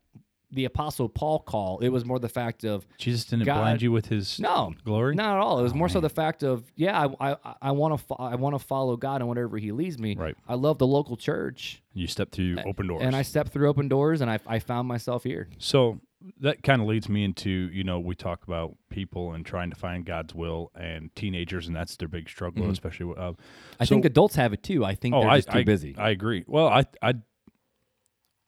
the 0.50 0.64
apostle 0.64 1.10
Paul 1.10 1.40
call. 1.40 1.78
It 1.80 1.90
was 1.90 2.06
more 2.06 2.18
the 2.18 2.28
fact 2.28 2.64
of 2.64 2.86
Jesus 2.96 3.26
didn't 3.26 3.44
God- 3.44 3.58
blind 3.60 3.82
you 3.82 3.92
with 3.92 4.06
his 4.06 4.40
no 4.40 4.72
glory. 4.84 5.14
not 5.14 5.36
at 5.36 5.42
all. 5.42 5.58
It 5.58 5.62
was 5.62 5.72
Oh, 5.72 5.76
more 5.76 5.88
so 5.90 6.00
the 6.00 6.08
fact 6.08 6.42
of 6.42 6.64
yeah, 6.74 7.06
I 7.20 7.32
I, 7.32 7.36
I 7.62 7.70
want 7.72 7.98
to 7.98 8.04
fo- 8.04 8.16
I 8.18 8.34
want 8.36 8.54
to 8.54 8.58
follow 8.58 8.96
God 8.96 9.20
and 9.20 9.28
whatever 9.28 9.58
He 9.58 9.72
leads 9.72 9.98
me. 9.98 10.14
Right. 10.16 10.34
I 10.48 10.54
love 10.54 10.78
the 10.78 10.86
local 10.86 11.16
church, 11.18 11.82
You 11.92 12.06
stepped 12.06 12.32
through 12.34 12.56
open 12.66 12.86
doors. 12.86 13.02
and 13.02 13.14
I 13.14 13.22
stepped 13.22 13.50
through 13.52 13.68
open 13.68 13.88
doors, 13.88 14.20
and 14.22 14.30
I 14.30 14.38
I 14.46 14.58
found 14.58 14.88
myself 14.88 15.22
here. 15.24 15.48
So 15.58 16.00
that 16.40 16.62
kind 16.64 16.82
of 16.82 16.88
leads 16.88 17.08
me 17.08 17.24
into 17.24 17.48
you 17.50 17.84
know 17.84 18.00
we 18.00 18.14
talk 18.14 18.42
about 18.44 18.76
people 18.90 19.32
and 19.32 19.46
trying 19.46 19.70
to 19.70 19.76
find 19.76 20.04
God's 20.04 20.34
will 20.34 20.70
and 20.74 21.14
teenagers 21.14 21.66
and 21.68 21.76
that's 21.76 21.96
their 21.96 22.08
big 22.08 22.28
struggle, 22.28 22.68
especially. 22.70 23.06
with, 23.06 23.18
Uh, 23.18 23.34
I 23.78 23.84
so- 23.84 23.94
think 23.94 24.04
adults 24.04 24.34
have 24.36 24.52
it 24.52 24.62
too. 24.62 24.84
I 24.84 24.94
think 24.94 25.14
oh, 25.14 25.20
they're 25.20 25.30
I, 25.30 25.40
too 25.40 25.58
I, 25.58 25.62
busy. 25.64 25.94
I 25.96 26.10
agree. 26.10 26.44
Well, 26.46 26.68
I 26.68 26.84
I 27.02 27.14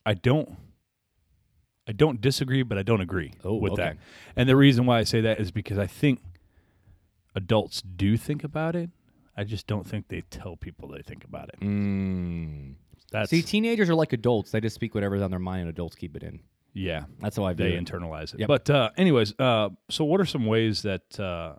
I 0.05 0.13
don't. 0.15 0.57
I 1.87 1.93
don't 1.93 2.21
disagree, 2.21 2.61
but 2.63 2.77
I 2.77 2.83
don't 2.83 3.01
agree 3.01 3.33
Oh, 3.43 3.55
with 3.55 3.75
that. 3.77 3.97
And 4.35 4.47
the 4.47 4.55
reason 4.55 4.85
why 4.85 4.99
I 4.99 5.03
say 5.03 5.19
that 5.21 5.39
is 5.39 5.51
because 5.51 5.77
I 5.77 5.87
think 5.87 6.21
adults 7.35 7.81
do 7.81 8.17
think 8.17 8.43
about 8.43 8.75
it. 8.75 8.89
I 9.35 9.43
just 9.43 9.65
don't 9.65 9.85
think 9.87 10.07
they 10.07 10.21
tell 10.29 10.55
people 10.55 10.89
they 10.89 11.01
think 11.01 11.23
about 11.23 11.49
it. 11.49 11.59
Mm. 11.61 12.75
That's 13.11 13.29
See, 13.29 13.41
teenagers 13.41 13.89
are 13.89 13.95
like 13.95 14.13
adults. 14.13 14.51
They 14.51 14.61
just 14.61 14.75
speak 14.75 14.93
whatever's 14.93 15.21
on 15.21 15.31
their 15.31 15.39
mind, 15.39 15.61
and 15.61 15.69
adults 15.69 15.95
keep 15.95 16.15
it 16.15 16.23
in. 16.23 16.41
Yeah, 16.73 17.03
That's 17.19 17.35
how 17.35 17.43
I 17.43 17.53
view 17.53 17.65
they 17.69 17.75
it. 17.75 17.83
internalize 17.85 18.33
it. 18.33 18.39
Yep. 18.41 18.47
But 18.47 18.69
uh, 18.69 18.89
anyways, 18.97 19.33
uh, 19.39 19.69
so 19.89 20.05
what 20.05 20.21
are 20.21 20.25
some 20.25 20.45
ways 20.45 20.83
that 20.83 21.19
uh, 21.19 21.55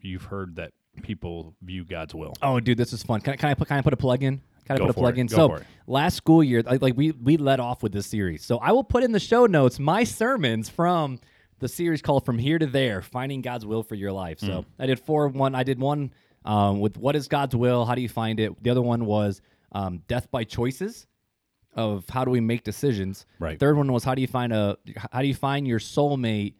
you've 0.00 0.24
heard 0.24 0.56
that 0.56 0.72
people 1.02 1.54
view 1.62 1.84
God's 1.84 2.14
will? 2.14 2.32
Oh, 2.42 2.58
dude, 2.60 2.78
this 2.78 2.92
is 2.92 3.02
fun. 3.02 3.20
Can 3.20 3.34
I, 3.34 3.36
can 3.36 3.50
I 3.50 3.54
put 3.54 3.68
can 3.68 3.76
I 3.78 3.82
put 3.82 3.92
a 3.92 3.96
plug 3.98 4.22
in? 4.22 4.40
Can 4.64 4.76
I 4.76 4.78
put 4.80 4.90
a 4.90 4.94
plug 4.94 5.18
it. 5.18 5.20
in? 5.20 5.26
Go 5.26 5.36
so 5.58 5.60
last 5.86 6.14
school 6.16 6.42
year, 6.42 6.62
like, 6.62 6.80
like 6.82 6.96
we 6.96 7.10
we 7.12 7.36
led 7.36 7.60
off 7.60 7.82
with 7.82 7.92
this 7.92 8.06
series. 8.06 8.42
So 8.42 8.58
I 8.58 8.72
will 8.72 8.84
put 8.84 9.04
in 9.04 9.12
the 9.12 9.20
show 9.20 9.46
notes 9.46 9.78
my 9.78 10.02
sermons 10.04 10.68
from 10.68 11.20
the 11.58 11.68
series 11.68 12.00
called 12.02 12.24
"From 12.24 12.38
Here 12.38 12.58
to 12.58 12.66
There: 12.66 13.02
Finding 13.02 13.42
God's 13.42 13.66
Will 13.66 13.82
for 13.82 13.94
Your 13.96 14.12
Life." 14.12 14.40
So 14.40 14.62
Hmm. 14.62 14.82
I 14.82 14.86
did 14.86 14.98
four. 14.98 15.28
One 15.28 15.54
I 15.54 15.62
did 15.62 15.78
one 15.78 16.10
um, 16.44 16.80
with 16.80 16.96
"What 16.96 17.16
is 17.16 17.28
God's 17.28 17.54
Will? 17.54 17.84
How 17.84 17.94
do 17.94 18.00
you 18.00 18.08
find 18.08 18.40
it?" 18.40 18.62
The 18.62 18.70
other 18.70 18.82
one 18.82 19.04
was 19.04 19.40
um, 19.72 20.02
"Death 20.08 20.30
by 20.30 20.44
Choices." 20.44 21.06
Of 21.76 22.08
how 22.08 22.24
do 22.24 22.30
we 22.30 22.40
make 22.40 22.64
decisions? 22.64 23.26
Right. 23.38 23.58
Third 23.60 23.76
one 23.76 23.92
was 23.92 24.02
how 24.02 24.14
do 24.14 24.22
you 24.22 24.26
find 24.28 24.52
a 24.52 24.76
how 25.12 25.20
do 25.20 25.28
you 25.28 25.34
find 25.34 25.68
your 25.68 25.78
soulmate? 25.78 26.54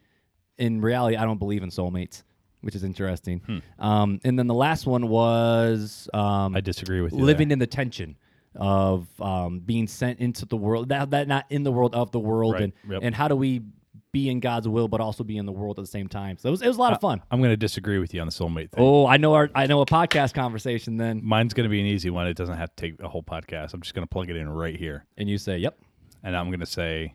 In 0.58 0.80
reality, 0.80 1.16
I 1.16 1.24
don't 1.24 1.38
believe 1.38 1.62
in 1.62 1.70
soulmates, 1.70 2.22
which 2.62 2.74
is 2.74 2.82
interesting. 2.84 3.62
Um, 3.78 4.20
and 4.24 4.38
then 4.38 4.46
the 4.46 4.54
last 4.54 4.86
one 4.86 5.08
was 5.08 6.08
um, 6.14 6.54
I 6.56 6.60
disagree 6.60 7.00
with 7.02 7.12
you. 7.12 7.18
living 7.18 7.48
there. 7.48 7.54
in 7.54 7.58
the 7.58 7.66
tension 7.66 8.16
of 8.54 9.06
um, 9.20 9.60
being 9.60 9.86
sent 9.86 10.18
into 10.20 10.46
the 10.46 10.56
world 10.56 10.88
that 10.88 11.10
that 11.10 11.28
not 11.28 11.44
in 11.50 11.62
the 11.62 11.70
world 11.72 11.94
of 11.94 12.10
the 12.10 12.20
world 12.20 12.54
Right. 12.54 12.62
and 12.64 12.72
Yep. 12.88 13.00
and 13.02 13.14
how 13.14 13.28
do 13.28 13.36
we 13.36 13.60
be 14.16 14.30
in 14.30 14.40
God's 14.40 14.66
will 14.66 14.88
but 14.88 15.00
also 15.00 15.22
be 15.24 15.36
in 15.36 15.44
the 15.44 15.52
world 15.52 15.78
at 15.78 15.82
the 15.84 15.90
same 15.90 16.08
time. 16.08 16.38
So 16.38 16.48
it 16.48 16.50
was 16.52 16.62
it 16.62 16.68
was 16.68 16.78
a 16.78 16.80
lot 16.80 16.92
of 16.94 17.00
fun. 17.00 17.22
I'm 17.30 17.40
going 17.40 17.50
to 17.50 17.56
disagree 17.56 17.98
with 17.98 18.14
you 18.14 18.20
on 18.22 18.26
the 18.26 18.32
soulmate 18.32 18.70
thing. 18.70 18.82
Oh, 18.82 19.06
I 19.06 19.18
know 19.18 19.34
our 19.34 19.50
I 19.54 19.66
know 19.66 19.80
a 19.82 19.86
podcast 19.86 20.32
conversation 20.32 20.96
then, 20.96 21.20
Mine's 21.22 21.52
going 21.52 21.68
to 21.68 21.70
be 21.70 21.80
an 21.80 21.86
easy 21.86 22.08
one. 22.10 22.26
It 22.26 22.36
doesn't 22.36 22.56
have 22.56 22.74
to 22.74 22.76
take 22.76 23.02
a 23.02 23.08
whole 23.08 23.22
podcast. 23.22 23.74
I'm 23.74 23.82
just 23.82 23.94
going 23.94 24.06
to 24.06 24.10
plug 24.10 24.30
it 24.30 24.36
in 24.36 24.48
right 24.48 24.76
here. 24.76 25.04
and 25.18 25.28
you 25.28 25.36
say, 25.38 25.58
"Yep." 25.58 25.78
And 26.22 26.34
I'm 26.36 26.46
going 26.48 26.60
to 26.60 26.66
say, 26.66 27.14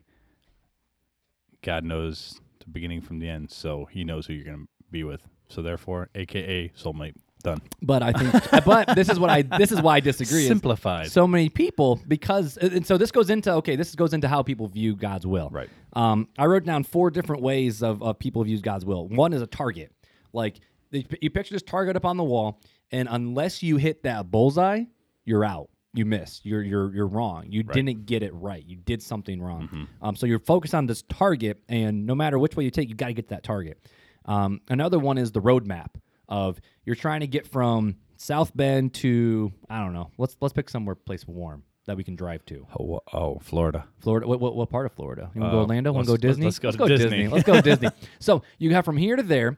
God 1.64 1.84
knows 1.84 2.40
the 2.60 2.70
beginning 2.70 3.02
from 3.02 3.20
the 3.20 3.28
end, 3.28 3.52
so 3.52 3.86
He 3.86 4.04
knows 4.04 4.26
who 4.28 4.34
you're 4.34 4.46
going 4.46 4.62
to 4.66 4.68
be 4.92 5.04
with. 5.04 5.28
So 5.50 5.62
therefore, 5.62 6.10
AKA 6.16 6.70
soulmate. 6.70 7.16
Done. 7.42 7.62
But 7.82 8.04
I 8.04 8.12
think, 8.12 8.32
but 8.66 8.96
this 8.96 9.10
is 9.10 9.20
what 9.20 9.30
I 9.30 9.42
this 9.42 9.72
is 9.72 9.82
why 9.82 9.96
I 9.96 10.00
disagree. 10.00 10.42
is 10.42 10.48
Simplified. 10.48 11.12
So 11.12 11.28
many 11.28 11.50
people 11.50 12.00
because 12.08 12.58
and 12.58 12.86
so 12.86 12.98
this 12.98 13.12
goes 13.12 13.30
into 13.30 13.52
okay, 13.54 13.76
this 13.76 13.96
goes 13.96 14.14
into 14.14 14.28
how 14.28 14.44
people 14.44 14.68
view 14.68 14.96
God's 14.96 15.26
will. 15.26 15.50
Right. 15.52 15.70
Um, 15.94 16.28
I 16.38 16.46
wrote 16.46 16.66
down 16.66 16.84
four 16.84 17.12
different 17.12 17.42
ways 17.42 17.84
of, 17.84 18.02
of 18.02 18.20
people 18.20 18.44
view 18.44 18.60
God's 18.60 18.86
will. 18.86 19.08
One 19.08 19.34
is 19.34 19.42
a 19.42 19.48
target. 19.48 19.92
Like 20.34 20.60
you 20.92 21.04
you 21.22 21.30
picture 21.30 21.54
this 21.54 21.64
target 21.64 21.96
up 21.96 22.06
on 22.06 22.18
the 22.18 22.24
wall, 22.24 22.62
and 22.92 23.08
unless 23.10 23.64
you 23.64 23.78
hit 23.78 24.04
that 24.04 24.30
bullseye, 24.32 24.84
you're 25.26 25.46
out. 25.46 25.70
You 25.94 26.06
missed. 26.06 26.46
You're 26.46 26.62
you're 26.62 26.94
you're 26.94 27.08
wrong. 27.08 27.46
You 27.50 27.64
didn't 27.64 28.06
get 28.06 28.24
it 28.24 28.34
right. 28.34 28.64
You 28.66 28.78
did 28.78 29.02
something 29.02 29.42
wrong. 29.42 29.64
Mm-hmm. 29.64 29.84
Um, 30.02 30.16
so 30.16 30.26
you're 30.26 30.40
focused 30.40 30.74
on 30.74 30.86
this 30.86 31.02
target, 31.04 31.62
and 31.68 32.06
no 32.06 32.16
matter 32.16 32.40
which 32.40 32.56
way 32.56 32.64
you 32.64 32.72
take, 32.72 32.88
you 32.88 32.96
got 32.96 33.08
to 33.08 33.14
get 33.14 33.28
to 33.28 33.36
that 33.36 33.44
target. 33.44 33.78
Um, 34.26 34.62
another 34.70 35.00
one 35.00 35.18
is 35.18 35.32
the 35.32 35.42
roadmap 35.42 35.90
of 36.32 36.60
you're 36.86 36.96
trying 36.96 37.20
to 37.20 37.28
get 37.28 37.46
from 37.46 37.98
South 38.18 38.56
Bend 38.56 38.96
to 38.96 39.52
I 39.70 39.84
don't 39.84 39.94
know. 39.94 40.10
Let's 40.18 40.36
let's 40.42 40.54
pick 40.54 40.70
somewhere 40.70 40.96
place 40.96 41.28
warm 41.28 41.64
that 41.86 41.98
we 41.98 42.04
can 42.04 42.16
drive 42.16 42.46
to. 42.46 42.66
oh, 42.80 43.02
oh, 43.12 43.40
Florida. 43.42 43.86
Florida. 44.00 44.28
What, 44.28 44.40
what, 44.40 44.56
what 44.56 44.70
part 44.70 44.86
of 44.86 44.94
Florida? 44.94 45.32
You 45.34 45.42
want 45.42 45.52
to 45.52 45.56
go 45.56 45.60
Uh, 45.60 45.62
Orlando? 45.64 45.92
Want 45.92 46.06
to 46.06 46.12
let's- 46.12 46.22
go 46.22 46.28
Disney? 46.28 46.46
let's 46.46 46.60
go 46.60 46.72
to 46.72 46.98
Disney. 46.98 47.28
Let's 47.28 47.44
go 47.44 47.60
Disney. 47.62 47.90
So 48.20 48.44
you 48.60 48.74
have 48.74 48.86
from 48.86 48.98
here 48.98 49.16
to 49.16 49.24
there. 49.24 49.58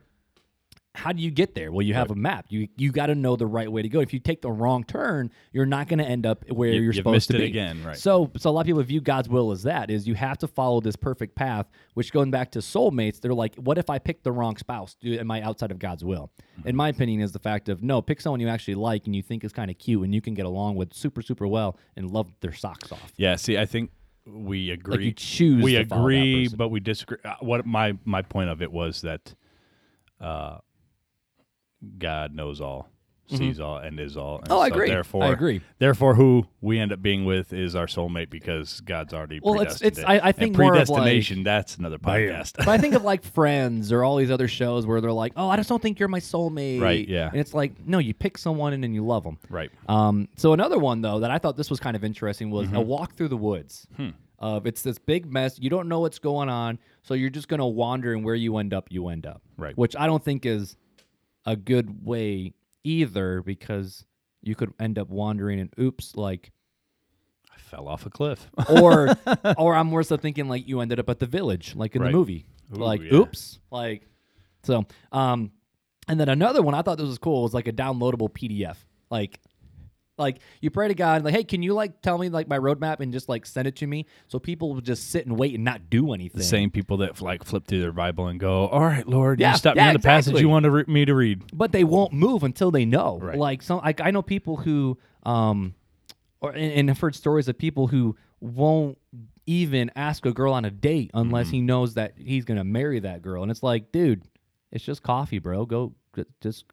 How 0.95 1.12
do 1.12 1.23
you 1.23 1.31
get 1.31 1.55
there? 1.55 1.71
Well, 1.71 1.81
you 1.81 1.95
have 1.95 2.12
a 2.12 2.15
map. 2.15 2.45
You 2.50 2.67
you 2.77 2.91
got 2.91 3.07
to 3.07 3.15
know 3.15 3.35
the 3.35 3.47
right 3.47 3.71
way 3.71 3.81
to 3.81 3.89
go. 3.89 4.00
If 4.00 4.13
you 4.13 4.19
take 4.19 4.43
the 4.43 4.51
wrong 4.51 4.83
turn, 4.83 5.31
you're 5.51 5.65
not 5.65 5.88
going 5.88 5.97
to 5.97 6.05
end 6.05 6.27
up 6.27 6.47
where 6.51 6.71
You- 6.71 6.81
you're 6.81 6.93
supposed 6.93 7.13
missed 7.15 7.29
to 7.31 7.38
it 7.38 7.39
be. 7.39 7.45
again, 7.45 7.83
right. 7.83 7.97
So 7.97 8.29
so 8.38 8.50
a 8.50 8.53
lot 8.53 8.62
of 8.62 8.67
people 8.67 8.83
view 8.83 9.01
God's 9.01 9.27
will 9.27 9.51
as 9.51 9.63
that 9.63 9.89
is 9.89 10.07
you 10.07 10.13
have 10.13 10.38
to 10.39 10.47
follow 10.47 10.81
this 10.81 10.95
perfect 10.95 11.33
path. 11.35 11.65
Which 11.95 12.13
going 12.13 12.29
back 12.29 12.51
to 12.51 12.59
soulmates, 12.59 13.19
they're 13.19 13.33
like, 13.33 13.55
what 13.55 13.79
if 13.79 13.89
I 13.89 13.97
pick 13.97 14.21
the 14.21 14.31
wrong 14.31 14.55
spouse? 14.55 14.95
Do 15.01 15.17
am 15.17 15.31
I 15.31 15.41
outside 15.41 15.71
of 15.71 15.79
God's 15.79 16.03
will? 16.05 16.31
Mm-hmm. 16.59 16.69
In 16.69 16.75
my 16.75 16.89
opinion, 16.89 17.21
is 17.21 17.31
the 17.31 17.39
fact 17.39 17.69
of 17.69 17.81
no, 17.81 18.00
pick 18.00 18.21
someone 18.21 18.39
you 18.39 18.47
actually 18.47 18.75
like 18.75 19.07
and 19.07 19.15
you 19.15 19.23
think 19.23 19.43
is 19.43 19.51
kind 19.51 19.71
of 19.71 19.79
cute 19.79 20.03
and 20.03 20.13
you 20.13 20.21
can 20.21 20.35
get 20.35 20.45
along 20.45 20.75
with 20.75 20.93
super 20.93 21.23
super 21.23 21.47
well 21.47 21.75
and 21.97 22.12
love 22.12 22.32
their 22.41 22.53
socks 22.53 22.91
off. 22.91 23.12
Yeah, 23.17 23.36
see, 23.38 23.58
I 23.58 23.65
think 23.65 23.89
we 24.27 24.69
agree. 24.69 25.06
you 25.06 25.12
choose 25.12 25.63
We 25.63 25.73
to 25.73 25.86
follow 25.86 26.01
that 26.01 26.03
agree, 26.06 26.47
but 26.56 26.69
we 26.69 26.79
disagree. 26.82 27.17
Uh, 27.25 27.34
what 27.39 27.65
my 27.65 27.97
my 28.06 28.21
point 28.21 28.51
of 28.51 28.62
it 28.62 28.71
was 28.71 29.01
that, 29.01 29.34
uh, 30.21 30.60
God 31.98 32.34
knows 32.34 32.62
all, 32.62 32.89
sees 33.28 33.60
all, 33.60 33.78
and 33.78 34.00
is 34.00 34.15
all. 34.17 34.36
And 34.38 34.46
Mm-hmm. 34.46 34.54
Oh, 34.54 34.60
I 34.60 34.67
agree. 34.67 34.88
I 34.91 34.93
Therefore, 34.93 35.32
agree. 35.34 35.62
Therefore, 35.80 36.13
who 36.15 36.46
we 36.62 36.78
end 36.80 36.91
up 36.91 37.02
being 37.02 37.26
with 37.26 37.52
is 37.54 37.76
our 37.76 37.88
soulmate 37.88 38.30
because 38.30 38.80
God's 38.82 39.13
already 39.13 39.39
Well, 39.41 39.56
it's- 39.62 39.80
predestined 39.80 40.04
it's- 40.04 40.04
it. 40.04 40.24
I- 40.24 40.26
I 40.26 40.28
And 40.30 40.36
think 40.36 40.58
more 40.58 40.74
of, 40.74 40.78
like- 40.78 40.88
predestination. 40.88 41.43
that's 41.43 41.78
another 41.78 41.98
podcast. 41.98 42.58
but 42.58 42.67
I 42.69 42.78
think 42.78 42.93
of 42.93 43.04
like 43.12 43.24
Friends 43.24 43.91
or 43.91 44.04
all 44.04 44.17
these 44.17 44.32
other 44.32 44.48
shows 44.48 44.86
where 44.86 45.02
they're 45.02 45.12
like, 45.12 45.34
"Oh, 45.36 45.50
I 45.50 45.56
just 45.58 45.69
don't 45.69 45.82
think 45.82 46.00
you're 46.00 46.10
my 46.10 46.19
soulmate." 46.19 46.82
Right, 46.82 47.08
yeah. 47.08 47.30
And 47.32 47.39
it's 47.39 47.54
like, 47.54 47.74
no, 47.88 47.98
you 47.98 48.13
pick 48.13 48.38
someone 48.38 48.74
and 48.74 48.84
then 48.84 48.93
you 48.93 49.06
love 49.06 49.24
them. 49.24 49.38
right. 49.50 49.72
Um, 49.88 50.28
so 50.36 50.54
another 50.54 50.78
one 50.78 51.02
though 51.02 51.19
that 51.22 51.32
I 51.32 51.38
thought 51.39 51.58
this 51.58 51.69
was 51.69 51.80
kind 51.80 51.96
of 51.96 52.04
interesting 52.04 52.52
was 52.52 52.67
Mm-hmm. 52.67 52.76
a 52.78 52.82
walk 52.82 53.15
through 53.15 53.30
the 53.30 53.38
woods. 53.38 53.88
Hmm. 53.98 54.10
Of 54.39 54.67
it's 54.67 54.82
this 54.82 54.98
big 54.98 55.26
mess. 55.32 55.58
You 55.58 55.69
don't 55.69 55.88
know 55.88 56.02
what's 56.02 56.19
going 56.19 56.50
on, 56.50 56.78
so 57.04 57.13
you're 57.13 57.30
just 57.30 57.48
gonna 57.48 57.65
wander, 57.67 58.12
and 58.13 58.26
where 58.26 58.36
you 58.36 58.58
end 58.58 58.74
up, 58.74 58.88
you 58.91 59.08
end 59.08 59.26
up. 59.26 59.41
Right. 59.58 59.78
Which 59.78 59.96
I 59.96 60.06
don't 60.06 60.22
think 60.22 60.46
is 60.46 60.76
a 61.45 61.56
good 61.56 62.06
way 62.06 62.53
either, 62.84 63.41
because 63.41 64.06
you 64.41 64.56
could 64.56 64.73
end 64.79 64.99
up 64.99 65.10
wandering 65.10 65.60
and 65.60 65.69
oops, 65.79 66.15
like 66.15 66.51
I 67.53 67.58
fell 67.60 67.88
off 67.88 68.06
a 68.06 68.10
cliff. 68.10 68.49
or 68.69 69.10
or 69.58 69.75
I'm 69.75 69.88
more 69.88 70.03
so 70.03 70.17
thinking 70.17 70.47
like 70.47 70.67
you 70.67 70.82
ended 70.82 70.99
up 70.99 71.10
at 71.10 71.19
the 71.19 71.25
village, 71.25 71.75
like 71.75 71.95
in 71.95 72.01
Right. 72.01 72.12
the 72.12 72.17
movie. 72.17 72.45
Ooh, 72.73 72.77
like, 72.79 73.01
yeah. 73.01 73.13
oops. 73.13 73.60
Like 73.71 74.08
so 74.63 74.86
um 75.12 75.51
and 76.08 76.19
then 76.19 76.29
another 76.29 76.62
one 76.62 76.73
I 76.75 76.82
thought 76.82 76.97
this 76.97 77.08
was 77.08 77.17
cool 77.17 77.43
was 77.43 77.53
like 77.53 77.67
a 77.67 77.73
downloadable 77.73 78.29
PDF. 78.29 78.77
Like 79.10 79.39
like 80.17 80.38
you 80.62 80.69
pray 80.69 80.88
to 80.88 80.93
God, 80.93 81.23
like, 81.23 81.34
hey, 81.34 81.43
can 81.43 81.63
you 81.63 81.73
like 81.73 82.02
tell 82.02 82.17
me 82.17 82.30
like 82.30 82.47
my 82.47 82.60
roadmap 82.60 82.99
and 82.99 83.12
just 83.12 83.28
like 83.30 83.45
send 83.45 83.67
it 83.67 83.76
to 83.78 83.88
me? 83.88 84.06
So 84.28 84.38
people 84.39 84.73
will 84.73 84.82
just 84.82 85.10
sit 85.10 85.26
and 85.26 85.38
wait 85.38 85.56
and 85.56 85.63
not 85.63 85.89
do 85.89 86.13
anything. 86.13 86.38
the 86.38 86.43
same 86.45 86.69
people 86.69 86.97
that 86.97 87.19
like 87.21 87.43
flip 87.43 87.65
through 87.67 87.82
their 87.82 87.91
Bible 87.91 88.28
and 88.28 88.39
go, 88.39 88.67
"All 88.67 88.82
right, 88.82 89.08
Lord, 89.08 89.39
Yeah, 89.39 89.52
you 89.52 89.58
stop 89.58 89.76
yeah, 89.76 89.84
me 89.86 89.88
on 89.89 89.93
the 89.95 89.99
passage 89.99 90.39
you 90.39 90.49
want 90.49 90.63
to 90.65 90.71
re- 90.71 90.86
me 90.88 91.06
to 91.06 91.15
read." 91.15 91.43
but 91.54 91.71
they 91.71 91.84
won't 91.84 92.13
move 92.13 92.43
until 92.43 92.69
they 92.71 92.86
know. 92.86 93.19
Right. 93.21 93.38
Like 93.38 93.62
some, 93.63 93.80
like 93.80 94.02
I 94.02 94.12
know 94.12 94.21
people 94.21 94.58
who, 94.58 94.97
um, 95.23 95.73
or 96.41 96.52
and, 96.52 96.71
and 96.71 96.89
I've 96.91 96.99
heard 96.99 97.15
stories 97.15 97.47
of 97.47 97.58
people 97.58 97.88
who 97.88 98.15
won't 98.39 98.97
even 99.45 99.91
ask 99.95 100.26
a 100.26 100.32
girl 100.32 100.54
on 100.54 100.63
a 100.65 100.71
date 100.71 101.12
unless 101.13 101.47
Mm-hmm. 101.47 101.54
he 101.56 101.62
knows 101.62 101.93
that 101.95 102.13
he's 102.17 102.45
gonna 102.45 102.63
marry 102.63 102.99
that 102.99 103.21
girl, 103.21 103.41
and 103.41 103.49
it's 103.52 103.63
like, 103.63 103.91
dude, 103.91 104.23
it's 104.71 104.84
just 104.86 105.02
coffee, 105.04 105.39
bro. 105.39 105.65
Go, 105.65 105.93
just, 106.41 106.65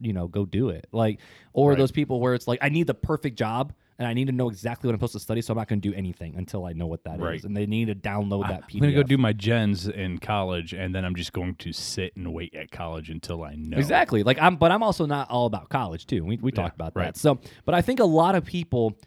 you 0.00 0.12
know, 0.12 0.26
go 0.28 0.44
do 0.44 0.68
it. 0.70 0.86
Like, 0.92 1.20
or 1.52 1.70
Right. 1.70 1.78
those 1.78 1.92
people 1.92 2.20
where 2.20 2.34
it's 2.34 2.46
like, 2.48 2.58
I 2.62 2.68
need 2.68 2.86
the 2.86 2.94
perfect 2.94 3.38
job. 3.38 3.72
And 3.96 4.08
I 4.08 4.12
need 4.12 4.26
to 4.26 4.32
know 4.32 4.48
exactly 4.48 4.88
what 4.88 4.94
I'm 4.94 4.98
supposed 4.98 5.12
to 5.12 5.20
study, 5.20 5.40
so 5.40 5.52
I'm 5.52 5.56
not 5.56 5.68
going 5.68 5.80
to 5.80 5.88
do 5.88 5.94
anything 5.94 6.34
until 6.36 6.64
I 6.64 6.72
know 6.72 6.86
what 6.86 7.04
that 7.04 7.14
is. 7.14 7.20
Right. 7.20 7.44
And 7.44 7.56
they 7.56 7.64
need 7.64 7.84
to 7.84 7.94
download 7.94 8.48
that 8.48 8.62
PDF. 8.68 8.74
I'm 8.74 8.80
gonna 8.80 8.92
go 8.92 9.04
do 9.04 9.16
my 9.18 9.32
gens 9.32 9.86
in 9.86 10.18
college, 10.18 10.72
and 10.74 10.92
then 10.92 11.04
I'm 11.04 11.14
just 11.14 11.32
going 11.32 11.54
to 11.54 11.72
sit 11.72 12.16
and 12.16 12.32
wait 12.34 12.56
at 12.56 12.72
college 12.72 13.08
until 13.08 13.44
I 13.44 13.54
know. 13.54 13.78
Exactly. 13.78 14.24
Like 14.24 14.36
I'm, 14.40 14.56
but 14.56 14.72
I'm 14.72 14.82
also 14.82 15.06
not 15.06 15.30
all 15.30 15.46
about 15.46 15.68
college 15.68 16.06
too. 16.08 16.24
We 16.24 16.38
we 16.38 16.50
talked 16.50 16.74
about 16.74 16.96
right. 16.96 17.14
that. 17.14 17.16
So, 17.16 17.38
but 17.64 17.76
I 17.76 17.82
think 17.82 18.00
a 18.00 18.04
lot 18.04 18.34
of 18.34 18.44
people 18.44 18.98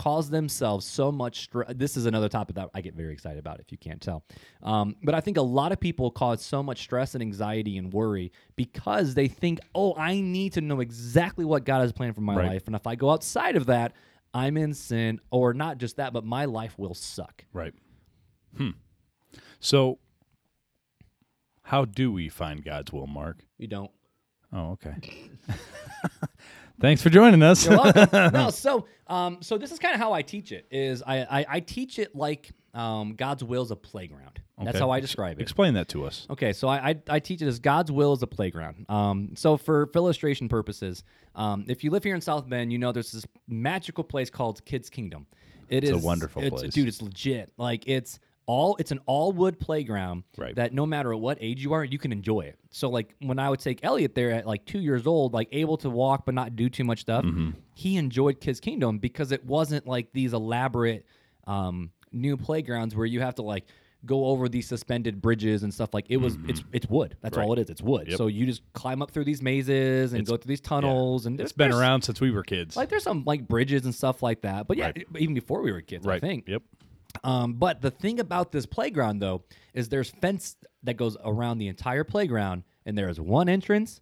cause 0.00 0.30
themselves 0.30 0.86
so 0.86 1.12
much 1.12 1.42
stress. 1.44 1.70
This 1.76 1.94
is 1.96 2.06
another 2.06 2.28
topic 2.30 2.56
that 2.56 2.70
I 2.72 2.80
get 2.80 2.94
very 2.94 3.12
excited 3.12 3.38
about. 3.38 3.60
If 3.60 3.70
you 3.70 3.76
can't 3.76 4.00
tell, 4.00 4.24
um, 4.62 4.96
but 5.02 5.14
I 5.14 5.20
think 5.20 5.36
a 5.36 5.42
lot 5.42 5.72
of 5.72 5.78
people 5.80 6.10
cause 6.10 6.42
so 6.42 6.62
much 6.62 6.80
stress 6.80 7.14
and 7.14 7.20
anxiety 7.20 7.76
and 7.76 7.92
worry 7.92 8.32
because 8.56 9.12
they 9.14 9.28
think, 9.28 9.60
oh, 9.74 9.94
I 9.96 10.20
need 10.20 10.54
to 10.54 10.62
know 10.62 10.80
exactly 10.80 11.44
what 11.44 11.64
God 11.64 11.80
has 11.82 11.92
planned 11.92 12.14
for 12.14 12.22
my 12.22 12.34
Right. 12.34 12.48
life, 12.52 12.66
and 12.66 12.74
if 12.74 12.86
I 12.86 12.94
go 12.94 13.10
outside 13.10 13.56
of 13.56 13.66
that, 13.66 13.92
I'm 14.32 14.56
in 14.56 14.72
sin, 14.72 15.20
or 15.30 15.52
not 15.52 15.76
just 15.78 15.96
that, 15.96 16.12
but 16.14 16.24
my 16.24 16.46
life 16.46 16.78
will 16.78 16.94
suck. 16.94 17.44
Right. 17.52 17.74
Hmm. 18.56 18.70
So, 19.58 19.98
how 21.64 21.84
do 21.84 22.10
we 22.10 22.28
find 22.30 22.64
God's 22.64 22.90
will, 22.92 23.06
Mark? 23.06 23.44
You 23.58 23.66
don't. 23.66 23.90
Oh, 24.52 24.70
okay. 24.72 24.94
Thanks 26.80 27.02
for 27.02 27.10
joining 27.10 27.42
us. 27.42 27.66
You're 27.66 27.76
welcome. 27.78 28.08
no, 28.32 28.50
so 28.50 28.86
um, 29.06 29.38
so 29.40 29.58
this 29.58 29.70
is 29.72 29.78
kind 29.78 29.94
of 29.94 30.00
how 30.00 30.12
I 30.12 30.22
teach 30.22 30.52
it. 30.52 30.66
Is 30.70 31.02
I 31.06 31.18
I, 31.40 31.46
I 31.48 31.60
teach 31.60 31.98
it 31.98 32.14
like 32.14 32.50
um, 32.74 33.14
God's 33.14 33.44
will 33.44 33.62
is 33.62 33.70
a 33.70 33.76
playground. 33.76 34.40
That's 34.62 34.78
how 34.78 34.90
I 34.90 35.00
describe 35.00 35.38
it. 35.38 35.42
Explain 35.42 35.72
that 35.74 35.88
to 35.88 36.04
us. 36.04 36.26
Okay, 36.28 36.52
so 36.52 36.68
I, 36.68 36.90
I 36.90 36.96
I 37.08 37.18
teach 37.18 37.40
it 37.40 37.46
as 37.46 37.58
God's 37.58 37.90
will 37.90 38.12
is 38.12 38.22
a 38.22 38.26
playground. 38.26 38.84
Um, 38.90 39.30
so 39.34 39.56
for, 39.56 39.86
for 39.86 39.98
illustration 39.98 40.48
purposes, 40.50 41.02
um, 41.34 41.64
if 41.66 41.82
you 41.82 41.90
live 41.90 42.04
here 42.04 42.14
in 42.14 42.20
South 42.20 42.46
Bend, 42.48 42.70
you 42.70 42.78
know 42.78 42.92
there's 42.92 43.12
this 43.12 43.26
magical 43.48 44.04
place 44.04 44.28
called 44.28 44.62
Kids 44.66 44.90
Kingdom. 44.90 45.26
It 45.70 45.84
It's 45.84 45.92
a 45.92 45.98
wonderful 45.98 46.42
it's- 46.42 46.60
place. 46.60 46.74
dude. 46.74 46.88
It's 46.88 47.00
legit. 47.00 47.52
Like 47.56 47.84
it's 47.86 48.18
all 48.46 48.76
it's 48.80 48.90
an 48.90 48.98
all 49.06 49.32
wood 49.32 49.58
playground 49.60 50.24
Right. 50.36 50.54
that 50.56 50.72
no 50.74 50.84
matter 50.86 51.14
what 51.16 51.38
age 51.40 51.62
you 51.62 51.72
are, 51.72 51.84
you 51.84 51.98
can 51.98 52.10
enjoy 52.12 52.40
it. 52.40 52.58
So 52.70 52.88
like 52.90 53.14
when 53.20 53.38
I 53.38 53.48
would 53.48 53.60
take 53.60 53.80
Elliot 53.84 54.14
there 54.14 54.32
at 54.32 54.46
like 54.46 54.64
two 54.64 54.80
years 54.80 55.06
old, 55.06 55.32
like 55.32 55.48
able 55.52 55.76
to 55.78 55.90
walk 55.90 56.24
but 56.26 56.34
not 56.34 56.56
do 56.56 56.68
too 56.68 56.84
much 56.84 57.00
stuff, 57.00 57.24
Mm-hmm. 57.24 57.50
he 57.74 57.96
enjoyed 57.96 58.40
Kids 58.40 58.58
Kingdom 58.60 58.98
because 58.98 59.30
it 59.32 59.44
wasn't 59.44 59.86
like 59.86 60.12
these 60.12 60.32
elaborate 60.32 61.06
um, 61.46 61.90
new 62.12 62.36
playgrounds 62.36 62.94
where 62.96 63.06
you 63.06 63.20
have 63.20 63.36
to 63.36 63.42
like 63.42 63.64
go 64.06 64.24
over 64.26 64.48
these 64.48 64.66
suspended 64.66 65.20
bridges 65.20 65.62
and 65.62 65.72
stuff 65.74 65.92
like 65.92 66.06
it 66.08 66.16
was 66.16 66.38
it's 66.48 66.64
it's 66.72 66.86
wood 66.88 67.16
that's 67.20 67.36
Right. 67.36 67.44
all 67.44 67.52
it 67.52 67.58
is 67.58 67.68
it's 67.68 67.82
wood 67.82 68.08
Yep. 68.08 68.16
so 68.16 68.28
you 68.28 68.46
just 68.46 68.62
climb 68.72 69.02
up 69.02 69.10
through 69.10 69.24
these 69.24 69.42
mazes 69.42 70.12
and 70.14 70.22
It's- 70.22 70.30
go 70.30 70.38
through 70.38 70.48
these 70.48 70.62
tunnels 70.62 71.26
and 71.26 71.38
it's 71.38 71.52
been 71.52 71.70
around 71.70 72.00
since 72.02 72.18
we 72.18 72.30
were 72.30 72.42
kids. 72.42 72.76
like 72.76 72.88
there's 72.88 73.02
some 73.02 73.24
like 73.26 73.46
bridges 73.46 73.84
and 73.84 73.94
stuff 73.94 74.22
like 74.22 74.40
that 74.40 74.66
but 74.66 74.78
yeah 74.78 74.86
Right. 74.86 75.06
even 75.18 75.34
before 75.34 75.60
we 75.60 75.70
were 75.70 75.82
kids 75.82 76.06
i 76.06 76.18
think 76.18 76.48
Yep. 76.48 76.62
Um, 77.24 77.54
but 77.54 77.80
the 77.80 77.90
thing 77.90 78.20
about 78.20 78.52
this 78.52 78.66
playground, 78.66 79.20
though, 79.20 79.42
is 79.74 79.88
there's 79.88 80.10
fence 80.10 80.56
that 80.82 80.94
goes 80.94 81.16
around 81.24 81.58
the 81.58 81.68
entire 81.68 82.04
playground, 82.04 82.64
and 82.86 82.96
there 82.96 83.08
is 83.08 83.20
one 83.20 83.48
entrance, 83.48 84.00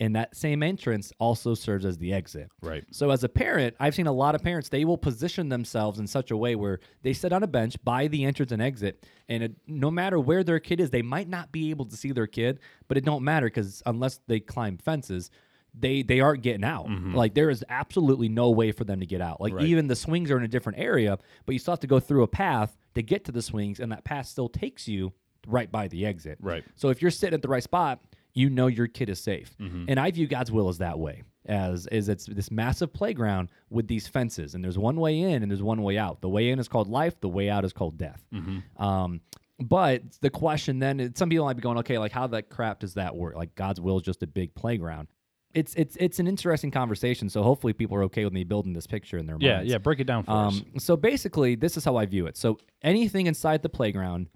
and 0.00 0.16
that 0.16 0.36
same 0.36 0.62
entrance 0.62 1.12
also 1.18 1.54
serves 1.54 1.84
as 1.84 1.98
the 1.98 2.12
exit. 2.12 2.50
Right. 2.60 2.84
So 2.90 3.10
as 3.10 3.22
a 3.22 3.28
parent, 3.28 3.76
I've 3.78 3.94
seen 3.94 4.06
a 4.06 4.12
lot 4.12 4.34
of 4.34 4.42
parents. 4.42 4.68
They 4.68 4.84
will 4.84 4.98
position 4.98 5.48
themselves 5.48 5.98
in 5.98 6.06
such 6.06 6.30
a 6.30 6.36
way 6.36 6.56
where 6.56 6.80
they 7.02 7.12
sit 7.12 7.32
on 7.32 7.42
a 7.42 7.46
bench 7.46 7.76
by 7.84 8.08
the 8.08 8.24
entrance 8.24 8.52
and 8.52 8.62
exit, 8.62 9.06
and 9.28 9.42
it, 9.42 9.52
no 9.66 9.90
matter 9.90 10.18
where 10.18 10.42
their 10.42 10.60
kid 10.60 10.80
is, 10.80 10.90
they 10.90 11.02
might 11.02 11.28
not 11.28 11.52
be 11.52 11.70
able 11.70 11.86
to 11.86 11.96
see 11.96 12.12
their 12.12 12.26
kid, 12.26 12.60
but 12.88 12.96
it 12.96 13.04
don't 13.04 13.22
matter 13.22 13.46
because 13.46 13.82
unless 13.86 14.20
they 14.26 14.40
climb 14.40 14.78
fences. 14.78 15.30
They, 15.78 16.02
they 16.02 16.20
aren't 16.20 16.42
getting 16.42 16.64
out. 16.64 16.86
Like 17.14 17.34
there 17.34 17.50
is 17.50 17.64
absolutely 17.68 18.28
no 18.28 18.50
way 18.50 18.70
for 18.72 18.84
them 18.84 19.00
to 19.00 19.06
get 19.06 19.20
out. 19.20 19.40
Like 19.40 19.50
Mm-hmm. 19.52 19.58
Right. 19.58 19.66
even 19.68 19.86
the 19.88 19.96
swings 19.96 20.30
are 20.30 20.36
in 20.38 20.44
a 20.44 20.48
different 20.48 20.78
area, 20.78 21.18
but 21.46 21.52
you 21.52 21.58
still 21.58 21.72
have 21.72 21.80
to 21.80 21.86
go 21.86 21.98
through 22.00 22.22
a 22.22 22.28
path 22.28 22.76
to 22.94 23.02
get 23.02 23.24
to 23.24 23.32
the 23.32 23.42
swings, 23.42 23.80
and 23.80 23.90
that 23.92 24.04
path 24.04 24.26
still 24.26 24.48
takes 24.48 24.86
you 24.86 25.12
right 25.48 25.70
by 25.70 25.88
the 25.88 26.06
exit. 26.06 26.38
Right. 26.40 26.64
So 26.76 26.88
if 26.90 27.02
you're 27.02 27.10
sitting 27.10 27.34
at 27.34 27.42
the 27.42 27.48
right 27.48 27.62
spot, 27.62 28.00
you 28.34 28.50
know 28.50 28.66
your 28.68 28.86
kid 28.86 29.08
is 29.10 29.20
safe. 29.20 29.54
Mm-hmm. 29.60 29.84
And 29.88 30.00
I 30.00 30.10
view 30.10 30.26
God's 30.26 30.50
will 30.52 30.68
as 30.68 30.78
that 30.78 30.98
way. 30.98 31.22
As 31.46 31.86
is 31.88 32.08
it's 32.08 32.24
this 32.26 32.50
massive 32.50 32.92
playground 32.92 33.50
with 33.68 33.86
these 33.86 34.06
fences, 34.08 34.54
and 34.54 34.64
there's 34.64 34.78
one 34.78 34.96
way 34.96 35.20
in 35.20 35.42
and 35.42 35.50
there's 35.50 35.62
one 35.62 35.82
way 35.82 35.98
out. 35.98 36.20
The 36.20 36.28
way 36.28 36.50
in 36.50 36.58
is 36.58 36.68
called 36.68 36.88
life. 36.88 37.20
The 37.20 37.28
way 37.28 37.50
out 37.50 37.64
is 37.64 37.72
called 37.72 37.98
death. 37.98 38.24
Mm-hmm. 38.32 38.82
Um, 38.82 39.20
but 39.60 40.02
the 40.20 40.30
question 40.30 40.78
then, 40.78 41.00
is- 41.00 41.10
some 41.16 41.28
people 41.28 41.44
might 41.44 41.54
be 41.56 41.62
going, 41.62 41.78
okay, 41.78 41.98
like 41.98 42.12
how 42.12 42.26
the 42.26 42.42
crap 42.42 42.80
does 42.80 42.94
that 42.94 43.14
work? 43.14 43.36
Like 43.36 43.54
God's 43.54 43.80
will 43.80 43.98
is 43.98 44.02
just 44.04 44.22
a 44.22 44.26
big 44.26 44.54
playground. 44.54 45.08
It's 45.54 45.74
it's 45.74 45.96
it's 46.00 46.18
an 46.18 46.26
interesting 46.26 46.70
conversation. 46.70 47.28
So 47.28 47.42
hopefully 47.42 47.72
people 47.72 47.96
are 47.96 48.02
okay 48.04 48.24
with 48.24 48.32
me 48.32 48.44
building 48.44 48.72
this 48.72 48.86
picture 48.86 49.16
in 49.18 49.26
their 49.26 49.36
Yeah. 49.38 49.56
minds. 49.56 49.68
Yeah. 49.68 49.74
Yeah. 49.74 49.78
Break 49.78 50.00
it 50.00 50.04
down 50.04 50.24
for 50.24 50.32
us. 50.32 50.60
Um, 50.60 50.78
so 50.80 50.96
basically, 50.96 51.54
this 51.54 51.76
is 51.76 51.84
how 51.84 51.96
I 51.96 52.06
view 52.06 52.26
it. 52.26 52.36
So 52.36 52.58
anything 52.82 53.26
inside 53.26 53.62
the 53.62 53.68
playground, 53.68 54.28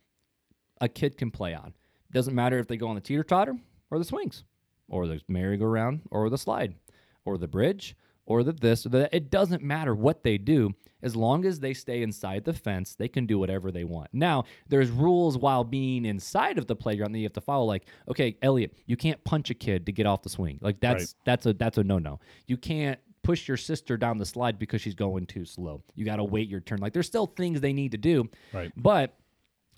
a 0.81 0.89
kid 0.89 1.17
can 1.19 1.31
play 1.31 1.55
on. 1.55 1.75
Doesn't 2.13 2.35
matter 2.35 2.59
if 2.59 2.69
they 2.69 2.77
go 2.77 2.89
on 2.89 2.95
the 2.95 3.01
teeter 3.01 3.25
totter 3.25 3.57
or 3.91 3.99
the 3.99 4.05
swings, 4.05 4.45
or 4.89 5.07
the 5.07 5.21
merry-go-round, 5.29 6.03
or 6.11 6.31
the 6.31 6.39
slide, 6.39 6.75
or 7.25 7.37
the 7.37 7.49
bridge, 7.49 7.97
or 8.25 8.43
the 8.43 8.53
this 8.53 8.87
or 8.87 8.91
the. 8.91 9.15
It 9.15 9.31
doesn't 9.31 9.63
matter 9.63 9.95
what 9.95 10.23
they 10.23 10.39
do 10.39 10.75
as 11.03 11.15
long 11.15 11.45
as 11.45 11.61
they 11.61 11.75
stay 11.75 12.03
inside 12.03 12.45
the 12.45 12.53
fence. 12.53 12.95
They 12.95 13.09
can 13.09 13.27
do 13.27 13.39
whatever 13.39 13.71
they 13.71 13.85
want. 13.85 14.09
Now, 14.13 14.45
there's 14.69 14.91
rules 14.91 15.39
while 15.39 15.65
being 15.65 16.05
inside 16.05 16.59
of 16.59 16.67
the 16.67 16.77
playground 16.77 17.13
that 17.13 17.19
you 17.19 17.25
have 17.25 17.33
to 17.35 17.41
follow. 17.41 17.65
Like, 17.65 17.87
okay, 18.09 18.37
Elliot, 18.43 18.75
you 18.87 18.97
can't 18.97 19.23
punch 19.25 19.51
a 19.51 19.55
kid 19.55 19.87
to 19.87 19.93
get 19.93 20.07
off 20.07 20.23
the 20.23 20.29
swing. 20.29 20.59
Like 20.61 20.81
that's 20.81 21.03
Right. 21.03 21.15
that's 21.25 21.47
a 21.47 21.53
that's 21.53 21.79
a 21.79 21.85
no-no. 21.85 22.21
You 22.47 22.57
can't 22.57 22.99
push 23.23 23.47
your 23.47 23.57
sister 23.57 23.97
down 23.97 24.19
the 24.19 24.25
slide 24.27 24.59
because 24.59 24.81
she's 24.81 24.95
going 24.95 25.27
too 25.27 25.45
slow. 25.45 25.83
You 25.95 26.05
got 26.05 26.17
to 26.17 26.25
wait 26.25 26.49
your 26.49 26.61
turn. 26.61 26.79
Like 26.79 26.93
there's 26.93 27.07
still 27.07 27.27
things 27.27 27.61
they 27.61 27.73
need 27.73 27.93
to 27.93 27.99
do. 27.99 28.29
Right. 28.53 28.73
But 28.77 29.15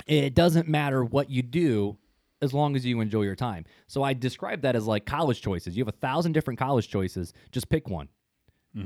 it 0.07 0.35
doesn't 0.35 0.69
matter 0.69 1.05
what 1.05 1.31
you 1.31 1.43
do 1.43 1.99
as 2.43 2.55
long 2.55 2.75
as 2.75 2.87
you 2.87 3.01
enjoy 3.01 3.23
your 3.23 3.37
time. 3.37 3.65
So 3.87 4.03
I 4.03 4.15
describe 4.15 4.63
that 4.63 4.75
as 4.77 4.87
like 4.87 5.05
college 5.05 5.43
choices. 5.43 5.77
You 5.77 5.83
have 5.85 5.93
a 5.93 5.99
thousand 5.99 6.33
different 6.33 6.59
college 6.59 6.89
choices. 6.89 7.35
Just 7.53 7.69
pick 7.69 7.89
one. 7.89 8.09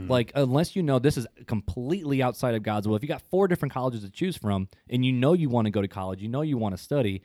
Like 0.08 0.32
unless 0.34 0.74
you 0.74 0.82
know 0.82 0.98
this 0.98 1.16
is 1.16 1.26
completely 1.46 2.22
outside 2.22 2.54
of 2.54 2.62
God's 2.62 2.88
will. 2.88 2.96
If 2.96 3.02
you 3.02 3.08
got 3.08 3.22
four 3.30 3.48
different 3.48 3.74
colleges 3.74 4.02
to 4.02 4.10
choose 4.10 4.36
from 4.36 4.68
and 4.88 5.04
you 5.04 5.12
know 5.12 5.34
you 5.34 5.48
want 5.48 5.66
to 5.66 5.70
go 5.70 5.82
to 5.82 5.88
college, 5.88 6.22
you 6.22 6.28
know 6.28 6.40
you 6.42 6.56
want 6.56 6.76
to 6.76 6.82
study, 6.82 7.22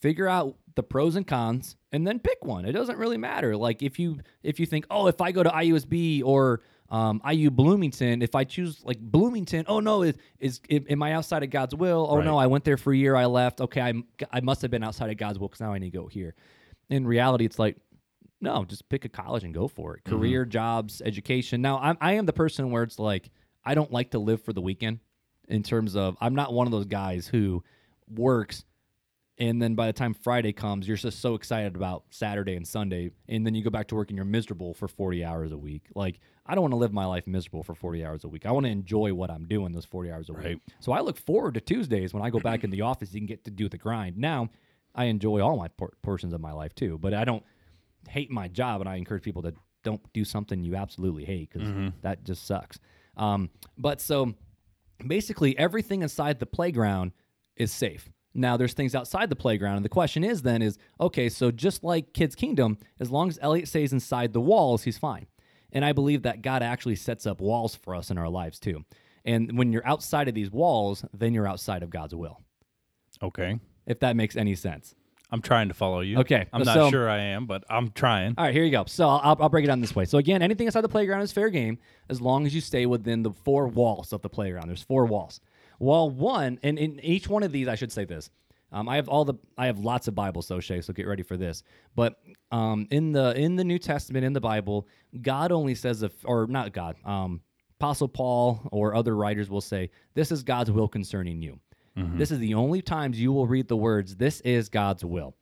figure 0.00 0.28
out 0.28 0.56
the 0.74 0.82
pros 0.82 1.16
and 1.16 1.26
cons 1.26 1.76
and 1.92 2.06
then 2.06 2.18
pick 2.18 2.44
one. 2.44 2.66
It 2.66 2.72
doesn't 2.72 2.98
really 2.98 3.16
matter. 3.16 3.56
Like 3.56 3.82
if 3.82 3.98
you 3.98 4.18
if 4.42 4.60
you 4.60 4.66
think, 4.66 4.86
"Oh, 4.90 5.06
if 5.06 5.20
I 5.20 5.32
go 5.32 5.42
to 5.42 5.48
IUSB 5.50 6.22
or 6.24 6.60
um, 6.90 7.22
IU 7.28 7.50
Bloomington, 7.50 8.20
if 8.22 8.34
I 8.34 8.44
choose 8.44 8.84
like 8.84 9.00
Bloomington, 9.00 9.64
oh 9.66 9.80
no, 9.80 10.02
is, 10.02 10.16
is 10.38 10.60
am 10.70 11.02
I 11.02 11.12
outside 11.14 11.42
of 11.42 11.50
God's 11.50 11.74
will? 11.74 12.06
Oh 12.10 12.20
no, 12.20 12.36
I 12.36 12.46
went 12.46 12.64
there 12.64 12.76
for 12.76 12.92
a 12.92 12.96
year, 12.96 13.16
I 13.16 13.24
left. 13.26 13.60
Okay, 13.60 13.80
I 13.80 13.94
I 14.30 14.40
must 14.40 14.62
have 14.62 14.70
been 14.70 14.84
outside 14.84 15.10
of 15.10 15.16
God's 15.16 15.38
will 15.38 15.48
because 15.48 15.60
now 15.60 15.72
I 15.72 15.78
need 15.78 15.92
to 15.92 15.98
go 15.98 16.06
here. 16.08 16.34
In 16.90 17.06
reality, 17.06 17.46
it's 17.46 17.58
like 17.58 17.76
no, 18.44 18.64
just 18.64 18.88
pick 18.88 19.04
a 19.04 19.08
college 19.08 19.44
and 19.44 19.52
go 19.52 19.68
for 19.68 19.96
it. 19.96 20.04
Mm-hmm. 20.04 20.16
Career, 20.16 20.44
jobs, 20.44 21.02
education. 21.04 21.60
Now, 21.60 21.78
I'm, 21.78 21.98
I 22.00 22.12
am 22.12 22.26
the 22.26 22.32
person 22.32 22.70
where 22.70 22.82
it's 22.82 22.98
like 22.98 23.30
I 23.64 23.74
don't 23.74 23.92
like 23.92 24.10
to 24.12 24.18
live 24.18 24.42
for 24.42 24.52
the 24.52 24.60
weekend. 24.60 25.00
In 25.46 25.62
terms 25.62 25.94
of, 25.94 26.16
I'm 26.22 26.34
not 26.34 26.54
one 26.54 26.66
of 26.66 26.70
those 26.70 26.86
guys 26.86 27.26
who 27.26 27.62
works 28.08 28.64
and 29.38 29.60
then 29.60 29.74
by 29.74 29.86
the 29.86 29.92
time 29.92 30.14
Friday 30.14 30.52
comes, 30.52 30.86
you're 30.86 30.96
just 30.96 31.20
so 31.20 31.34
excited 31.34 31.74
about 31.74 32.04
Saturday 32.10 32.54
and 32.54 32.66
Sunday, 32.66 33.10
and 33.28 33.44
then 33.44 33.54
you 33.54 33.64
go 33.64 33.70
back 33.70 33.88
to 33.88 33.96
work 33.96 34.10
and 34.10 34.16
you're 34.16 34.24
miserable 34.24 34.74
for 34.74 34.86
40 34.86 35.24
hours 35.24 35.50
a 35.50 35.58
week. 35.58 35.86
Like, 35.94 36.20
I 36.46 36.54
don't 36.54 36.62
want 36.62 36.72
to 36.72 36.76
live 36.76 36.92
my 36.92 37.04
life 37.04 37.26
miserable 37.26 37.64
for 37.64 37.74
40 37.74 38.04
hours 38.04 38.24
a 38.24 38.28
week. 38.28 38.46
I 38.46 38.52
want 38.52 38.66
to 38.66 38.70
enjoy 38.70 39.12
what 39.12 39.30
I'm 39.30 39.46
doing 39.46 39.72
those 39.72 39.86
40 39.86 40.12
hours 40.12 40.28
a 40.28 40.34
week. 40.34 40.60
So 40.78 40.92
I 40.92 41.00
look 41.00 41.16
forward 41.16 41.54
to 41.54 41.60
Tuesdays 41.60 42.14
when 42.14 42.22
I 42.22 42.30
go 42.30 42.38
back 42.38 42.62
in 42.62 42.70
the 42.70 42.82
office 42.82 43.12
and 43.14 43.26
get 43.26 43.44
to 43.44 43.50
do 43.50 43.68
the 43.68 43.78
grind. 43.78 44.16
Now, 44.18 44.50
I 44.94 45.06
enjoy 45.06 45.40
all 45.40 45.56
my 45.56 45.68
por- 45.68 45.94
portions 46.02 46.32
of 46.32 46.40
my 46.40 46.52
life 46.52 46.74
too, 46.76 46.98
but 46.98 47.12
I 47.12 47.24
don't 47.24 47.42
hate 48.08 48.30
my 48.30 48.48
job, 48.48 48.80
and 48.80 48.88
I 48.88 48.96
encourage 48.96 49.22
people 49.22 49.42
to 49.42 49.54
don't 49.82 50.00
do 50.12 50.24
something 50.24 50.64
you 50.64 50.76
absolutely 50.76 51.24
hate 51.24 51.50
because 51.52 51.68
that 52.02 52.24
just 52.24 52.46
sucks. 52.46 52.78
Um, 53.16 53.50
but 53.76 54.00
so 54.00 54.34
basically 55.06 55.56
everything 55.58 56.02
inside 56.02 56.38
the 56.40 56.46
playground 56.46 57.12
is 57.56 57.70
safe. 57.70 58.08
Now 58.34 58.56
there's 58.56 58.74
things 58.74 58.94
outside 58.94 59.30
the 59.30 59.36
playground, 59.36 59.76
and 59.76 59.84
the 59.84 59.90
question 59.90 60.24
is 60.24 60.42
then 60.42 60.62
is 60.62 60.78
okay. 61.00 61.28
So 61.28 61.50
just 61.50 61.84
like 61.84 62.12
Kids 62.12 62.34
Kingdom, 62.34 62.78
as 62.98 63.10
long 63.10 63.28
as 63.28 63.38
Elliot 63.40 63.68
stays 63.68 63.92
inside 63.92 64.32
the 64.32 64.40
walls, 64.40 64.82
he's 64.82 64.98
fine. 64.98 65.26
And 65.70 65.84
I 65.84 65.92
believe 65.92 66.22
that 66.22 66.42
God 66.42 66.62
actually 66.62 66.96
sets 66.96 67.26
up 67.26 67.40
walls 67.40 67.74
for 67.74 67.94
us 67.94 68.10
in 68.10 68.18
our 68.18 68.28
lives 68.28 68.58
too. 68.58 68.84
And 69.24 69.56
when 69.56 69.72
you're 69.72 69.86
outside 69.86 70.28
of 70.28 70.34
these 70.34 70.50
walls, 70.50 71.04
then 71.12 71.32
you're 71.32 71.46
outside 71.48 71.82
of 71.82 71.90
God's 71.90 72.14
will. 72.14 72.40
Okay. 73.22 73.60
If 73.86 74.00
that 74.00 74.16
makes 74.16 74.36
any 74.36 74.54
sense. 74.54 74.94
I'm 75.34 75.42
trying 75.42 75.66
to 75.66 75.74
follow 75.74 75.98
you. 75.98 76.18
Okay, 76.20 76.46
I'm 76.52 76.62
not 76.62 76.74
so- 76.74 76.90
sure 76.90 77.10
I 77.10 77.18
am, 77.18 77.46
but 77.46 77.64
I'm 77.68 77.90
trying. 77.90 78.36
All 78.38 78.44
right, 78.44 78.54
here 78.54 78.62
you 78.62 78.70
go. 78.70 78.84
So 78.86 79.08
I'll, 79.08 79.36
I'll 79.40 79.48
break 79.48 79.64
it 79.64 79.66
down 79.66 79.80
this 79.80 79.96
way. 79.96 80.04
So 80.04 80.18
again, 80.18 80.42
anything 80.42 80.66
inside 80.66 80.82
the 80.82 80.88
playground 80.88 81.22
is 81.22 81.32
fair 81.32 81.50
game 81.50 81.78
as 82.08 82.20
long 82.20 82.46
as 82.46 82.54
you 82.54 82.60
stay 82.60 82.86
within 82.86 83.24
the 83.24 83.32
four 83.32 83.66
walls 83.66 84.12
of 84.12 84.22
the 84.22 84.28
playground. 84.28 84.68
There's 84.68 84.84
four 84.84 85.06
walls. 85.06 85.40
Wall 85.80 86.08
one, 86.08 86.60
and 86.62 86.78
in 86.78 87.00
each 87.00 87.28
one 87.28 87.42
of 87.42 87.50
these, 87.50 87.66
I 87.66 87.74
should 87.74 87.90
say 87.90 88.04
this. 88.04 88.30
Um, 88.70 88.88
I 88.88 88.94
have 88.94 89.08
all 89.08 89.24
the 89.24 89.34
I 89.58 89.66
have 89.66 89.80
lots 89.80 90.06
of 90.06 90.14
Bibles, 90.14 90.46
so 90.46 90.60
Shay, 90.60 90.80
so 90.80 90.92
get 90.92 91.08
ready 91.08 91.24
for 91.24 91.36
this. 91.36 91.64
But 91.96 92.20
um, 92.52 92.86
in 92.92 93.10
the 93.10 93.36
in 93.36 93.56
the 93.56 93.64
New 93.64 93.80
Testament 93.80 94.24
in 94.24 94.34
the 94.34 94.40
Bible, 94.40 94.86
God 95.20 95.50
only 95.50 95.74
says 95.74 96.04
if 96.04 96.12
or 96.24 96.46
not 96.46 96.72
God, 96.72 96.94
um, 97.04 97.40
Apostle 97.80 98.08
Paul 98.08 98.68
or 98.70 98.94
other 98.94 99.16
writers 99.16 99.50
will 99.50 99.60
say 99.60 99.90
this 100.14 100.30
is 100.30 100.44
God's 100.44 100.70
will 100.70 100.86
concerning 100.88 101.42
you. 101.42 101.58
This 101.96 102.30
is 102.30 102.38
the 102.38 102.54
only 102.54 102.82
times 102.82 103.20
you 103.20 103.32
will 103.32 103.46
read 103.46 103.68
the 103.68 103.76
words 103.76 104.16
this 104.16 104.40
is 104.40 104.68
God's 104.68 105.04
will. 105.04 105.34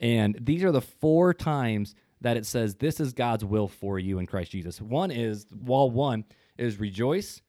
And 0.00 0.36
these 0.40 0.64
are 0.64 0.72
the 0.72 0.80
four 0.80 1.34
times 1.34 1.94
that 2.20 2.36
it 2.36 2.46
says 2.46 2.74
this 2.74 3.00
is 3.00 3.12
God's 3.12 3.44
will 3.44 3.68
for 3.68 3.98
you 3.98 4.18
in 4.18 4.26
Christ 4.26 4.50
Jesus. 4.50 4.80
One 4.80 5.10
is 5.10 5.46
wall 5.52 5.90
one 5.90 6.24
is 6.58 6.80
rejoice 6.80 7.42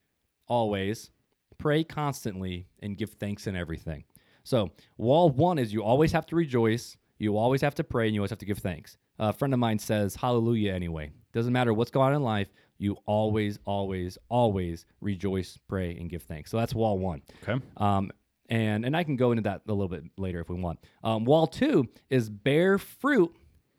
always, 0.47 1.11
pray 1.57 1.81
constantly, 1.83 2.67
and 2.81 2.97
give 2.97 3.11
thanks 3.11 3.47
in 3.47 3.55
everything. 3.55 4.03
So 4.43 4.71
wall 4.97 5.29
one 5.29 5.57
is 5.57 5.71
you 5.71 5.83
always 5.83 6.11
have 6.11 6.25
to 6.27 6.35
rejoice, 6.35 6.97
you 7.19 7.37
always 7.37 7.61
have 7.61 7.75
to 7.75 7.83
pray, 7.83 8.07
and 8.07 8.15
you 8.15 8.21
always 8.21 8.31
have 8.31 8.39
to 8.39 8.45
give 8.45 8.59
thanks. 8.59 8.97
A 9.17 9.31
friend 9.31 9.53
of 9.53 9.59
mine 9.59 9.79
says 9.79 10.15
hallelujah 10.15 10.73
anyway. 10.73 11.11
Doesn't 11.31 11.53
matter 11.53 11.73
what's 11.73 11.91
going 11.91 12.09
on 12.09 12.15
in 12.15 12.23
life, 12.23 12.49
you 12.79 12.97
always, 13.05 13.59
always, 13.63 14.17
always 14.27 14.85
rejoice, 14.99 15.57
pray, 15.67 15.95
and 15.95 16.09
give 16.09 16.23
thanks. 16.23 16.51
So 16.51 16.57
that's 16.57 16.73
wall 16.75 16.97
one. 16.97 17.21
Okay. 17.47 17.63
Um, 17.77 18.11
and 18.51 18.85
and 18.85 18.95
I 18.95 19.03
can 19.03 19.15
go 19.15 19.31
into 19.31 19.41
that 19.43 19.61
a 19.67 19.73
little 19.73 19.87
bit 19.87 20.03
later 20.17 20.39
if 20.41 20.49
we 20.49 20.55
want. 20.55 20.79
Um, 21.03 21.25
wall 21.25 21.47
two 21.47 21.87
is 22.11 22.29
bear 22.29 22.77
fruit 22.77 23.35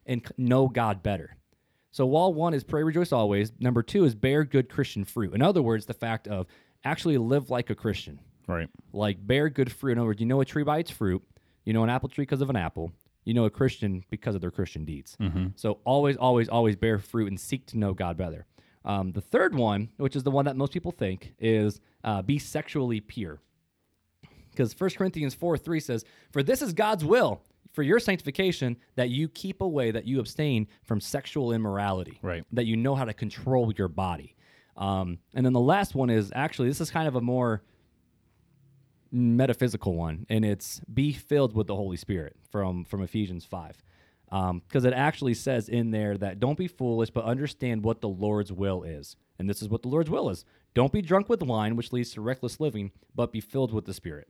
and 0.06 0.20
know 0.36 0.66
God 0.66 1.02
better. 1.04 1.36
So 1.92 2.06
wall 2.06 2.32
one 2.34 2.54
is 2.54 2.64
pray, 2.64 2.82
rejoice 2.82 3.12
always. 3.12 3.52
Number 3.60 3.82
two 3.82 4.04
is 4.04 4.14
bear 4.16 4.44
good 4.44 4.68
Christian 4.68 5.04
fruit. 5.04 5.34
In 5.34 5.42
other 5.42 5.62
words, 5.62 5.86
the 5.86 5.94
fact 5.94 6.26
of 6.26 6.46
actually 6.84 7.18
live 7.18 7.50
like 7.50 7.70
a 7.70 7.74
Christian, 7.74 8.18
Right. 8.48 8.68
like 8.92 9.24
bear 9.24 9.48
good 9.48 9.70
fruit. 9.70 9.92
In 9.92 9.98
other 9.98 10.06
words, 10.08 10.20
you 10.20 10.26
know 10.26 10.40
a 10.40 10.44
tree 10.44 10.64
by 10.64 10.78
its 10.78 10.90
fruit. 10.90 11.22
You 11.64 11.72
know 11.74 11.84
an 11.84 11.90
apple 11.90 12.08
tree 12.08 12.22
because 12.22 12.40
of 12.40 12.50
an 12.50 12.56
apple. 12.56 12.92
You 13.24 13.34
know 13.34 13.44
a 13.44 13.50
Christian 13.50 14.04
because 14.10 14.34
of 14.34 14.40
their 14.40 14.50
Christian 14.50 14.84
deeds. 14.84 15.16
So 15.54 15.78
always, 15.84 16.16
always, 16.16 16.48
always 16.48 16.74
bear 16.74 16.98
fruit 16.98 17.28
and 17.28 17.38
seek 17.38 17.66
to 17.66 17.78
know 17.78 17.92
God 17.94 18.16
better. 18.16 18.46
Um, 18.84 19.12
the 19.12 19.20
third 19.20 19.54
one, 19.54 19.90
which 19.98 20.16
is 20.16 20.24
the 20.24 20.30
one 20.32 20.46
that 20.46 20.56
most 20.56 20.72
people 20.72 20.90
think, 20.90 21.34
is 21.38 21.78
uh, 22.02 22.22
be 22.22 22.38
sexually 22.40 23.00
pure 23.00 23.40
because 24.52 24.78
1 24.78 24.90
Corinthians 24.90 25.34
4 25.34 25.58
3 25.58 25.80
says, 25.80 26.04
For 26.30 26.42
this 26.42 26.62
is 26.62 26.72
God's 26.72 27.04
will 27.04 27.42
for 27.72 27.82
your 27.82 27.98
sanctification 27.98 28.76
that 28.96 29.08
you 29.10 29.28
keep 29.28 29.60
away, 29.60 29.90
that 29.90 30.06
you 30.06 30.20
abstain 30.20 30.68
from 30.84 31.00
sexual 31.00 31.52
immorality, 31.52 32.18
Right. 32.22 32.44
that 32.52 32.66
you 32.66 32.76
know 32.76 32.94
how 32.94 33.04
to 33.04 33.14
control 33.14 33.72
your 33.76 33.88
body. 33.88 34.36
Um, 34.76 35.18
and 35.34 35.44
then 35.44 35.52
the 35.52 35.60
last 35.60 35.94
one 35.94 36.10
is 36.10 36.30
actually, 36.34 36.68
this 36.68 36.80
is 36.80 36.90
kind 36.90 37.08
of 37.08 37.16
a 37.16 37.20
more 37.20 37.62
metaphysical 39.10 39.94
one, 39.94 40.26
and 40.28 40.44
it's 40.44 40.80
be 40.92 41.12
filled 41.12 41.54
with 41.54 41.66
the 41.66 41.76
Holy 41.76 41.96
Spirit 41.96 42.36
from 42.50 42.84
from 42.84 43.02
Ephesians 43.02 43.44
five, 43.44 43.82
because 44.30 44.84
it 44.84 44.94
actually 44.94 45.34
says 45.34 45.68
in 45.68 45.90
there 45.90 46.16
that 46.16 46.40
don't 46.40 46.56
be 46.58 46.68
foolish, 46.68 47.10
but 47.10 47.24
understand 47.24 47.84
what 47.84 48.00
the 48.00 48.08
Lord's 48.08 48.52
will 48.52 48.82
is, 48.82 49.16
and 49.38 49.48
this 49.48 49.60
is 49.62 49.68
what 49.68 49.82
the 49.82 49.88
Lord's 49.88 50.08
will 50.10 50.30
is: 50.30 50.44
don't 50.74 50.92
be 50.92 51.02
drunk 51.02 51.28
with 51.28 51.42
wine, 51.42 51.76
which 51.76 51.92
leads 51.92 52.12
to 52.12 52.20
reckless 52.22 52.58
living, 52.60 52.90
but 53.14 53.32
be 53.32 53.40
filled 53.40 53.72
with 53.74 53.84
the 53.84 53.94
Spirit. 53.94 54.28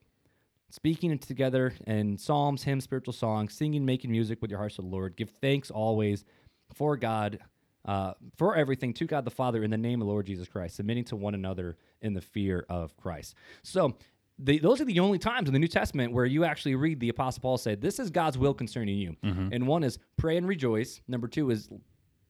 Speaking 0.73 1.19
together 1.19 1.75
in 1.87 2.17
psalms, 2.17 2.63
hymns, 2.63 2.85
spiritual 2.85 3.13
songs, 3.13 3.53
singing, 3.53 3.85
making 3.85 4.11
music 4.11 4.41
with 4.41 4.51
your 4.51 4.59
hearts 4.59 4.77
to 4.77 4.83
the 4.83 4.89
Lord. 4.89 5.17
Give 5.17 5.29
thanks 5.29 5.71
always 5.71 6.25
for 6.75 6.97
God, 6.97 7.41
uh, 7.85 8.15
for 8.39 8.57
everything 8.57 8.95
to 8.95 9.05
God 9.05 9.27
the 9.27 9.31
Father 9.31 9.63
in 9.65 9.71
the 9.71 9.77
name 9.77 10.01
of 10.01 10.07
the 10.07 10.11
Lord 10.11 10.25
Jesus 10.25 10.49
Christ, 10.49 10.77
submitting 10.77 11.05
to 11.05 11.17
one 11.17 11.35
another 11.35 11.77
in 12.01 12.15
the 12.15 12.23
fear 12.23 12.65
of 12.71 12.97
Christ. 12.97 13.35
So, 13.63 13.99
the, 14.39 14.59
those 14.61 14.81
are 14.81 14.87
the 14.87 14.99
only 14.99 15.19
times 15.19 15.47
in 15.47 15.53
the 15.53 15.59
New 15.59 15.69
Testament 15.69 16.11
where 16.15 16.25
you 16.25 16.45
actually 16.45 16.75
read 16.75 17.01
the 17.01 17.11
Apostle 17.11 17.43
Paul 17.43 17.59
say, 17.59 17.75
"This 17.75 17.99
is 17.99 18.09
God's 18.09 18.39
will 18.39 18.55
concerning 18.55 18.97
you." 18.97 19.15
And 19.53 19.67
one 19.67 19.85
is 19.85 19.99
pray 20.17 20.39
and 20.39 20.49
rejoice. 20.49 21.03
Number 21.07 21.29
two 21.29 21.51
is 21.51 21.69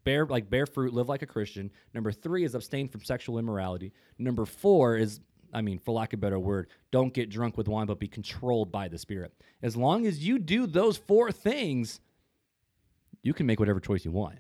bear 0.03 0.27
like 0.27 0.51
bear 0.51 0.67
fruit, 0.67 0.93
live 0.93 1.09
like 1.09 1.23
a 1.23 1.27
Christian. 1.27 1.71
Number 1.95 2.11
three 2.11 2.43
is 2.43 2.57
abstain 2.57 2.89
from 2.89 3.03
sexual 3.05 3.39
immorality. 3.39 3.93
Number 4.19 4.45
four 4.45 4.97
is, 4.97 5.21
I 5.53 5.61
mean, 5.61 5.79
for 5.79 5.93
lack 5.93 6.13
of 6.13 6.19
a 6.19 6.21
better 6.21 6.39
word, 6.39 6.69
don't 6.91 7.13
get 7.13 7.29
drunk 7.29 7.57
with 7.57 7.69
wine, 7.69 7.87
but 7.87 7.99
be 7.99 8.09
controlled 8.09 8.73
by 8.73 8.89
the 8.89 8.99
Spirit. 8.99 9.33
As 9.63 9.77
long 9.77 10.07
as 10.07 10.27
you 10.27 10.39
do 10.39 10.67
those 10.67 10.97
four 10.97 11.31
things, 11.31 12.01
you 13.23 13.35
can 13.35 13.47
make 13.47 13.61
whatever 13.61 13.81
choice 13.81 14.05
you 14.05 14.11
want 14.11 14.39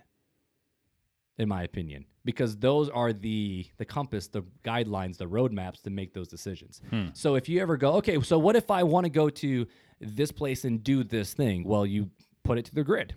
in 1.39 1.49
my 1.49 1.63
opinion, 1.63 2.05
because 2.25 2.57
those 2.57 2.89
are 2.91 3.13
the 3.13 3.67
the 3.79 3.85
compass, 3.85 4.29
the 4.29 4.43
guidelines, 4.65 5.17
the 5.17 5.27
roadmaps 5.27 5.83
to 5.83 5.91
make 5.91 6.13
those 6.13 6.29
decisions. 6.29 6.81
Hmm. 6.91 7.09
So 7.15 7.35
if 7.35 7.49
you 7.49 7.61
ever 7.61 7.77
go, 7.77 7.95
okay, 7.95 8.21
so 8.21 8.39
what 8.39 8.57
if 8.57 8.71
I 8.71 8.83
want 8.83 9.05
to 9.05 9.11
go 9.11 9.31
to 9.31 9.67
this 10.01 10.31
place 10.31 10.65
and 10.65 10.83
do 10.83 11.05
this 11.05 11.35
thing? 11.35 11.65
Well, 11.65 11.87
you 11.87 12.11
put 12.45 12.59
it 12.59 12.67
to 12.67 12.75
the 12.75 12.85
grid. 12.85 13.15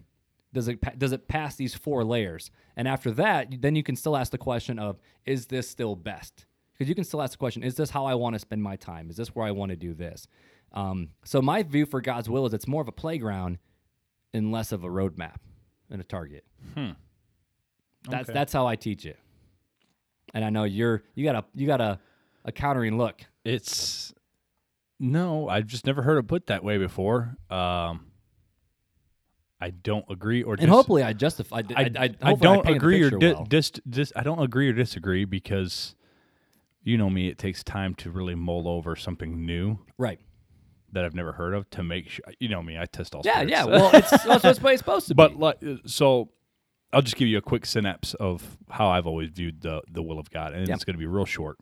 Does 0.53 0.67
it 0.67 0.97
does 0.97 1.11
it 1.11 1.27
pass 1.27 1.55
these 1.55 1.75
four 1.75 2.03
layers? 2.03 2.51
And 2.77 2.87
after 2.87 3.11
that, 3.11 3.61
then 3.61 3.75
you 3.75 3.83
can 3.83 3.95
still 3.95 4.15
ask 4.15 4.31
the 4.31 4.37
question 4.37 4.79
of, 4.79 4.97
is 5.25 5.47
this 5.47 5.69
still 5.69 5.95
best? 5.95 6.45
Because 6.77 6.89
you 6.89 6.95
can 6.95 7.03
still 7.05 7.21
ask 7.21 7.31
the 7.31 7.37
question, 7.37 7.63
is 7.63 7.75
this 7.75 7.89
how 7.89 8.05
I 8.05 8.15
want 8.15 8.33
to 8.35 8.39
spend 8.39 8.61
my 8.61 8.75
time? 8.75 9.09
Is 9.09 9.15
this 9.15 9.29
where 9.35 9.45
I 9.47 9.51
want 9.51 9.69
to 9.69 9.75
do 9.77 9.93
this? 9.93 10.27
Um, 10.73 11.09
so 11.23 11.41
my 11.41 11.63
view 11.63 11.85
for 11.85 12.01
God's 12.01 12.29
will 12.29 12.45
is 12.45 12.53
it's 12.53 12.67
more 12.67 12.81
of 12.81 12.87
a 12.89 12.91
playground 12.91 13.59
and 14.33 14.51
less 14.51 14.71
of 14.73 14.83
a 14.83 14.87
roadmap 14.87 15.37
and 15.89 16.01
a 16.01 16.03
target. 16.03 16.43
That's 16.75 18.29
Okay. 18.29 18.33
that's 18.33 18.51
how 18.53 18.67
I 18.67 18.75
teach 18.75 19.05
it. 19.05 19.17
And 20.33 20.43
I 20.43 20.49
know 20.49 20.65
you're 20.65 21.03
you 21.15 21.23
got 21.23 21.35
a 21.35 21.45
you 21.53 21.65
got 21.65 21.79
a, 21.81 21.99
a 22.43 22.51
countering 22.51 22.97
look. 22.97 23.21
It's 23.45 24.13
no, 24.99 25.47
I've 25.47 25.65
just 25.67 25.85
never 25.85 26.01
heard 26.01 26.17
it 26.17 26.27
put 26.27 26.47
that 26.47 26.63
way 26.63 26.77
before. 26.77 27.35
Um, 27.49 28.07
I 29.61 29.69
don't 29.71 30.05
agree 30.09 30.43
or 30.43 30.55
And 30.59 30.69
hopefully 30.69 31.03
I 31.03 31.13
justify 31.13 31.61
I, 31.75 31.81
I, 31.83 31.91
I, 31.97 32.09
I 32.21 32.33
don't 32.33 32.67
agree 32.67 33.01
or 33.03 33.11
di- 33.11 33.33
well. 33.33 33.45
dis, 33.45 33.71
dis, 33.89 34.11
I 34.15 34.23
don't 34.23 34.41
agree 34.41 34.69
or 34.69 34.73
disagree 34.73 35.23
because 35.25 35.95
you 36.85 36.97
know 36.97 37.09
me. 37.09 37.27
It 37.27 37.37
takes 37.37 37.63
time 37.65 37.93
to 37.95 38.09
really 38.11 38.35
mull 38.35 38.67
over 38.69 38.95
something 38.95 39.45
new 39.45 39.79
right. 39.97 40.19
that 40.93 41.03
I've 41.03 41.13
never 41.15 41.33
heard 41.33 41.53
of 41.53 41.69
to 41.71 41.83
make 41.83 42.07
sure. 42.09 42.23
You 42.39 42.47
know 42.47 42.63
me. 42.63 42.77
I 42.77 42.85
test 42.85 43.13
all. 43.13 43.21
Yeah, 43.25 43.41
spirits. 43.41 43.51
yeah. 43.51 43.65
Well, 43.65 43.89
it's 43.93 44.09
that's 44.23 44.61
what 44.61 44.71
it's 44.73 44.79
supposed 44.79 45.07
to 45.09 45.15
but 45.15 45.31
be. 45.31 45.37
like, 45.37 45.57
so 45.85 46.29
I'll 46.93 47.01
just 47.01 47.17
give 47.17 47.27
you 47.27 47.37
a 47.37 47.41
quick 47.41 47.65
synapse 47.65 48.13
of 48.13 48.57
how 48.69 48.87
I've 48.87 49.05
always 49.07 49.29
viewed 49.31 49.61
the 49.61 49.81
the 49.91 50.01
will 50.01 50.19
of 50.19 50.29
God, 50.29 50.53
and 50.53 50.65
Yeah. 50.67 50.75
it's 50.75 50.85
going 50.85 50.93
to 50.95 50.99
be 50.99 51.05
real 51.07 51.25
short, 51.25 51.57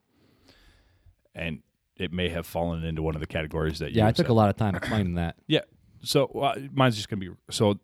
and 1.34 1.60
it 1.96 2.12
may 2.12 2.30
have 2.30 2.46
fallen 2.46 2.84
into 2.84 3.02
one 3.02 3.16
of 3.16 3.22
the 3.22 3.28
categories 3.28 3.80
that 3.80 3.92
you 3.92 3.98
Yeah, 4.00 4.08
I 4.08 4.12
took 4.12 4.26
said. 4.26 4.30
a 4.32 4.34
lot 4.34 4.50
of 4.50 4.58
time 4.58 4.76
explaining 4.76 5.16
that. 5.16 5.36
Yeah. 5.48 5.62
So 6.04 6.26
uh, 6.26 6.56
mine's 6.74 6.96
just 6.96 7.08
gonna 7.10 7.20
be 7.22 7.30
so. 7.50 7.80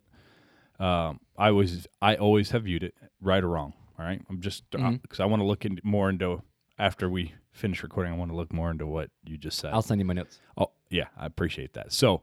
Um, 0.78 1.20
I 1.38 1.48
always 1.50 1.86
I 2.02 2.16
always 2.16 2.50
have 2.50 2.64
viewed 2.64 2.82
it 2.82 2.94
right 3.20 3.42
or 3.42 3.48
wrong. 3.48 3.72
All 3.98 4.04
right. 4.04 4.20
I'm 4.30 4.40
just 4.40 4.68
because 4.70 4.90
Mhm. 4.90 5.20
I 5.20 5.26
want 5.26 5.40
to 5.40 5.46
look 5.46 5.64
in 5.64 5.78
more 5.84 6.08
into 6.10 6.42
after 6.80 7.08
we 7.08 7.34
finish 7.52 7.82
recording. 7.82 8.12
I 8.12 8.16
want 8.16 8.30
to 8.30 8.36
look 8.36 8.52
more 8.52 8.70
into 8.70 8.86
what 8.86 9.10
you 9.24 9.36
just 9.36 9.58
said. 9.58 9.72
I'll 9.72 9.82
send 9.82 10.00
you 10.00 10.04
my 10.04 10.14
notes. 10.14 10.40
oh 10.56 10.70
yeah, 10.88 11.06
I 11.16 11.26
appreciate 11.26 11.74
that. 11.74 11.92
So, 11.92 12.22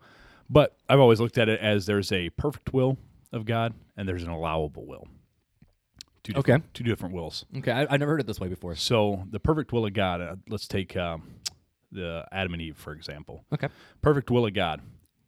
but 0.49 0.75
I've 0.89 0.99
always 0.99 1.19
looked 1.21 1.37
at 1.37 1.47
it 1.49 1.59
as 1.61 1.85
there's 1.85 2.11
a 2.11 2.29
perfect 2.31 2.73
will 2.73 2.97
of 3.31 3.45
God 3.45 3.73
and 3.95 4.07
there's 4.07 4.23
an 4.23 4.29
allowable 4.29 4.85
will. 4.85 5.07
Two 6.23 6.33
Okay. 6.35 6.57
Two 6.73 6.83
different 6.83 7.13
wills. 7.15 7.45
Okay, 7.57 7.71
I, 7.71 7.87
I 7.89 7.97
never 7.97 8.11
heard 8.11 8.19
it 8.19 8.27
this 8.27 8.39
way 8.39 8.47
before. 8.49 8.75
So 8.75 9.23
the 9.29 9.39
perfect 9.39 9.71
will 9.71 9.85
of 9.85 9.93
God. 9.93 10.19
Uh, 10.21 10.35
let's 10.49 10.67
take 10.67 10.97
um, 10.97 11.35
the 11.91 12.25
Adam 12.31 12.53
and 12.53 12.61
Eve 12.61 12.75
for 12.77 12.91
example 12.93 13.45
Okay. 13.53 13.69
perfect 14.01 14.29
will 14.29 14.45
of 14.45 14.53
God. 14.53 14.81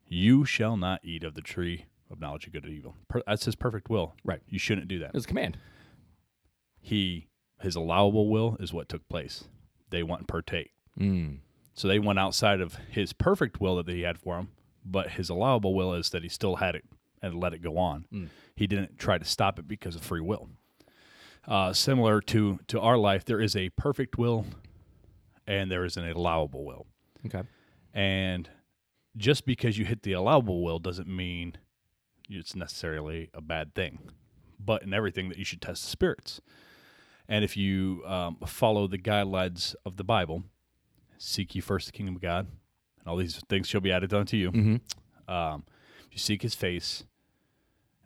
You 0.07 0.43
shall 0.43 0.75
not 0.75 0.99
eat 1.05 1.23
of 1.23 1.35
the 1.35 1.41
tree 1.41 1.85
of 2.11 2.19
knowledge 2.19 2.47
of 2.47 2.53
good 2.53 2.65
and 2.65 2.73
evil. 2.73 2.95
Per- 3.07 3.21
that's 3.27 3.45
his 3.45 3.55
perfect 3.55 3.89
will. 3.89 4.15
Right. 4.25 4.41
You 4.49 4.57
shouldn't 4.59 4.87
do 4.87 4.99
that. 4.99 5.09
It 5.09 5.13
was 5.13 5.25
a 5.25 5.27
command. 5.27 5.57
He 6.81 7.27
his 7.61 7.75
allowable 7.75 8.29
will 8.29 8.57
is 8.59 8.73
what 8.73 8.89
took 8.89 9.07
place. 9.09 9.45
They 9.89 10.03
went 10.03 10.21
and 10.21 10.27
partake. 10.27 10.71
Mm. 10.99 11.39
So 11.73 11.87
they 11.87 11.99
went 11.99 12.19
outside 12.19 12.61
of 12.61 12.75
his 12.89 13.13
perfect 13.13 13.61
will 13.61 13.81
that 13.81 13.87
he 13.87 14.01
had 14.01 14.17
for 14.17 14.37
him, 14.37 14.49
but 14.85 15.11
his 15.11 15.29
allowable 15.29 15.73
will 15.73 15.93
is 15.93 16.09
that 16.09 16.23
he 16.23 16.29
still 16.29 16.57
had 16.57 16.75
it 16.75 16.85
and 17.21 17.39
let 17.39 17.53
it 17.53 17.61
go 17.61 17.77
on. 17.77 18.05
He 18.55 18.67
didn't 18.67 18.97
try 18.97 19.17
to 19.17 19.25
stop 19.25 19.59
it 19.59 19.67
because 19.67 19.95
of 19.95 20.01
free 20.01 20.21
will. 20.21 20.49
Uh, 21.47 21.73
similar 21.73 22.21
to 22.21 22.59
to 22.67 22.79
our 22.79 22.97
life, 22.97 23.25
there 23.25 23.41
is 23.41 23.55
a 23.55 23.69
perfect 23.69 24.17
will 24.17 24.45
and 25.47 25.71
there 25.71 25.83
is 25.85 25.97
an 25.97 26.07
allowable 26.07 26.65
will. 26.65 26.85
Okay. 27.25 27.41
And 27.93 28.49
just 29.17 29.45
because 29.45 29.77
you 29.77 29.85
hit 29.85 30.03
the 30.03 30.13
allowable 30.13 30.63
will 30.63 30.79
doesn't 30.79 31.07
mean 31.07 31.57
it's 32.29 32.55
necessarily 32.55 33.29
a 33.33 33.41
bad 33.41 33.73
thing. 33.73 33.99
But 34.59 34.83
in 34.83 34.93
everything 34.93 35.29
that 35.29 35.37
you 35.37 35.45
should 35.45 35.61
test 35.61 35.83
the 35.83 35.89
spirits. 35.89 36.41
And 37.29 37.45
if 37.45 37.55
you 37.55 38.03
um, 38.05 38.37
follow 38.45 38.87
the 38.87 38.97
guidelines 38.97 39.75
of 39.85 39.95
the 39.97 40.03
Bible, 40.03 40.43
seek 41.17 41.53
ye 41.55 41.61
first 41.61 41.85
the 41.85 41.91
kingdom 41.93 42.15
of 42.15 42.21
God, 42.21 42.47
and 42.99 43.07
all 43.07 43.15
these 43.15 43.39
things 43.47 43.67
shall 43.67 43.81
be 43.81 43.91
added 43.91 44.13
unto 44.13 44.35
you. 44.35 44.51
Mm-hmm. 44.51 45.31
Um, 45.33 45.63
you 46.11 46.17
seek 46.17 46.41
his 46.41 46.55
face 46.55 47.03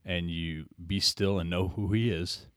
and 0.05 0.29
you 0.29 0.65
be 0.85 0.99
still 0.99 1.39
and 1.39 1.49
know 1.49 1.69
who 1.69 1.93
he 1.93 2.09
is. 2.11 2.47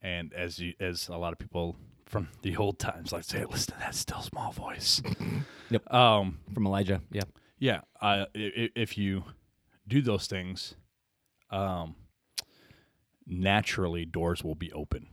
And 0.00 0.32
as 0.32 0.58
you, 0.58 0.72
as 0.80 1.08
a 1.08 1.16
lot 1.18 1.32
of 1.34 1.38
people 1.38 1.76
from 2.06 2.28
the 2.40 2.56
old 2.56 2.78
times 2.78 3.12
like 3.12 3.24
to 3.24 3.28
say, 3.28 3.44
listen 3.44 3.74
to 3.74 3.80
that 3.80 3.94
still 3.94 4.20
small 4.22 4.50
voice. 4.52 5.02
Yep. 5.70 5.90
Um, 5.94 6.38
From 6.52 6.66
Elijah. 6.66 7.00
Yeah. 7.10 7.22
yeah, 7.58 7.80
I, 7.98 8.26
i- 8.34 8.70
if 8.76 8.98
you 8.98 9.24
do 9.88 10.02
those 10.02 10.26
things, 10.26 10.74
um, 11.50 11.94
naturally 13.26 14.04
doors 14.04 14.44
will 14.44 14.54
be 14.54 14.70
open. 14.72 15.06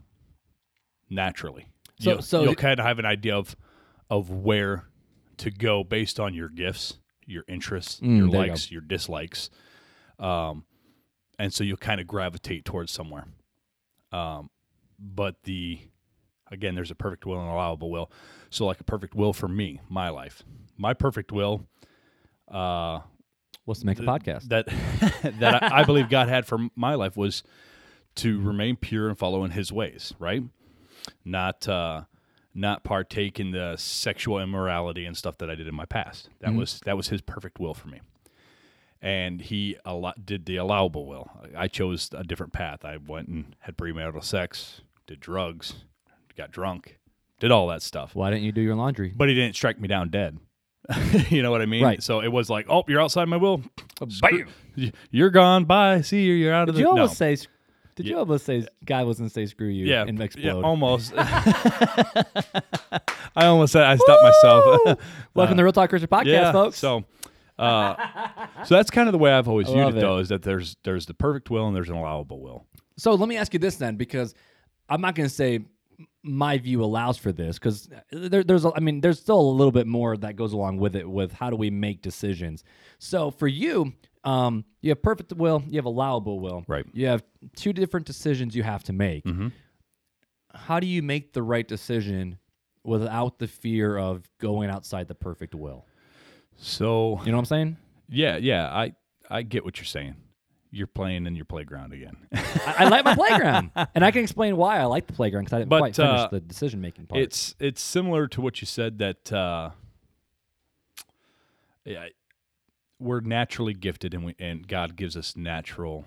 Naturally, 1.10 1.68
So- 2.00 2.12
you'll, 2.12 2.22
so 2.22 2.44
you'll 2.44 2.56
kind 2.56 2.80
of 2.80 2.86
have 2.86 3.00
an 3.00 3.06
idea 3.06 3.36
of 3.38 3.56
of 4.10 4.30
where 4.30 4.86
to 5.38 5.52
go 5.52 5.84
based 5.84 6.20
on 6.20 6.34
your 6.34 6.50
gifts, 6.50 6.98
your 7.26 7.44
interests, 7.48 8.00
Mm, 8.00 8.18
your 8.18 8.28
there 8.30 8.46
you 8.46 8.50
likes, 8.52 8.72
your 8.72 8.82
dislikes, 8.82 9.50
um, 10.18 10.66
and 11.38 11.54
so 11.54 11.64
you'll 11.64 11.78
kind 11.78 12.02
of 12.02 12.08
gravitate 12.08 12.66
towards 12.66 12.92
somewhere. 12.92 13.26
Um, 14.12 14.50
but 15.00 15.44
the 15.44 15.80
again, 16.52 16.74
there's 16.76 16.92
a 16.92 16.96
perfect 16.96 17.26
will 17.26 17.40
and 17.40 17.50
allowable 17.50 17.92
will. 17.92 18.12
So, 18.50 18.66
like 18.66 18.80
a 18.80 18.84
perfect 18.84 19.14
will 19.16 19.34
for 19.34 19.48
me, 19.48 19.80
my 19.90 20.10
life, 20.10 20.44
my 20.78 20.94
perfect 20.96 21.32
will 21.32 21.68
uh, 22.52 23.00
Was 23.68 23.80
to 23.82 23.86
make 23.86 24.00
a 24.00 24.04
podcast. 24.04 24.50
that 24.50 24.66
that 25.40 25.64
I, 25.64 25.82
I 25.82 25.84
believe 25.84 26.10
God 26.10 26.28
had 26.30 26.46
for 26.48 26.58
my 26.76 26.96
life 26.96 27.16
was 27.16 27.44
to 28.16 28.42
remain 28.42 28.76
pure 28.76 29.08
and 29.08 29.18
follow 29.18 29.44
in 29.46 29.52
His 29.52 29.72
ways, 29.72 30.14
right? 30.20 30.44
Not 31.26 31.68
uh, 31.68 32.04
not 32.54 32.84
partake 32.84 33.40
in 33.40 33.52
the 33.52 33.76
sexual 33.78 34.40
immorality 34.40 35.06
and 35.06 35.16
stuff 35.16 35.38
that 35.40 35.50
I 35.50 35.56
did 35.56 35.68
in 35.68 35.76
my 35.76 35.86
past. 35.86 36.30
That 36.42 36.54
was 36.54 36.82
that 36.86 36.98
was 36.98 37.10
His 37.10 37.22
perfect 37.22 37.60
will 37.60 37.74
for 37.74 37.88
me, 37.88 38.02
and 39.02 39.42
He 39.42 39.78
allo- 39.86 40.14
did 40.24 40.46
the 40.46 40.58
allowable 40.58 41.06
will. 41.06 41.30
I 41.56 41.68
chose 41.68 42.10
a 42.14 42.24
different 42.24 42.54
path. 42.54 42.84
I 42.84 42.98
went 42.98 43.28
and 43.28 43.56
had 43.60 43.78
premarital 43.78 44.24
sex, 44.24 44.82
did 45.08 45.20
drugs, 45.20 45.74
got 46.38 46.52
drunk, 46.52 46.98
did 47.40 47.52
all 47.52 47.68
that 47.68 47.82
stuff 47.82 48.16
Why 48.16 48.30
didn't 48.32 48.44
you 48.44 48.52
do 48.52 48.62
your 48.62 48.76
laundry? 48.76 49.14
but 49.16 49.30
he 49.30 49.36
didn't 49.36 49.56
strike 49.56 49.80
me 49.80 49.88
down 49.88 50.10
dead. 50.10 50.38
you 51.30 51.44
know 51.44 51.52
what 51.52 51.62
I 51.62 51.68
mean? 51.68 51.84
Right. 51.84 52.02
So 52.02 52.20
it 52.22 52.30
was 52.30 52.50
like, 52.50 52.66
oh, 52.68 52.84
you're 52.88 53.00
outside 53.02 53.26
my 53.28 53.38
will. 53.38 53.62
Bam. 54.22 54.48
You're 55.12 55.30
gone. 55.30 55.66
Bye. 55.66 56.02
See 56.02 56.24
you. 56.24 56.34
You're 56.34 56.54
out 56.54 56.68
of 56.68 56.76
Did 56.76 56.84
the. 56.84 56.90
you 56.90 56.96
no. 56.96 57.06
say? 57.06 57.38
Did 58.00 58.06
you 58.08 58.14
Yeah. 58.14 58.20
almost 58.20 58.46
say 58.46 58.66
God 58.86 59.06
was 59.08 59.18
gonna 59.18 59.30
say 59.30 59.46
screw 59.46 59.68
you? 59.68 59.86
yeah, 59.86 60.06
And 60.08 60.18
yeah, 60.38 60.54
almost. 60.54 61.12
I 61.18 62.22
almost 63.36 63.74
said 63.74 63.84
I 63.84 63.98
stopped 63.98 64.24
myself. 64.24 64.64
Welcome 65.34 65.56
to 65.56 65.60
the 65.60 65.64
Real 65.66 65.74
Talk 65.74 65.90
Christian 65.90 66.08
Podcast, 66.08 66.26
yeah. 66.28 66.54
folks. 66.54 66.78
So, 66.78 67.04
uh, 67.58 67.96
so 68.64 68.76
that's 68.76 68.90
kind 68.90 69.10
of 69.10 69.12
the 69.12 69.18
way 69.18 69.34
I've 69.34 69.50
always 69.50 69.68
I 69.70 69.74
viewed 69.74 69.98
it, 69.98 70.00
though, 70.00 70.20
is 70.20 70.30
that 70.30 70.44
there's 70.44 70.78
there's 70.86 71.08
the 71.08 71.14
perfect 71.14 71.50
will 71.50 71.68
and 71.68 71.76
there's 71.76 71.90
an 71.90 71.96
allowable 71.96 72.40
will. 72.40 72.66
So 72.96 73.16
let 73.16 73.28
me 73.28 73.36
ask 73.36 73.52
you 73.52 73.60
this 73.60 73.76
then, 73.76 73.98
because 73.98 74.34
I'm 74.88 75.02
not 75.02 75.14
going 75.16 75.28
to 75.28 75.36
say 75.36 75.60
my 76.24 76.58
view 76.58 76.82
allows 76.82 77.18
for 77.18 77.34
this 77.34 77.60
because 77.60 77.90
there, 78.14 78.46
there's 78.46 78.64
a, 78.64 78.72
I 78.78 78.80
mean 78.80 79.02
there's 79.02 79.20
still 79.20 79.42
a 79.42 79.52
little 79.52 79.74
bit 79.74 79.88
more 79.88 80.16
that 80.16 80.38
goes 80.38 80.54
along 80.54 80.78
with 80.78 80.96
it 80.96 81.10
with 81.10 81.34
how 81.34 81.50
do 81.50 81.58
we 81.58 81.70
make 81.70 82.02
decisions. 82.02 82.64
So 82.98 83.30
for 83.30 83.50
you, 83.50 83.92
um, 84.24 84.66
you 84.82 84.90
have 84.92 85.02
perfect 85.02 85.32
will, 85.34 85.64
you 85.68 85.78
have 85.78 85.86
allowable 85.86 86.40
will, 86.40 86.64
Right. 86.68 86.86
You 86.94 87.08
have 87.08 87.24
two 87.56 87.72
different 87.74 88.06
decisions 88.06 88.56
you 88.56 88.64
have 88.64 88.84
to 88.86 88.94
make. 88.94 89.24
Mhm. 89.26 89.52
How 90.54 90.80
do 90.80 90.88
you 90.88 91.02
make 91.04 91.34
the 91.34 91.44
right 91.44 91.68
decision 91.68 92.38
without 92.84 93.40
the 93.40 93.48
fear 93.48 93.98
of 93.98 94.28
going 94.40 94.70
outside 94.70 95.08
the 95.08 95.16
perfect 95.16 95.54
will? 95.56 95.86
So 96.58 97.20
You 97.24 97.32
know 97.32 97.38
what 97.38 97.42
I'm 97.42 97.46
saying? 97.46 97.78
yeah, 98.10 98.38
yeah, 98.38 98.68
I 98.70 98.94
I 99.30 99.44
get 99.44 99.64
what 99.64 99.78
you're 99.78 99.86
saying. 99.86 100.16
You're 100.72 100.88
playing 100.88 101.26
in 101.26 101.36
your 101.36 101.46
playground 101.46 101.94
again. 101.94 102.16
I, 102.34 102.76
I 102.80 102.90
like 102.90 103.04
my 103.06 103.16
playground, 103.16 103.72
and 103.96 104.04
I 104.06 104.12
can 104.12 104.22
explain 104.22 104.56
why 104.58 104.80
I 104.80 104.86
like 104.86 105.08
the 105.08 105.14
playground 105.14 105.46
because 105.46 105.54
I 105.54 105.60
didn't 105.60 105.70
But, 105.70 105.80
quite 105.80 105.96
finish 105.96 106.20
uh, 106.22 106.28
the 106.28 106.40
decision 106.42 106.80
making 106.82 107.08
part. 107.08 107.22
it's 107.22 107.56
it's 107.60 107.82
similar 107.82 108.28
to 108.28 108.42
what 108.42 108.62
you 108.62 108.66
said 108.68 108.98
that 109.00 109.32
uh, 109.34 109.72
yeah, 111.86 112.08
we're 113.00 113.22
naturally 113.22 113.74
gifted 113.74 114.14
and 114.14 114.26
we 114.26 114.36
and 114.40 114.68
God 114.68 114.96
gives 114.96 115.16
us 115.18 115.36
natural 115.38 116.06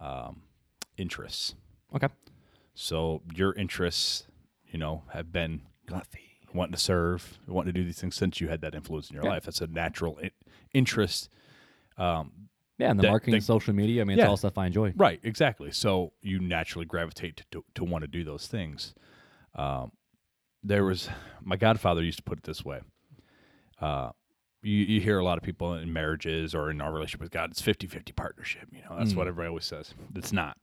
um, 0.00 0.42
interests. 0.96 1.54
okay. 1.94 2.08
So 2.74 3.22
your 3.34 3.52
interests, 3.54 4.24
you 4.70 4.78
know, 4.78 5.02
have 5.12 5.32
been 5.32 5.62
wanting 6.54 6.72
to 6.72 6.78
serve, 6.78 7.38
wanting 7.48 7.72
to 7.74 7.80
do 7.80 7.84
these 7.84 8.00
things 8.00 8.14
since 8.14 8.40
you 8.40 8.48
had 8.48 8.60
that 8.60 8.74
influence 8.74 9.10
in 9.10 9.14
your 9.14 9.24
Yeah. 9.24 9.30
life. 9.30 9.44
That's 9.44 9.60
a 9.60 9.66
natural 9.66 10.18
I- 10.22 10.30
interest. 10.72 11.28
Um, 11.96 12.48
Yeah, 12.78 12.90
and 12.90 12.98
the 12.98 13.02
that- 13.02 13.10
marketing, 13.10 13.32
that- 13.32 13.36
and 13.38 13.44
social 13.44 13.74
media. 13.74 14.02
I 14.02 14.04
mean, 14.04 14.18
Yeah. 14.18 14.24
it's 14.24 14.28
all 14.30 14.36
stuff 14.36 14.56
I 14.58 14.66
enjoy. 14.66 14.92
Right, 14.96 15.18
exactly. 15.24 15.72
So 15.72 16.12
you 16.22 16.38
naturally 16.38 16.86
gravitate 16.86 17.36
to 17.38 17.44
to, 17.50 17.64
to 17.74 17.84
want 17.84 18.02
to 18.02 18.08
do 18.08 18.22
those 18.22 18.46
things. 18.46 18.94
Um, 19.56 19.90
there 20.62 20.84
was 20.84 21.08
my 21.40 21.56
godfather 21.56 22.02
used 22.04 22.18
to 22.18 22.22
put 22.24 22.38
it 22.38 22.44
this 22.44 22.64
way. 22.64 22.80
Uh, 23.80 24.12
you, 24.62 24.76
you 24.76 25.00
hear 25.00 25.18
a 25.18 25.24
lot 25.24 25.38
of 25.38 25.44
people 25.44 25.74
in 25.74 25.92
marriages 25.92 26.54
or 26.54 26.70
in 26.70 26.80
our 26.80 26.92
relationship 26.92 27.20
with 27.20 27.30
God, 27.30 27.50
it's 27.50 27.62
50-50 27.62 28.14
partnership. 28.14 28.68
You 28.72 28.82
know, 28.82 28.96
that's 28.98 29.12
mm. 29.12 29.16
what 29.16 29.28
everybody 29.28 29.48
always 29.48 29.64
says. 29.64 29.94
It's 30.14 30.32
not. 30.32 30.56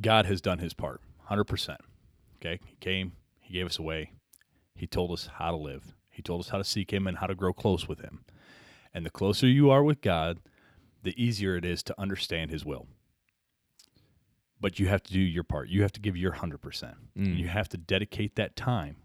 God 0.00 0.26
has 0.26 0.40
done 0.40 0.58
his 0.58 0.74
part, 0.74 1.00
100%. 1.30 1.76
Okay? 2.36 2.60
He 2.66 2.76
came, 2.80 3.12
he 3.40 3.54
gave 3.54 3.66
us 3.66 3.78
a 3.78 3.82
way. 3.82 4.12
He 4.74 4.86
told 4.86 5.12
us 5.12 5.28
how 5.34 5.50
to 5.50 5.56
live. 5.56 5.94
He 6.10 6.22
told 6.22 6.40
us 6.40 6.48
how 6.48 6.58
to 6.58 6.64
seek 6.64 6.92
him 6.92 7.06
and 7.06 7.18
how 7.18 7.26
to 7.26 7.34
grow 7.34 7.52
close 7.52 7.88
with 7.88 8.00
him. 8.00 8.24
And 8.92 9.04
the 9.04 9.10
closer 9.10 9.46
you 9.46 9.70
are 9.70 9.82
with 9.82 10.00
God, 10.00 10.38
the 11.02 11.20
easier 11.22 11.56
it 11.56 11.64
is 11.64 11.82
to 11.84 12.00
understand 12.00 12.50
his 12.50 12.64
will. 12.64 12.86
But 14.60 14.78
you 14.78 14.86
have 14.88 15.02
to 15.02 15.12
do 15.12 15.20
your 15.20 15.44
part. 15.44 15.68
You 15.68 15.82
have 15.82 15.92
to 15.92 16.00
give 16.00 16.16
your 16.16 16.32
100%. 16.32 16.94
Mm. 17.18 17.36
You 17.36 17.48
have 17.48 17.68
to 17.70 17.76
dedicate 17.76 18.36
that 18.36 18.56
time. 18.56 18.96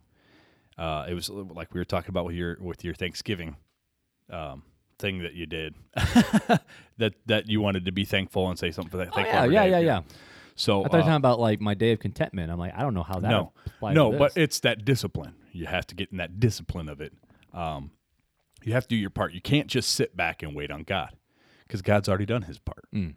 Uh, 0.79 1.05
it 1.09 1.13
was 1.13 1.29
like 1.29 1.73
we 1.73 1.79
were 1.79 1.85
talking 1.85 2.09
about 2.09 2.25
with 2.25 2.35
your 2.35 2.57
with 2.61 2.85
your 2.85 2.93
Thanksgiving 2.93 3.57
um, 4.29 4.63
thing 4.97 5.19
that 5.19 5.33
you 5.33 5.45
did. 5.45 5.75
that 6.97 7.13
that 7.25 7.49
you 7.49 7.59
wanted 7.59 7.85
to 7.85 7.91
be 7.91 8.05
thankful 8.05 8.49
and 8.49 8.57
say 8.57 8.71
something 8.71 8.89
for 8.89 8.97
that. 8.97 9.09
Oh, 9.11 9.15
thankful 9.15 9.51
yeah, 9.51 9.65
yeah, 9.65 9.77
yeah, 9.77 9.85
yeah. 9.85 10.01
So 10.55 10.83
I 10.83 10.87
thought 10.87 10.93
you 10.93 10.97
were 10.97 11.01
uh, 11.01 11.05
talking 11.07 11.15
about 11.15 11.39
like 11.39 11.59
my 11.59 11.73
day 11.73 11.91
of 11.91 11.99
contentment. 11.99 12.49
I'm 12.49 12.57
like, 12.59 12.73
I 12.75 12.81
don't 12.81 12.93
know 12.93 13.03
how 13.03 13.19
that 13.19 13.29
no, 13.29 13.51
no, 13.81 14.11
but 14.11 14.37
it's 14.37 14.61
that 14.61 14.85
discipline. 14.85 15.35
You 15.51 15.65
have 15.65 15.85
to 15.87 15.95
get 15.95 16.11
in 16.11 16.17
that 16.17 16.39
discipline 16.39 16.87
of 16.87 17.01
it. 17.01 17.11
Um, 17.53 17.91
you 18.63 18.71
have 18.73 18.83
to 18.83 18.89
do 18.89 18.95
your 18.95 19.09
part. 19.09 19.33
You 19.33 19.41
can't 19.41 19.67
just 19.67 19.91
sit 19.91 20.15
back 20.15 20.43
and 20.43 20.55
wait 20.55 20.71
on 20.71 20.83
God 20.83 21.11
because 21.67 21.81
God's 21.81 22.07
already 22.07 22.25
done 22.25 22.43
His 22.43 22.57
part. 22.57 22.85
Mm. 22.93 23.15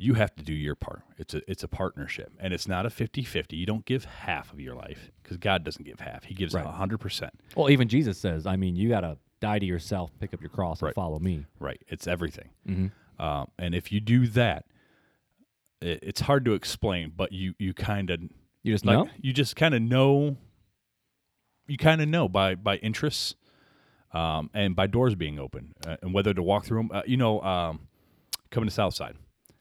You 0.00 0.14
have 0.14 0.34
to 0.36 0.44
do 0.44 0.52
your 0.54 0.76
part. 0.76 1.02
It's 1.18 1.34
a 1.34 1.42
it's 1.50 1.64
a 1.64 1.68
partnership, 1.68 2.32
and 2.38 2.54
it's 2.54 2.68
not 2.68 2.86
a 2.86 2.88
50-50. 2.88 3.52
You 3.58 3.66
don't 3.66 3.84
give 3.84 4.04
half 4.04 4.52
of 4.52 4.60
your 4.60 4.76
life 4.76 5.10
because 5.22 5.36
God 5.38 5.64
doesn't 5.64 5.84
give 5.84 5.98
half. 6.00 6.22
He 6.24 6.34
gives 6.34 6.54
a 6.54 6.58
Right. 6.58 6.66
hundred 6.66 6.98
percent. 6.98 7.32
well, 7.56 7.68
even 7.68 7.88
Jesus 7.88 8.16
says, 8.18 8.46
I 8.46 8.54
mean, 8.56 8.76
you 8.76 8.88
got 8.88 9.00
to 9.00 9.18
die 9.40 9.58
to 9.58 9.66
yourself, 9.66 10.10
pick 10.20 10.32
up 10.32 10.40
your 10.40 10.50
cross, 10.50 10.82
and 10.82 10.94
follow 10.94 11.18
me. 11.18 11.46
Right. 11.58 11.82
It's 11.88 12.06
everything. 12.06 12.50
Mm-hmm. 12.68 13.22
Um, 13.22 13.48
and 13.58 13.74
if 13.74 13.90
you 13.90 13.98
do 14.00 14.28
that, 14.28 14.66
it, 15.80 15.98
it's 16.02 16.20
hard 16.20 16.44
to 16.44 16.52
explain, 16.54 17.12
but 17.16 17.32
you 17.32 17.54
you 17.58 17.74
kind 17.74 18.10
of 18.10 18.20
You 18.62 18.72
just 18.74 18.86
like 18.86 18.98
know. 18.98 19.08
you 19.20 19.32
just 19.32 19.56
kind 19.56 19.74
of 19.74 19.82
know 19.82 20.36
you 21.66 21.76
kind 21.76 22.00
of 22.00 22.08
know 22.08 22.28
by 22.28 22.54
by 22.54 22.76
interests 22.76 23.34
um, 24.12 24.48
and 24.54 24.76
by 24.76 24.86
doors 24.86 25.14
being 25.16 25.38
open 25.40 25.74
uh, 25.86 25.96
and 26.02 26.14
whether 26.14 26.32
to 26.32 26.42
walk 26.42 26.64
through 26.66 26.78
them 26.78 26.90
uh, 26.94 27.02
you 27.04 27.16
know 27.16 27.40
um, 27.42 27.80
coming 28.50 28.68
to 28.68 28.74
southside 28.74 29.16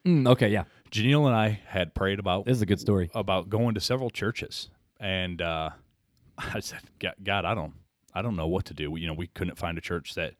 Mm, 0.08 0.28
okay, 0.30 0.48
yeah, 0.50 0.64
Janelle 0.92 1.28
and 1.28 1.36
I 1.36 1.60
had 1.68 1.94
prayed 1.94 2.20
about 2.20 2.46
this 2.46 2.56
is 2.58 2.62
a 2.62 2.66
good 2.66 2.80
story. 2.80 3.10
about 3.14 3.50
going 3.50 3.76
to 3.76 3.82
several 3.82 4.10
churches 4.10 4.70
and 5.00 5.42
uh, 5.42 5.72
I 6.38 6.60
said 6.62 6.80
God, 7.00 7.44
I 7.46 7.54
don't 7.54 7.74
I 8.14 8.22
don't 8.22 8.36
know 8.36 8.48
what 8.48 8.66
to 8.66 8.74
do. 8.74 8.90
We- 8.92 9.02
you 9.02 9.08
know 9.08 9.14
we 9.14 9.28
couldn't 9.28 9.58
find 9.58 9.78
a 9.78 9.82
church 9.82 10.16
that 10.16 10.36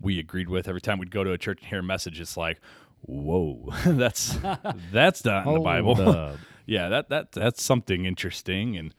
we 0.00 0.18
agreed 0.18 0.48
with. 0.48 0.68
Every 0.68 0.80
time 0.80 0.98
we'd 0.98 1.10
go 1.10 1.22
to 1.24 1.32
a 1.32 1.38
church 1.38 1.58
and 1.60 1.68
hear 1.68 1.78
a 1.80 1.82
message 1.82 2.20
it's 2.20 2.36
like 2.36 2.60
whoa 3.02 3.72
that's 3.86 4.36
that's 4.92 5.24
not 5.24 5.46
in 5.46 5.54
the 5.54 5.60
Bible. 5.60 6.36
yeah, 6.66 6.88
that 6.88 7.08
that 7.10 7.30
that's 7.32 7.62
something 7.62 8.04
interesting, 8.04 8.76
and 8.76 8.92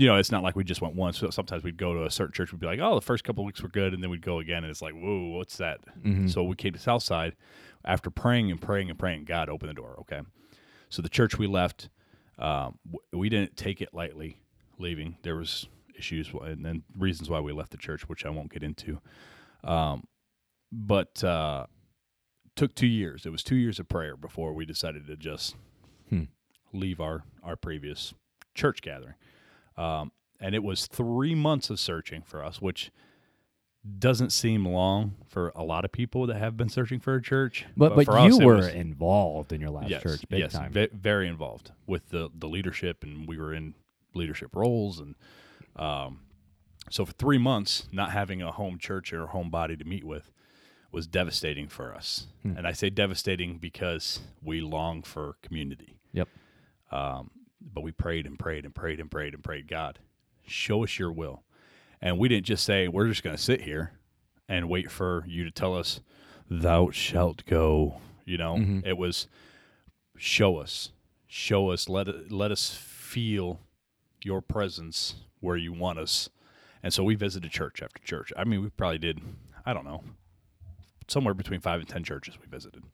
you 0.00 0.06
know, 0.06 0.16
it's 0.16 0.32
not 0.32 0.42
like 0.42 0.56
we 0.56 0.64
just 0.64 0.80
went 0.80 0.94
once. 0.94 1.22
Sometimes 1.30 1.62
we'd 1.62 1.76
go 1.76 1.92
to 1.92 2.04
a 2.04 2.10
certain 2.10 2.32
church, 2.32 2.52
we'd 2.52 2.60
be 2.60 2.66
like, 2.66 2.80
oh, 2.80 2.94
the 2.94 3.00
first 3.02 3.22
couple 3.22 3.42
of 3.44 3.46
weeks 3.46 3.62
were 3.62 3.68
good, 3.68 3.92
and 3.92 4.02
then 4.02 4.08
we'd 4.10 4.22
go 4.22 4.38
again, 4.38 4.64
and 4.64 4.70
it's 4.70 4.80
like, 4.80 4.94
whoa, 4.94 5.28
what's 5.36 5.58
that? 5.58 5.80
So 6.28 6.42
we 6.42 6.56
came 6.56 6.72
to 6.72 6.78
Southside 6.78 7.36
after 7.84 8.10
praying 8.10 8.50
and 8.50 8.60
praying 8.60 8.88
and 8.88 8.98
praying. 8.98 9.24
God 9.26 9.48
opened 9.50 9.68
the 9.70 9.74
door. 9.74 9.96
Okay, 10.00 10.20
so 10.88 11.02
the 11.02 11.08
church 11.10 11.36
we 11.38 11.46
left, 11.46 11.90
um, 12.38 12.78
we 13.12 13.28
didn't 13.28 13.56
take 13.56 13.80
it 13.82 13.90
lightly. 13.92 14.38
Leaving, 14.78 15.18
there 15.22 15.36
was 15.36 15.66
issues 15.94 16.30
and 16.32 16.64
then 16.64 16.82
reasons 16.96 17.28
why 17.28 17.38
we 17.40 17.52
left 17.52 17.70
the 17.70 17.76
church, 17.76 18.08
which 18.08 18.24
I 18.24 18.30
won't 18.30 18.50
get 18.50 18.62
into. 18.62 18.98
Um, 19.62 20.04
but 20.72 21.22
uh, 21.22 21.66
took 22.56 22.74
two 22.74 22.86
years. 22.86 23.26
It 23.26 23.30
was 23.30 23.42
two 23.42 23.56
years 23.56 23.78
of 23.78 23.88
prayer 23.90 24.16
before 24.16 24.54
we 24.54 24.64
decided 24.64 25.06
to 25.08 25.16
just 25.18 25.56
Hmm. 26.08 26.24
leave 26.72 26.98
our 27.00 27.24
our 27.42 27.56
previous 27.56 28.14
church 28.54 28.80
gathering. 28.80 29.14
Um, 29.76 30.12
and 30.40 30.54
it 30.54 30.62
was 30.62 30.86
three 30.86 31.34
months 31.34 31.70
of 31.70 31.78
searching 31.78 32.22
for 32.22 32.44
us, 32.44 32.60
which 32.60 32.90
doesn't 33.98 34.30
seem 34.30 34.66
long 34.66 35.16
for 35.26 35.52
a 35.54 35.62
lot 35.64 35.84
of 35.84 35.92
people 35.92 36.26
that 36.26 36.36
have 36.36 36.56
been 36.56 36.68
searching 36.68 37.00
for 37.00 37.14
a 37.14 37.22
church. 37.22 37.64
But 37.76 37.94
but, 37.94 38.06
for 38.06 38.18
you 38.18 38.40
it 38.40 38.44
were 38.44 38.56
was- 38.56 38.68
involved 38.68 39.52
in 39.52 39.60
your 39.60 39.70
last 39.70 39.88
yes, 39.88 40.02
church, 40.02 40.28
big 40.28 40.40
yes, 40.40 40.52
time. 40.52 40.72
ve- 40.72 40.88
very 40.92 41.28
involved 41.28 41.72
with 41.86 42.08
the 42.10 42.30
the 42.34 42.48
leadership, 42.48 43.02
and 43.02 43.26
we 43.26 43.38
were 43.38 43.54
in 43.54 43.74
leadership 44.14 44.54
roles, 44.54 45.00
and 45.00 45.14
um, 45.76 46.20
so 46.90 47.04
for 47.06 47.12
three 47.12 47.38
months, 47.38 47.88
not 47.92 48.10
having 48.10 48.42
a 48.42 48.52
home 48.52 48.78
church 48.78 49.12
or 49.12 49.22
a 49.22 49.26
home 49.28 49.50
body 49.50 49.76
to 49.76 49.84
meet 49.84 50.04
with 50.04 50.30
was 50.92 51.06
devastating 51.06 51.68
for 51.68 51.94
us. 51.94 52.26
Hmm. 52.42 52.56
And 52.56 52.66
I 52.66 52.72
say 52.72 52.90
devastating 52.90 53.58
because 53.58 54.20
we 54.42 54.60
long 54.60 55.02
for 55.02 55.36
community. 55.40 55.96
Yep. 56.12 56.28
Um, 56.90 57.30
but 57.60 57.82
we 57.82 57.92
prayed 57.92 58.26
and 58.26 58.38
prayed 58.38 58.64
and 58.64 58.74
prayed 58.74 59.00
and 59.00 59.10
prayed 59.10 59.34
and 59.34 59.42
prayed, 59.44 59.68
God, 59.68 59.98
show 60.46 60.82
us 60.84 60.98
your 60.98 61.12
will. 61.12 61.42
And 62.00 62.18
we 62.18 62.28
didn't 62.28 62.46
just 62.46 62.64
say, 62.64 62.88
we're 62.88 63.08
just 63.08 63.22
going 63.22 63.36
to 63.36 63.42
sit 63.42 63.62
here 63.62 63.92
and 64.48 64.68
wait 64.68 64.90
for 64.90 65.24
you 65.28 65.44
to 65.44 65.50
tell 65.50 65.76
us, 65.76 66.00
thou 66.50 66.90
shalt 66.90 67.44
go. 67.46 68.00
You 68.24 68.38
know, 68.38 68.56
Mhm. 68.56 68.86
it 68.86 68.96
was 68.96 69.26
show 70.16 70.56
us, 70.58 70.92
show 71.26 71.70
us, 71.70 71.88
let, 71.88 72.08
it, 72.08 72.30
let 72.32 72.50
us 72.52 72.74
feel 72.74 73.60
your 74.22 74.40
presence 74.40 75.14
where 75.40 75.56
you 75.56 75.72
want 75.72 75.98
us. 75.98 76.28
And 76.82 76.92
so 76.92 77.02
we 77.04 77.14
visited 77.14 77.50
church 77.50 77.82
after 77.82 78.02
church. 78.02 78.32
I 78.36 78.44
mean, 78.44 78.62
we 78.62 78.70
probably 78.70 78.98
did, 78.98 79.20
I 79.66 79.72
don't 79.72 79.84
know, 79.84 80.02
somewhere 81.08 81.34
between 81.34 81.60
five 81.60 81.80
and 81.80 81.88
10 81.88 82.04
churches 82.04 82.38
we 82.40 82.46
visited. 82.46 82.84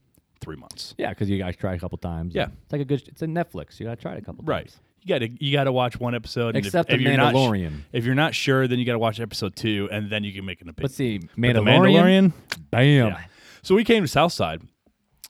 Three 0.40 0.56
months. 0.56 0.94
Yeah, 0.98 1.10
because 1.10 1.28
you 1.30 1.38
guys 1.38 1.56
try 1.56 1.74
a 1.74 1.78
couple 1.78 1.98
times. 1.98 2.34
Yeah. 2.34 2.48
it's 2.62 2.72
like 2.72 2.80
a 2.82 2.84
good. 2.84 3.02
It's 3.08 3.22
a 3.22 3.26
Netflix. 3.26 3.80
You 3.80 3.86
got 3.86 3.96
to 3.96 4.02
try 4.02 4.12
it 4.14 4.18
a 4.18 4.22
couple 4.24 4.44
Right. 4.44 4.66
times. 4.68 4.80
You 5.02 5.08
got 5.08 5.18
to 5.20 5.44
you 5.44 5.52
got 5.52 5.64
to 5.64 5.72
watch 5.72 5.98
one 5.98 6.14
episode. 6.14 6.48
and 6.56 6.58
if- 6.58 6.66
Except 6.66 6.90
if, 6.90 6.98
the 6.98 7.04
you're 7.04 7.16
not 7.16 7.32
sh- 7.32 7.36
Mandalorian. 7.36 7.80
if 7.92 8.04
you're 8.04 8.14
not 8.14 8.34
sure, 8.34 8.66
then 8.68 8.78
you 8.78 8.84
got 8.84 8.92
to 8.92 8.98
watch 8.98 9.18
episode 9.20 9.54
two, 9.56 9.88
and 9.92 10.10
then 10.10 10.24
you 10.24 10.32
can 10.32 10.44
make 10.44 10.60
an 10.60 10.68
opinion. 10.68 10.84
Let's 10.84 10.94
see, 10.96 11.18
the 11.18 11.28
Mandalorian. 11.40 12.32
Bam. 12.70 13.08
Yeah. 13.08 13.24
So 13.62 13.74
we 13.74 13.84
came 13.84 14.02
to 14.02 14.08
Southside, 14.08 14.62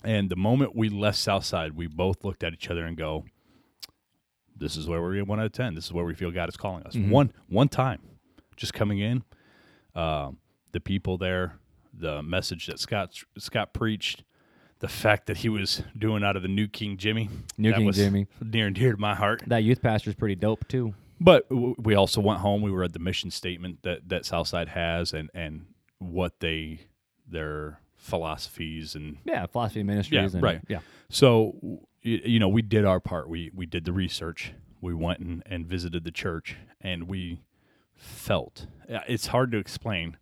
and 0.03 0.29
the 0.31 0.37
moment 0.37 0.75
we 0.75 0.89
left 0.89 1.19
Southside, 1.19 1.73
we 1.73 1.87
both 1.87 2.25
looked 2.25 2.43
at 2.43 2.53
each 2.53 2.69
other 2.71 2.85
and 2.87 2.97
go, 2.97 3.25
"This 4.57 4.77
is 4.77 4.89
where 4.89 5.03
we 5.03 5.21
want 5.23 5.41
to 5.41 5.45
attend. 5.47 5.77
This 5.77 5.87
is 5.87 5.93
where 5.93 6.05
we 6.05 6.15
feel 6.15 6.31
God 6.31 6.49
is 6.49 6.57
calling 6.57 6.83
us." 6.85 6.95
Mm-hmm. 6.95 7.11
One 7.11 7.33
one 7.49 7.69
time, 7.69 8.01
just 8.57 8.73
coming 8.75 8.99
in, 8.99 9.23
um, 9.95 10.39
the 10.73 10.81
people 10.81 11.19
there, 11.19 11.59
the 11.93 12.23
message 12.23 12.67
that 12.67 12.79
Scott 12.79 13.15
Scott 13.39 13.73
preached, 13.75 14.25
the 14.81 14.89
fact 14.89 15.27
that 15.27 15.39
he 15.39 15.49
was 15.49 15.83
doing 15.99 16.23
out 16.23 16.37
of 16.37 16.43
the 16.43 16.49
New 16.49 16.69
King 16.69 16.97
Jimmy, 16.97 17.29
New 17.57 17.73
King 17.73 17.91
Jimmy. 17.93 18.27
near 18.43 18.67
and 18.67 18.77
dear 18.77 18.93
to 18.93 18.99
my 18.99 19.15
heart. 19.15 19.43
That 19.47 19.65
youth 19.65 19.81
pastor's 19.83 20.15
pretty 20.15 20.35
dope 20.35 20.67
too. 20.69 20.95
But 21.21 21.49
w- 21.49 21.75
we 21.79 21.95
also 21.95 22.21
went 22.21 22.41
home. 22.41 22.61
We 22.63 22.71
read 22.71 22.93
the 22.93 22.99
mission 22.99 23.31
statement 23.31 23.83
that 23.83 24.09
that 24.09 24.27
Southside 24.27 24.69
has, 24.69 25.13
and 25.15 25.31
and 25.35 25.67
what 25.99 26.41
they 26.41 26.81
their 27.27 27.81
philosophies 27.97 28.95
and 28.95 29.17
Yeah, 29.25 29.47
philosophy 29.47 29.83
ministries. 29.83 30.35
and, 30.35 30.43
right. 30.43 30.61
Yeah. 30.69 30.81
so 31.09 31.57
you 32.03 32.39
know 32.39 32.49
we 32.49 32.63
did 32.63 32.85
our 32.85 33.01
part. 33.01 33.29
We 33.29 33.51
we 33.55 33.65
did 33.67 33.85
the 33.87 33.93
research, 33.93 34.53
we 34.81 34.93
went 34.95 35.21
and, 35.21 35.43
and 35.47 35.67
visited 35.67 36.05
the 36.05 36.11
church, 36.13 36.57
and 36.83 37.09
we 37.09 37.41
felt 37.95 38.67
it's 39.09 39.29
hard 39.29 39.51
to 39.53 39.59
explain, 39.59 40.19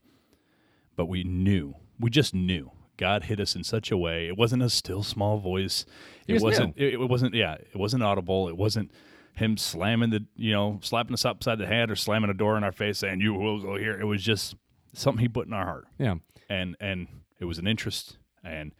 but 0.97 1.07
we 1.07 1.25
knew, 1.25 1.75
we 1.99 2.09
just 2.09 2.33
knew. 2.35 2.71
God 2.97 3.25
hit 3.25 3.41
us 3.41 3.57
in 3.57 3.65
such 3.65 3.91
a 3.91 3.97
way. 3.97 4.29
It 4.29 4.37
wasn't 4.37 4.63
a 4.63 4.71
still 4.71 5.03
small 5.03 5.39
voice. 5.39 5.85
It 6.27 6.41
wasn't. 6.43 6.77
It, 6.77 6.95
it 6.95 7.09
wasn't. 7.09 7.35
Yeah, 7.35 7.55
it 7.55 7.77
wasn't 7.77 8.03
audible. 8.03 8.49
It 8.49 8.57
wasn't 8.57 8.91
him 9.35 9.57
slamming 9.57 10.11
the, 10.11 10.25
you 10.37 10.53
know, 10.53 10.79
slapping 10.83 11.13
us 11.15 11.25
upside 11.25 11.59
the 11.59 11.67
head 11.67 11.91
or 11.91 11.97
slamming 11.97 12.31
a 12.31 12.35
door 12.35 12.57
in 12.57 12.63
our 12.65 12.73
face 12.73 12.99
saying, 12.99 13.21
"You 13.21 13.35
will 13.35 13.61
go 13.61 13.77
here." 13.77 13.99
It 14.01 14.05
was 14.05 14.23
just 14.23 14.55
something 14.93 15.21
he 15.23 15.29
put 15.29 15.47
in 15.49 15.53
our 15.53 15.65
heart 15.65 15.87
Yeah. 15.99 16.15
and 16.49 16.77
and 16.81 17.09
it 17.41 17.47
was 17.47 17.59
an 17.59 17.67
interest 17.67 18.17
and 18.45 18.71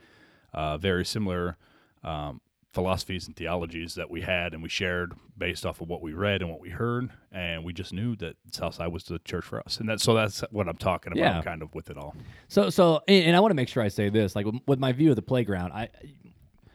uh, 0.53 0.79
very 0.79 1.05
similar 1.05 1.57
um, 2.05 2.41
philosophies 2.75 3.27
and 3.27 3.37
theologies 3.37 3.95
that 3.95 4.11
we 4.11 4.21
had 4.21 4.53
and 4.53 4.63
we 4.63 4.69
shared 4.69 5.13
based 5.39 5.65
off 5.65 5.81
of 5.81 5.89
what 5.89 6.03
we 6.03 6.13
read 6.13 6.43
and 6.43 6.51
what 6.51 6.61
we 6.61 6.69
heard 6.71 7.09
and 7.33 7.65
we 7.65 7.73
just 7.73 7.93
knew 7.93 8.17
that 8.17 8.37
Southside 8.51 8.93
was 8.93 9.05
the 9.05 9.19
church 9.21 9.45
for 9.45 9.61
us 9.61 9.79
and 9.79 9.89
that 9.89 10.01
so 10.01 10.13
that's 10.15 10.41
what 10.51 10.69
I'm 10.69 10.77
talking 10.77 11.13
about 11.13 11.37
Yeah. 11.37 11.43
kind 11.43 11.63
of 11.63 11.75
with 11.75 11.89
it 11.91 11.97
all. 11.97 12.15
So 12.49 12.71
so 12.71 13.01
and, 13.09 13.37
I 13.37 13.41
want 13.41 13.51
to 13.53 13.55
make 13.57 13.69
sure 13.69 13.83
I 13.83 13.89
say 13.89 14.09
this 14.09 14.35
like 14.37 14.47
with, 14.67 14.79
my 14.79 14.93
view 14.93 15.11
of 15.11 15.17
the 15.17 15.23
playground, 15.23 15.73
I 15.73 15.89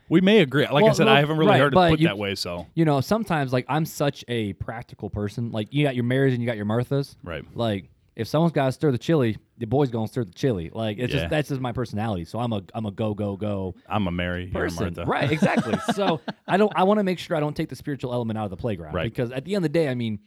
We 0.07 0.21
may 0.21 0.39
agree. 0.39 0.65
Like 0.67 0.85
I 0.85 0.91
said, 0.93 1.05
well, 1.05 1.15
I 1.15 1.19
haven't 1.19 1.37
really 1.37 1.51
right, 1.51 1.59
heard 1.59 1.73
it 1.73 1.75
put 1.75 1.99
you- 1.99 2.07
that 2.07 2.17
way. 2.17 2.33
So 2.35 2.65
you 2.73 2.85
know 2.85 3.01
sometimes 3.01 3.51
like 3.53 3.65
I'm 3.67 3.85
such 3.85 4.23
a 4.27 4.53
practical 4.53 5.09
person. 5.09 5.51
Like 5.51 5.73
you 5.73 5.83
got 5.83 5.95
your 5.95 6.05
Marys 6.05 6.33
and 6.33 6.41
you 6.41 6.47
got 6.47 6.57
your 6.57 6.65
Marthas. 6.65 7.15
right, 7.23 7.43
Like 7.55 7.89
if 8.19 8.27
someone's 8.27 8.51
got 8.51 8.65
to 8.65 8.71
stir 8.71 8.91
the 8.91 8.97
chili, 8.97 9.37
the 9.57 9.65
boy's 9.65 9.89
gonna 9.89 10.07
stir 10.07 10.25
the 10.25 10.31
chili. 10.33 10.69
Like 10.73 10.97
it's 10.99 11.13
Yeah. 11.13 11.21
just 11.21 11.29
that's 11.31 11.49
just 11.49 11.61
my 11.61 11.71
personality. 11.71 12.25
So 12.25 12.37
I'm 12.39 12.53
a 12.53 12.61
I'm 12.73 12.85
a 12.85 12.91
go 12.91 13.13
go 13.13 13.35
go 13.37 13.75
I'm 13.87 14.07
a 14.07 14.11
Mary, 14.11 14.51
you're 14.53 14.65
a 14.65 14.67
person. 14.67 14.93
Martha. 14.95 15.05
Right, 15.05 15.31
exactly. 15.31 15.75
so 15.95 16.21
I 16.47 16.57
don't 16.57 16.71
I 16.75 16.83
want 16.83 16.99
to 16.99 17.03
make 17.03 17.17
sure 17.19 17.35
I 17.35 17.39
don't 17.39 17.55
take 17.55 17.69
the 17.69 17.75
spiritual 17.75 18.13
element 18.13 18.37
out 18.37 18.43
of 18.43 18.51
the 18.51 18.57
playground. 18.57 18.93
Right. 18.93 19.11
Because 19.11 19.31
at 19.31 19.45
the 19.45 19.55
end 19.55 19.65
of 19.65 19.71
the 19.71 19.79
day, 19.79 19.87
I 19.89 19.95
mean 19.95 20.19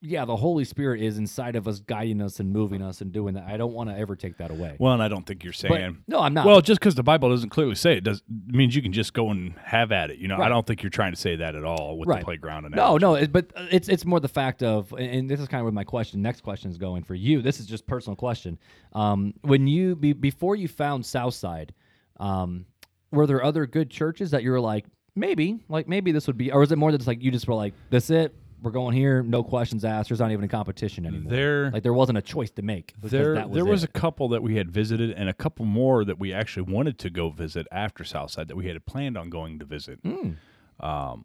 yeah, 0.00 0.24
the 0.24 0.36
Holy 0.36 0.64
Spirit 0.64 1.02
is 1.02 1.18
inside 1.18 1.56
of 1.56 1.66
us, 1.66 1.80
guiding 1.80 2.20
us 2.22 2.38
and 2.38 2.52
moving 2.52 2.82
us 2.82 3.00
and 3.00 3.10
doing 3.12 3.34
that. 3.34 3.44
I 3.48 3.56
don't 3.56 3.72
want 3.72 3.90
to 3.90 3.96
ever 3.98 4.14
take 4.14 4.36
that 4.38 4.50
away. 4.52 4.76
Well, 4.78 4.92
and 4.92 5.02
I 5.02 5.08
don't 5.08 5.26
think 5.26 5.42
you're 5.42 5.52
But- 5.52 5.70
saying. 5.70 5.98
no, 6.06 6.20
I'm 6.20 6.32
not. 6.34 6.46
Well, 6.46 6.60
just 6.60 6.78
because 6.78 6.94
the 6.94 7.02
Bible 7.02 7.30
doesn't 7.30 7.48
clearly 7.50 7.74
say 7.74 7.96
it 7.96 8.04
does 8.04 8.22
means 8.46 8.76
you 8.76 8.82
can 8.82 8.92
just 8.92 9.12
go 9.12 9.30
and 9.30 9.54
have 9.64 9.90
at 9.90 10.10
it. 10.10 10.18
You 10.18 10.28
know, 10.28 10.36
I 10.38 10.48
don't 10.48 10.64
think 10.66 10.82
you're 10.84 10.90
trying 10.90 11.12
to 11.12 11.20
say 11.20 11.34
that 11.36 11.56
at 11.56 11.64
all 11.64 11.98
with 11.98 12.08
Right. 12.08 12.20
the 12.20 12.24
playground. 12.24 12.70
No, 12.74 12.96
no, 12.96 13.16
it, 13.16 13.32
but 13.32 13.52
uh, 13.56 13.66
it's 13.72 13.88
it's 13.88 14.04
more 14.04 14.20
the 14.20 14.28
fact 14.28 14.62
of, 14.62 14.92
and- 14.92 15.00
and 15.18 15.30
this 15.30 15.40
is 15.40 15.48
kind 15.48 15.60
of 15.60 15.64
where 15.64 15.72
my 15.72 15.84
question, 15.84 16.22
next 16.22 16.42
question 16.42 16.70
is 16.70 16.78
going 16.78 17.02
for 17.02 17.14
you. 17.16 17.42
This 17.42 17.58
is 17.58 17.66
just 17.66 17.86
personal 17.86 18.14
question. 18.14 18.58
Um, 18.92 19.34
when 19.42 19.66
you 19.66 19.96
be, 19.96 20.12
before 20.12 20.54
you 20.54 20.68
found 20.68 21.04
Southside, 21.06 21.74
um, 22.20 22.66
were 23.10 23.26
there 23.26 23.42
other 23.42 23.66
good 23.66 23.90
churches 23.90 24.30
that 24.30 24.42
you 24.42 24.50
were 24.50 24.60
like 24.60 24.84
maybe, 25.16 25.58
like 25.68 25.88
maybe 25.88 26.12
this 26.12 26.26
would 26.28 26.36
be, 26.38 26.52
or 26.52 26.62
is 26.62 26.70
it 26.70 26.78
more 26.78 26.92
that 26.92 26.98
just 26.98 27.08
like 27.08 27.22
you 27.22 27.30
just 27.32 27.48
were 27.48 27.54
like 27.54 27.74
that's 27.90 28.10
it, 28.10 28.34
we're 28.60 28.70
going 28.72 28.94
here, 28.94 29.22
no 29.22 29.42
questions 29.44 29.84
asked. 29.84 30.08
There's 30.08 30.20
not 30.20 30.32
even 30.32 30.44
a 30.44 30.48
competition 30.48 31.06
anymore. 31.06 31.30
There- 31.30 31.70
like 31.70 31.82
there 31.82 31.92
wasn't 31.92 32.18
a 32.18 32.22
choice 32.22 32.50
to 32.52 32.62
make. 32.62 32.92
There, 33.02 33.34
that 33.34 33.50
was 33.50 33.54
there 33.54 33.64
was 33.64 33.84
it. 33.84 33.90
a 33.90 33.92
couple 33.92 34.28
that 34.30 34.42
we 34.42 34.56
had 34.56 34.70
visited, 34.70 35.12
and 35.12 35.28
a 35.28 35.32
couple 35.34 35.64
more 35.64 36.04
that 36.04 36.18
we 36.18 36.32
actually 36.32 36.72
wanted 36.72 36.98
to 36.98 37.10
go 37.10 37.30
visit 37.30 37.66
after 37.70 38.02
Southside 38.04 38.48
that 38.48 38.56
we 38.56 38.66
had 38.66 38.84
planned 38.86 39.16
on 39.16 39.30
going 39.30 39.58
to 39.60 39.64
visit. 39.64 40.02
Mm. 40.02 40.36
Um, 40.80 41.24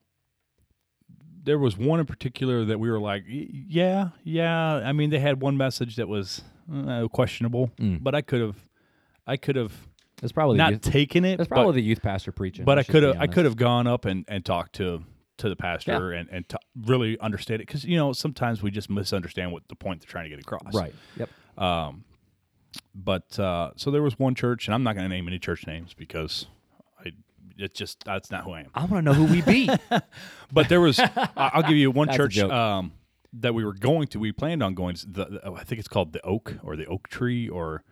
there 1.43 1.59
was 1.59 1.77
one 1.77 1.99
in 1.99 2.05
particular 2.05 2.63
that 2.65 2.79
we 2.79 2.89
were 2.89 2.99
like, 2.99 3.23
yeah, 3.27 4.09
yeah. 4.23 4.75
I 4.75 4.93
mean, 4.93 5.09
they 5.09 5.19
had 5.19 5.41
one 5.41 5.57
message 5.57 5.97
that 5.97 6.07
was 6.07 6.41
uh, 6.73 7.07
questionable, 7.09 7.69
Mm. 7.79 8.01
but 8.01 8.15
I 8.15 8.21
could 8.21 8.39
have, 8.41 8.55
I 9.27 9.35
could 9.37 9.57
have 9.57 9.73
It's 10.21 10.31
probably 10.31 10.57
not 10.57 10.71
youth, 10.71 10.81
taken 10.81 11.25
it. 11.25 11.37
that's 11.37 11.49
but- 11.49 11.55
probably 11.55 11.73
the 11.81 11.81
youth 11.87 12.01
pastor 12.01 12.31
preaching. 12.31 12.63
but 12.63 12.79
I 12.79 12.83
could 12.83 13.03
have 13.03 13.17
I 13.19 13.27
could 13.27 13.43
have 13.45 13.57
gone 13.57 13.87
up 13.87 14.05
and, 14.05 14.23
and 14.29 14.45
talked 14.45 14.75
to 14.75 15.03
to 15.37 15.49
the 15.49 15.55
pastor 15.55 16.11
and 16.11 16.29
and 16.29 16.47
t- 16.47 16.57
really 16.85 17.17
understand 17.19 17.61
it 17.61 17.67
because 17.67 17.83
you 17.83 17.97
know 17.97 18.13
sometimes 18.13 18.61
we 18.61 18.69
just 18.71 18.89
misunderstand 18.89 19.51
what 19.51 19.67
the 19.67 19.75
point 19.75 20.01
they're 20.01 20.07
trying 20.11 20.25
to 20.25 20.29
get 20.29 20.39
across. 20.39 20.73
right. 20.73 20.93
Yep. 21.17 21.29
Um, 21.57 22.03
but 22.95 23.37
uh, 23.39 23.71
so 23.75 23.91
there 23.91 24.01
was 24.01 24.17
one 24.17 24.35
church, 24.35 24.67
and 24.67 24.73
I'm 24.75 24.83
not 24.83 24.95
going 24.95 25.03
to 25.07 25.15
name 25.15 25.27
any 25.27 25.39
church 25.39 25.67
names 25.67 25.93
because 25.93 26.47
I 26.99 27.11
it's 27.57 27.77
just 27.77 28.03
that's 28.03 28.31
not 28.31 28.43
who 28.43 28.51
I 28.51 28.61
am. 28.61 28.69
I 28.73 28.81
want 28.85 28.93
to 28.93 29.01
know 29.01 29.13
who 29.13 29.25
we 29.25 29.41
beat. 29.41 29.69
But 30.51 30.69
there 30.69 30.81
was 30.81 30.99
I'll 31.35 31.63
give 31.63 31.77
you 31.77 31.89
one 31.89 32.09
church 32.15 32.37
um, 32.39 32.91
that 33.33 33.55
we 33.55 33.65
were 33.65 33.73
going 33.73 34.07
to. 34.09 34.19
We 34.19 34.31
planned 34.31 34.61
on 34.61 34.75
going. 34.75 34.95
To 34.97 35.07
the, 35.07 35.25
the- 35.25 35.51
I 35.51 35.63
think 35.63 35.79
it's 35.79 35.87
called 35.87 36.13
the 36.13 36.21
Oak 36.23 36.55
or 36.63 36.75
the 36.75 36.85
Oak 36.85 37.07
Tree 37.09 37.49
or 37.49 37.83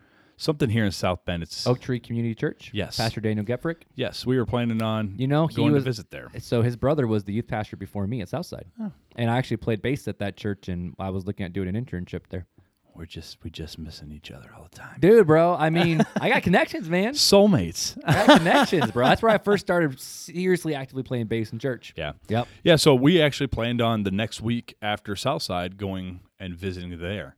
something 0.42 0.68
here 0.68 0.84
in 0.84 0.92
South 0.92 1.24
Bend. 1.24 1.42
It's 1.42 1.66
Oak 1.66 1.80
Tree 1.80 2.00
Community 2.00 2.34
Church. 2.34 2.70
Yes. 2.74 2.96
Pastor 2.96 3.20
Daniel 3.20 3.46
Geprick. 3.46 3.82
yes, 3.94 4.26
we 4.26 4.36
were 4.36 4.46
planning 4.46 4.82
on 4.82 5.14
You 5.16 5.28
know, 5.28 5.46
he 5.46 5.56
going 5.56 5.72
was 5.72 5.84
to 5.84 5.88
visit 5.88 6.10
there. 6.10 6.28
So 6.40 6.62
his 6.62 6.76
brother 6.76 7.06
was 7.06 7.24
the 7.24 7.32
youth 7.32 7.46
pastor 7.46 7.76
before 7.76 8.06
me 8.06 8.20
at 8.20 8.28
Southside, 8.28 8.66
and 9.16 9.30
I 9.30 9.38
actually 9.38 9.58
played 9.58 9.80
bass 9.82 10.08
at 10.08 10.18
that 10.18 10.36
church, 10.36 10.68
and 10.68 10.94
I 10.98 11.10
was 11.10 11.26
looking 11.26 11.46
at 11.46 11.52
doing 11.52 11.74
an 11.74 11.82
internship 11.82 12.22
there. 12.28 12.46
We're 12.94 13.06
just 13.06 13.38
we 13.42 13.48
just 13.48 13.78
missing 13.78 14.12
each 14.12 14.30
other 14.30 14.50
all 14.54 14.68
the 14.70 14.76
time. 14.76 14.98
Dude, 15.00 15.26
bro, 15.26 15.54
I 15.54 15.70
mean, 15.70 16.02
I 16.20 16.28
got 16.28 16.42
connections, 16.42 16.90
man. 16.90 17.14
Soulmates. 17.14 17.96
I 18.04 18.26
got 18.26 18.38
connections, 18.38 18.90
bro. 18.90 19.06
That's 19.06 19.22
where 19.22 19.32
I 19.32 19.38
first 19.38 19.64
started 19.64 19.98
seriously 19.98 20.74
actively 20.74 21.02
playing 21.02 21.26
bass 21.26 21.52
in 21.52 21.58
church. 21.58 21.94
yeah. 21.96 22.12
Yep. 22.28 22.48
Yeah, 22.64 22.76
so 22.76 22.94
we 22.94 23.22
actually 23.22 23.46
planned 23.46 23.80
on 23.80 24.02
the 24.02 24.10
next 24.10 24.42
week 24.42 24.74
after 24.82 25.16
Southside 25.16 25.78
going 25.78 26.20
and 26.38 26.54
visiting 26.54 26.98
there. 27.00 27.36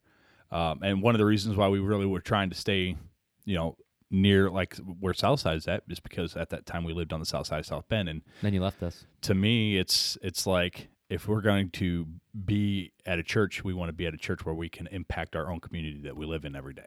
Um, 0.54 0.80
and 0.82 1.02
one 1.02 1.14
of 1.14 1.18
the 1.18 1.24
reasons 1.24 1.56
why 1.56 1.68
we 1.68 1.80
really 1.80 2.06
were 2.06 2.20
trying 2.20 2.48
to 2.50 2.56
stay, 2.56 2.96
you 3.44 3.54
know, 3.56 3.76
near 4.10 4.48
like 4.48 4.76
where 4.76 5.12
Southside's 5.12 5.66
at 5.66 5.82
is 5.88 5.98
because 5.98 6.36
at 6.36 6.50
that 6.50 6.64
time 6.64 6.84
we 6.84 6.92
lived 6.92 7.12
on 7.12 7.18
the 7.18 7.26
south 7.26 7.48
side 7.48 7.58
of 7.58 7.66
South 7.66 7.88
Bend. 7.88 8.08
And 8.08 8.22
Then 8.40 8.54
you 8.54 8.62
left 8.62 8.80
us. 8.82 9.04
to 9.22 9.34
me, 9.34 9.76
it's 9.76 10.16
it's 10.22 10.46
like 10.46 10.88
if 11.10 11.26
we're 11.26 11.40
going 11.40 11.70
to 11.70 12.06
be 12.44 12.92
at 13.04 13.18
a 13.18 13.22
church, 13.22 13.64
we 13.64 13.74
want 13.74 13.88
to 13.88 13.92
be 13.92 14.06
at 14.06 14.14
a 14.14 14.16
church 14.16 14.46
where 14.46 14.54
we 14.54 14.68
can 14.68 14.86
impact 14.88 15.34
our 15.34 15.50
own 15.50 15.58
community 15.60 16.00
that 16.04 16.16
we 16.16 16.24
live 16.24 16.44
in 16.44 16.54
every 16.54 16.74
day. 16.74 16.86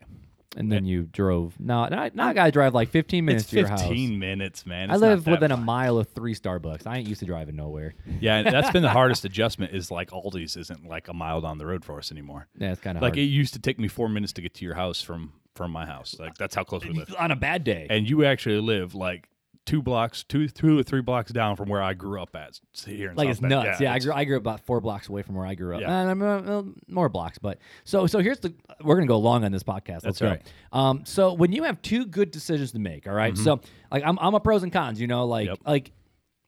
And 0.55 0.71
then 0.71 0.85
you 0.85 1.03
drove. 1.03 1.59
No, 1.59 1.87
now, 1.87 2.09
now 2.13 2.27
I 2.27 2.33
got 2.33 2.45
to 2.45 2.51
drive 2.51 2.73
like 2.73 2.89
15 2.89 3.25
minutes 3.25 3.43
it's 3.43 3.51
to 3.51 3.57
your 3.59 3.67
house. 3.67 3.81
15 3.81 4.17
minutes, 4.17 4.65
man. 4.65 4.89
I 4.89 4.93
It's 4.93 5.01
not 5.01 5.07
live 5.09 5.23
that 5.25 5.31
within 5.31 5.51
a 5.51 5.55
far. 5.57 5.65
mile 5.65 5.97
of 5.97 6.07
three 6.09 6.33
Starbucks. 6.33 6.87
I 6.87 6.97
ain't 6.97 7.07
used 7.07 7.19
to 7.19 7.25
driving 7.25 7.55
nowhere. 7.57 7.93
Yeah, 8.19 8.37
and 8.37 8.47
that's 8.47 8.71
been 8.71 8.81
the 8.81 8.89
hardest 9.01 9.25
adjustment 9.25 9.73
is 9.75 9.91
like 9.91 10.09
Aldi's 10.11 10.55
isn't 10.55 10.87
like 10.87 11.09
a 11.09 11.13
mile 11.13 11.41
down 11.41 11.57
the 11.57 11.65
road 11.65 11.83
for 11.85 11.97
us 11.99 12.11
anymore. 12.11 12.47
Yeah, 12.57 12.71
it's 12.71 12.81
kind 12.81 12.97
of 12.97 13.01
Like 13.01 13.11
hard. 13.13 13.19
it 13.19 13.23
used 13.23 13.53
to 13.53 13.59
take 13.59 13.77
me 13.77 13.87
four 13.87 14.09
minutes 14.09 14.33
to 14.33 14.41
get 14.41 14.53
to 14.55 14.65
your 14.65 14.75
house 14.75 15.01
from 15.01 15.33
from 15.53 15.71
my 15.71 15.85
house. 15.85 16.15
Like 16.19 16.35
that's 16.35 16.55
how 16.55 16.63
close 16.63 16.83
we 16.85 16.91
live. 16.91 17.13
on 17.19 17.31
a 17.31 17.35
bad 17.35 17.63
day. 17.63 17.87
And 17.89 18.09
you 18.09 18.23
actually 18.25 18.61
live 18.61 18.95
like 18.95 19.27
two 19.67 19.83
blocks, 19.83 20.23
two, 20.23 20.47
two 20.47 20.79
or 20.79 20.81
three 20.81 21.01
blocks 21.01 21.31
down 21.31 21.55
from 21.55 21.69
where 21.69 21.83
I 21.83 21.93
grew 21.93 22.19
up 22.19 22.35
at 22.35 22.59
here. 22.85 23.11
In 23.11 23.15
like 23.15 23.25
South 23.27 23.31
it's 23.33 23.39
Bend. 23.41 23.49
nuts. 23.51 23.79
Yeah, 23.79 23.91
I 23.93 23.97
it's- 23.97 24.05
grew 24.05 24.13
I 24.15 24.23
grew 24.23 24.37
up 24.37 24.41
about 24.41 24.61
four 24.61 24.81
blocks 24.81 25.07
away 25.09 25.21
from 25.21 25.35
where 25.35 25.45
I 25.45 25.53
grew 25.53 25.75
up. 25.75 25.81
Yeah. 25.81 26.09
Uh, 26.11 26.63
more 26.87 27.09
blocks, 27.09 27.37
but 27.37 27.59
so 27.83 28.07
so 28.07 28.17
here's 28.19 28.39
the 28.39 28.55
we're 28.83 28.95
gonna 28.95 29.05
go 29.05 29.19
long 29.19 29.43
on 29.43 29.51
this 29.51 29.61
podcast. 29.63 30.03
Let's 30.03 30.17
That's 30.17 30.19
go. 30.21 30.27
right. 30.29 30.41
Um, 30.71 31.01
so 31.05 31.33
when 31.33 31.51
you 31.51 31.63
have 31.63 31.79
two 31.83 32.05
good 32.07 32.31
decisions 32.31 32.71
to 32.71 32.79
make, 32.79 33.05
all 33.07 33.13
right? 33.13 33.37
So 33.37 33.61
like 33.91 34.03
I'm 34.03 34.17
I'm 34.19 34.33
a 34.33 34.39
pros 34.39 34.63
and 34.63 34.73
cons. 34.73 34.99
You 34.99 35.05
know, 35.07 35.25
like 35.27 35.45
Mm-hmm. 35.45 35.51
Yep. 35.51 35.59
like 35.67 35.91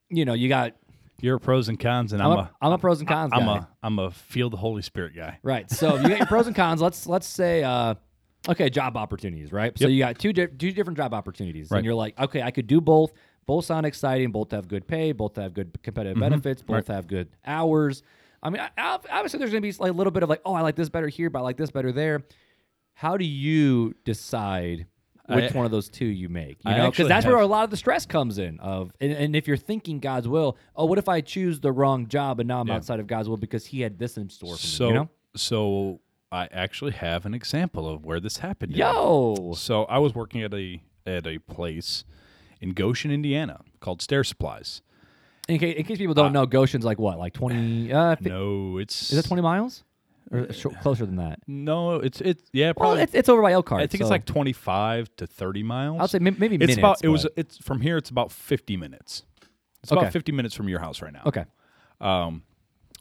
you 0.09 0.26
know 0.26 0.34
you 0.34 0.49
got 0.49 0.74
You're 1.22 1.36
a 1.36 1.39
pros 1.39 1.67
and 1.70 1.80
cons, 1.80 2.13
and 2.13 2.22
I'm 2.22 2.32
I'm, 2.32 2.38
a, 2.39 2.51
I'm 2.61 2.72
a 2.72 2.78
pros 2.78 2.99
and 2.99 3.07
cons 3.07 3.32
I'm 3.34 3.45
guy. 3.45 3.57
a 3.57 3.65
I'm 3.84 3.99
a 3.99 4.09
feel 4.11 4.49
the 4.49 4.57
Holy 4.57 4.82
Spirit 4.82 5.15
guy. 5.15 5.38
Right. 5.43 5.70
So 5.70 5.95
you 5.97 6.07
got 6.09 6.17
your 6.17 6.28
pros 6.28 6.47
and 6.47 6.55
cons. 6.55 6.82
Let's 6.82 7.05
let's 7.05 7.28
say 7.28 7.63
uh 7.63 7.95
okay, 8.50 8.70
job 8.70 8.97
opportunities, 8.97 9.52
right? 9.52 9.78
So 9.78 9.86
Yep. 9.88 9.91
you 9.91 10.00
got 10.00 10.20
two 10.20 10.34
di- 10.34 10.47
two 10.47 10.72
different 10.72 10.97
job 10.97 11.14
opportunities. 11.14 11.72
Right. 11.72 11.78
And 11.78 11.86
you're 11.86 11.95
like, 11.95 12.20
okay, 12.20 12.41
I 12.41 12.52
could 12.52 12.68
do 12.68 12.82
both. 12.82 13.14
Both 13.45 13.66
sound 13.66 13.86
exciting, 13.86 14.32
both 14.32 14.52
have 14.52 14.68
good 14.68 14.88
pay, 14.88 15.12
both 15.12 15.36
have 15.38 15.54
good 15.54 15.78
competitive 15.82 16.16
Mm-hmm. 16.16 16.22
benefits, 16.30 16.62
both 16.62 16.88
have 16.88 17.08
good 17.08 17.30
hours. 17.45 18.04
I 18.43 18.50
mean, 18.52 18.62
I- 18.78 19.00
obviously 19.12 19.39
there's 19.39 19.52
going 19.52 19.62
to 19.64 19.68
be 19.68 19.74
like 19.82 19.89
a 19.91 19.95
little 19.95 20.12
bit 20.12 20.24
of 20.24 20.30
like, 20.30 20.41
oh, 20.45 20.54
I 20.54 20.62
like 20.62 20.76
this 20.76 20.89
better 20.89 21.08
here, 21.08 21.30
but 21.30 21.39
I 21.39 21.41
like 21.41 21.58
this 21.58 21.72
better 21.72 21.91
there. 21.91 22.24
How 22.93 23.18
do 23.18 23.26
you 23.26 23.93
decide 24.06 24.86
which 25.28 25.52
I- 25.54 25.58
one 25.58 25.66
of 25.66 25.72
those 25.72 25.89
two 25.89 26.06
you 26.06 26.30
make? 26.30 26.58
You 26.66 26.72
I 26.72 26.78
know, 26.78 26.91
because 26.91 27.06
actually 27.06 27.10
that's 27.10 27.26
where 27.26 27.38
have- 27.38 27.45
a 27.45 27.52
lot 27.52 27.64
of 27.64 27.70
the 27.72 27.78
stress 27.78 28.06
comes 28.06 28.38
in. 28.38 28.60
Of 28.60 28.91
and, 29.02 29.12
and 29.12 29.36
if 29.36 29.47
you're 29.47 29.58
thinking 29.58 30.00
God's 30.00 30.28
will, 30.28 30.58
oh, 30.76 30.86
what 30.86 30.97
if 31.00 31.10
I 31.10 31.22
choose 31.22 31.60
the 31.60 31.72
wrong 31.72 32.08
job 32.08 32.39
and 32.39 32.47
now 32.47 32.62
I'm 32.62 32.70
outside 32.70 33.00
of 33.00 33.08
God's 33.08 33.30
will 33.30 33.38
because 33.38 33.66
He 33.66 33.82
had 33.82 33.97
this 34.00 34.18
in 34.18 34.30
store 34.30 34.56
for 34.56 34.62
So 34.62 34.84
me? 34.86 34.88
You 34.89 34.93
know? 35.00 35.10
so 35.36 36.00
I 36.32 36.47
actually 36.51 36.91
have 36.91 37.25
an 37.25 37.34
example 37.34 37.89
of 37.89 38.05
where 38.05 38.19
this 38.19 38.38
happened. 38.38 38.75
Yo, 38.75 39.53
So 39.55 39.84
I 39.86 39.97
was 39.99 40.13
working 40.13 40.41
at 40.43 40.53
a 40.53 40.82
at 41.05 41.25
a 41.25 41.39
place 41.39 42.03
in 42.61 42.71
Goshen, 42.73 43.09
Indiana, 43.11 43.61
called 43.80 44.01
Stair 44.01 44.23
Supplies. 44.23 44.82
in 45.47 45.57
case, 45.59 45.75
in 45.77 45.84
case 45.86 45.97
people 45.97 46.13
don't 46.13 46.34
know, 46.34 46.45
Goshen's 46.45 46.86
like 46.86 46.99
what, 46.99 47.17
like 47.17 47.34
twenty? 47.34 47.91
Uh, 47.91 48.15
fi- 48.21 48.30
No, 48.30 48.77
it's 48.77 49.11
is 49.11 49.17
it 49.19 49.25
twenty 49.25 49.41
miles 49.41 49.84
or 50.32 50.53
sh- 50.53 50.67
closer 50.82 51.05
than 51.07 51.15
that? 51.15 51.39
No, 51.47 51.95
it's 51.95 52.21
it's 52.21 52.43
yeah, 52.53 52.67
Well, 52.67 52.73
probably. 52.75 53.01
it's, 53.03 53.15
it's 53.15 53.30
over 53.30 53.41
by 53.41 53.53
Elkhart. 53.53 53.82
I 53.82 53.88
think 53.88 54.01
it's 54.01 54.09
like 54.11 54.25
twenty 54.25 54.53
five 54.53 55.09
to 55.17 55.25
thirty 55.25 55.63
miles. 55.63 55.97
I'll 55.99 56.07
say 56.07 56.19
may- 56.19 56.32
maybe 56.32 56.55
it's 56.55 56.61
minutes. 56.61 56.77
about. 56.77 57.03
It 57.03 57.07
was. 57.09 57.25
It's 57.36 57.57
from 57.57 57.82
here. 57.82 57.97
It's 57.97 58.11
about 58.11 58.32
fifty 58.32 58.77
minutes. 58.77 59.23
It's 59.82 59.91
Okay. 59.91 60.01
about 60.01 60.13
fifty 60.13 60.32
minutes 60.32 60.53
from 60.53 60.69
your 60.69 60.80
house 60.80 61.01
right 61.01 61.13
now. 61.13 61.23
okay. 61.25 61.45
Um, 62.01 62.43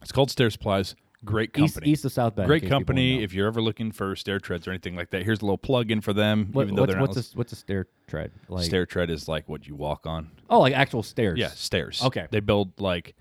it's 0.00 0.12
called 0.12 0.30
Stair 0.30 0.48
Supplies. 0.48 0.94
Great 1.24 1.52
company. 1.52 1.90
east 1.90 2.04
of 2.04 2.12
South 2.12 2.36
Bend. 2.36 2.44
in 2.44 2.48
Great 2.48 2.60
case 2.62 2.68
people 2.68 2.78
company. 2.80 3.16
know. 3.16 3.22
If 3.24 3.32
you're 3.34 3.48
ever 3.48 3.60
looking 3.60 3.90
for 3.90 4.14
stair 4.14 4.38
treads 4.38 4.68
or 4.68 4.70
anything 4.70 4.94
like 4.94 5.10
that, 5.10 5.24
here's 5.24 5.40
a 5.40 5.44
little 5.44 5.58
plug 5.58 5.90
in 5.90 6.00
for 6.00 6.12
them. 6.12 6.48
What, 6.52 6.62
even 6.62 6.76
though 6.76 6.82
what's 6.82 6.92
they're 6.92 7.00
not. 7.00 7.08
what's 7.08 7.32
a, 7.34 7.36
what's 7.36 7.52
a 7.52 7.56
stair 7.56 7.86
tread 8.06 8.30
like? 8.48 8.64
stair 8.64 8.86
tread 8.86 9.10
is 9.10 9.26
like 9.26 9.48
what 9.48 9.66
you 9.66 9.74
walk 9.74 10.06
on. 10.06 10.30
Oh, 10.48 10.60
like 10.60 10.74
actual 10.74 11.02
stairs. 11.02 11.38
Yeah, 11.38 11.48
stairs. 11.48 12.02
Okay. 12.04 12.28
They 12.30 12.38
build 12.40 12.80
like 12.80 13.16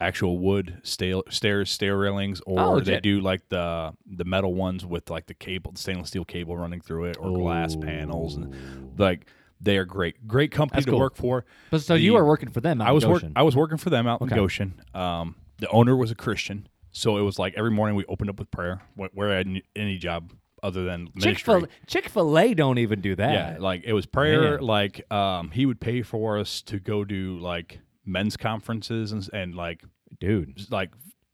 actual 0.00 0.38
wood 0.38 0.78
stair, 0.84 1.16
stairs, 1.28 1.70
stair 1.70 1.96
railings, 1.98 2.40
or 2.46 2.60
Oh, 2.60 2.70
they 2.80 2.92
legit. 2.92 3.02
do 3.02 3.20
like 3.20 3.48
the 3.48 3.94
the 4.06 4.24
metal 4.24 4.54
ones 4.54 4.86
with 4.86 5.10
like 5.10 5.26
the 5.26 5.34
cable, 5.34 5.72
the 5.72 5.78
stainless 5.80 6.08
steel 6.08 6.24
cable 6.24 6.56
running 6.56 6.80
through 6.80 7.06
it, 7.06 7.16
or 7.20 7.36
glass 7.36 7.74
panels, 7.74 8.36
and 8.36 8.54
like 8.96 9.26
they 9.60 9.76
are 9.76 9.84
great, 9.84 10.26
great 10.28 10.52
company 10.52 10.76
That's 10.76 10.86
to 10.86 10.92
cool. 10.92 11.00
work 11.00 11.16
for. 11.16 11.44
But 11.70 11.82
so 11.82 11.94
you 11.94 12.12
The- 12.12 12.16
were 12.18 12.24
working 12.26 12.48
for 12.50 12.60
them. 12.60 12.80
Out 12.80 12.88
I 12.88 12.92
was 12.92 13.04
work, 13.04 13.22
Goshen. 13.22 13.32
I 13.34 13.42
was 13.42 13.56
working 13.56 13.76
for 13.76 13.90
them 13.90 14.06
out 14.06 14.20
in 14.22 14.28
Goshen. 14.28 14.80
Um, 14.94 15.34
the 15.58 15.68
owner 15.68 15.94
was 15.94 16.10
a 16.10 16.14
Christian, 16.14 16.66
so 16.92 17.16
it 17.18 17.22
was 17.22 17.38
like 17.38 17.54
every 17.56 17.70
morning 17.70 17.96
we 17.96 18.04
opened 18.06 18.30
up 18.30 18.38
with 18.38 18.50
prayer. 18.50 18.82
Where 18.94 19.32
I 19.32 19.36
had 19.36 19.62
any- 19.76 19.98
job 19.98 20.32
other 20.62 20.84
than. 20.84 21.08
Chick 21.18 21.38
Fil 21.38 21.66
Chick 21.86 22.08
Fil 22.08 22.38
A 22.38 22.54
don't 22.54 22.78
even 22.78 23.00
do 23.00 23.14
that. 23.16 23.32
Yeah, 23.32 23.56
like 23.58 23.84
it 23.84 23.92
was 23.92 24.06
prayer. 24.06 24.52
Man. 24.52 24.60
Like 24.60 25.10
um, 25.12 25.50
he 25.50 25.66
would 25.66 25.80
pay 25.80 26.02
for 26.02 26.38
us 26.38 26.62
to 26.62 26.78
go 26.78 27.04
do 27.04 27.38
like 27.38 27.80
men's 28.04 28.36
conferences 28.36 29.12
and, 29.12 29.28
and 29.32 29.54
like 29.54 29.82
dude. 30.18 30.70
like 30.70 30.90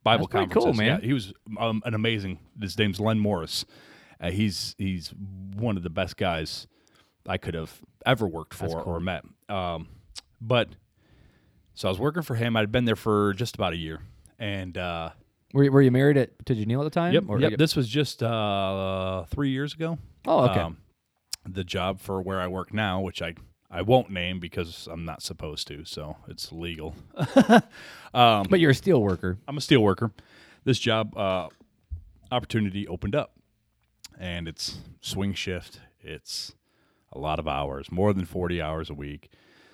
Bible 0.06 0.28
That's 0.28 0.46
pretty 0.46 0.52
cool, 0.52 0.72
man. 0.72 1.00
Yeah, 1.00 1.06
he 1.06 1.12
was 1.12 1.32
um, 1.58 1.82
an 1.84 1.94
amazing. 1.94 2.38
His 2.60 2.78
name's 2.78 3.00
Len 3.00 3.18
Morris. 3.18 3.64
Uh, 4.20 4.30
he's 4.30 4.74
he's 4.78 5.12
one 5.56 5.76
of 5.76 5.82
the 5.82 5.90
best 5.90 6.16
guys 6.16 6.66
I 7.26 7.38
could 7.38 7.54
have 7.54 7.80
ever 8.04 8.26
worked 8.26 8.54
for 8.54 8.80
or 8.80 9.00
met. 9.00 9.24
Um, 9.48 9.88
but 10.40 10.68
so 11.74 11.88
I 11.88 11.90
was 11.90 11.98
working 11.98 12.22
for 12.22 12.36
him. 12.36 12.56
I'd 12.56 12.70
been 12.70 12.84
there 12.84 12.96
for 12.96 13.34
just 13.34 13.56
about 13.56 13.72
a 13.72 13.76
year, 13.76 14.00
and 14.38 14.78
uh, 14.78 15.10
Were 15.56 15.64
you, 15.64 15.72
were 15.72 15.80
you 15.80 15.90
married 15.90 16.18
at, 16.18 16.44
to 16.44 16.54
Janelle 16.54 16.80
at 16.80 16.84
the 16.84 16.90
time? 16.90 17.14
yep, 17.14 17.24
Or- 17.28 17.40
yep. 17.40 17.56
This 17.56 17.74
was 17.74 17.88
just 17.88 18.22
uh, 18.22 19.24
three 19.30 19.48
years 19.48 19.72
ago. 19.72 19.96
Oh, 20.26 20.50
okay. 20.50 20.60
Um, 20.60 20.76
the 21.48 21.64
job 21.64 21.98
for 21.98 22.20
where 22.20 22.40
I 22.42 22.46
work 22.46 22.74
now, 22.74 23.00
which 23.00 23.22
I 23.22 23.34
I 23.70 23.80
won't 23.80 24.10
name 24.10 24.38
because 24.38 24.86
I'm 24.90 25.06
not 25.06 25.22
supposed 25.22 25.66
to, 25.68 25.84
so 25.86 26.16
it's 26.28 26.52
legal. 26.52 26.94
but 28.12 28.60
you're 28.60 28.70
a 28.72 28.74
steel 28.74 29.00
worker. 29.00 29.38
I'm 29.48 29.56
a 29.56 29.60
steel 29.62 29.80
worker. 29.80 30.12
This 30.64 30.78
job 30.78 31.16
uh, 31.16 31.48
opportunity 32.30 32.86
opened 32.86 33.14
up, 33.14 33.32
and 34.18 34.46
it's 34.48 34.76
swing 35.00 35.32
shift. 35.32 35.80
It's 36.00 36.54
a 37.12 37.18
lot 37.18 37.38
of 37.38 37.48
hours, 37.48 37.90
more 37.90 38.12
than 38.12 38.26
40 38.26 38.60
hours 38.60 38.90
a 38.90 38.94
week. 38.94 39.30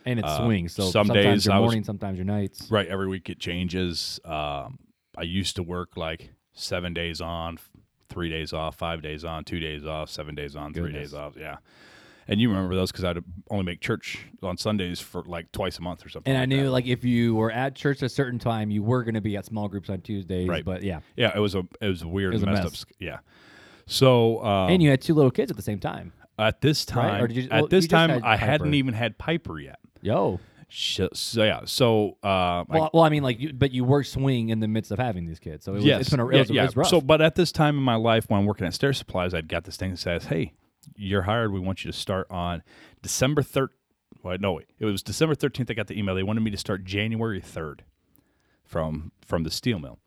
And 0.06 0.18
it 0.20 0.24
Uh, 0.24 0.44
swings. 0.44 0.74
So 0.74 0.84
some 0.90 1.06
sometimes 1.08 1.24
days 1.24 1.46
your 1.46 1.54
I 1.54 1.58
was- 1.58 1.66
morning, 1.68 1.84
sometimes 1.84 2.18
your 2.18 2.24
nights. 2.26 2.70
Right, 2.70 2.86
every 2.86 3.08
week 3.08 3.28
it 3.30 3.40
changes. 3.40 4.20
Um, 4.24 4.78
I 5.16 5.22
used 5.22 5.56
to 5.56 5.62
work 5.62 5.96
like 5.96 6.30
seven 6.54 6.94
days 6.94 7.20
on, 7.20 7.58
three 8.08 8.28
days 8.30 8.52
off, 8.52 8.76
five 8.76 9.02
days 9.02 9.24
on, 9.24 9.44
two 9.44 9.60
days 9.60 9.84
off, 9.84 10.10
seven 10.10 10.34
days 10.34 10.56
on, 10.56 10.72
three 10.74 10.92
days 10.92 11.14
off. 11.14 11.34
Yeah. 11.38 11.58
And 12.28 12.40
you 12.40 12.48
remember 12.50 12.74
those 12.76 12.92
because 12.92 13.04
I'd 13.04 13.18
only 13.50 13.64
make 13.64 13.80
church 13.80 14.26
on 14.42 14.56
Sundays 14.56 15.00
for 15.00 15.22
like 15.24 15.50
twice 15.50 15.78
a 15.78 15.82
month 15.82 16.06
or 16.06 16.08
something. 16.08 16.32
And 16.32 16.40
I 16.40 16.46
knew 16.46 16.64
that. 16.64 16.70
like 16.70 16.86
if 16.86 17.04
you 17.04 17.34
were 17.34 17.50
at 17.50 17.74
church 17.74 17.98
at 17.98 18.06
a 18.06 18.08
certain 18.08 18.38
time, 18.38 18.70
you 18.70 18.82
were 18.82 19.02
going 19.02 19.14
to 19.16 19.20
be 19.20 19.36
at 19.36 19.44
small 19.44 19.66
groups 19.68 19.90
on 19.90 20.00
Tuesdays. 20.02 20.48
Right. 20.48 20.64
But 20.64 20.82
yeah. 20.84 21.00
yeah, 21.16 21.32
it 21.36 21.40
was 21.40 21.54
a 21.56 21.64
it 21.80 21.88
was 21.88 22.02
a 22.02 22.08
weird 22.08 22.32
It 22.32 22.36
was 22.36 22.42
a 22.44 22.46
messed 22.46 22.62
mess. 22.62 22.82
up. 22.82 22.88
Yeah. 23.00 23.18
So 23.86 24.42
um, 24.44 24.70
and 24.70 24.82
you 24.82 24.90
had 24.90 25.00
two 25.02 25.14
little 25.14 25.30
kids 25.32 25.50
at 25.50 25.56
the 25.56 25.62
same 25.62 25.80
time. 25.80 26.12
at 26.38 26.60
this 26.60 26.86
Right? 26.94 27.08
time, 27.10 27.24
Or 27.24 27.26
did 27.26 27.36
you- 27.38 27.48
at 27.50 27.62
well, 27.62 27.66
this 27.68 27.84
you 27.84 27.88
time, 27.88 28.10
I 28.10 28.20
Piper. 28.20 28.36
hadn't 28.36 28.74
even 28.74 28.94
had 28.94 29.18
Piper 29.18 29.58
yet. 29.58 29.78
Yo. 30.00 30.38
So 30.74 31.42
yeah, 31.42 31.60
so 31.66 32.16
uh, 32.24 32.26
I- 32.26 32.64
Well, 32.68 32.90
well, 32.94 33.02
I 33.04 33.08
mean, 33.10 33.22
like, 33.22 33.38
you, 33.38 33.52
but 33.52 33.72
you 33.72 33.84
were 33.84 34.02
swing 34.02 34.48
in 34.48 34.60
the 34.60 34.68
midst 34.68 34.90
of 34.90 34.98
having 34.98 35.26
these 35.26 35.38
kids, 35.38 35.64
so 35.64 35.72
it 35.72 35.76
was, 35.76 35.84
yes, 35.84 36.00
it's 36.02 36.10
been 36.10 36.20
a, 36.20 36.28
it 36.28 36.50
yeah, 36.50 36.64
was, 36.64 36.74
yeah. 36.76 36.82
So, 36.84 37.00
but 37.00 37.20
at 37.20 37.34
this 37.34 37.52
time 37.52 37.76
in 37.76 37.82
my 37.82 37.96
life, 37.96 38.24
when 38.28 38.40
I'm 38.40 38.46
working 38.46 38.66
at 38.66 38.72
Stair 38.74 38.92
Supplies, 38.92 39.34
I'd 39.34 39.48
got 39.48 39.64
this 39.64 39.76
thing 39.76 39.90
that 39.90 39.98
says, 39.98 40.24
"Hey, 40.26 40.54
you're 40.96 41.22
hired. 41.22 41.52
We 41.52 41.60
want 41.60 41.84
you 41.84 41.92
to 41.92 41.96
start 41.96 42.26
on 42.30 42.62
December 43.02 43.42
third. 43.42 43.70
Well, 44.22 44.36
no, 44.38 44.52
wait. 44.52 44.66
it 44.78 44.84
was 44.84 45.02
December 45.02 45.34
13th. 45.34 45.70
I 45.70 45.74
got 45.74 45.88
the 45.88 45.98
email. 45.98 46.14
They 46.14 46.22
wanted 46.22 46.42
me 46.42 46.50
to 46.52 46.56
start 46.56 46.84
January 46.84 47.40
3rd 47.40 47.80
from 48.64 49.12
from 49.26 49.42
the 49.42 49.50
steel 49.50 49.78
mill. 49.78 49.98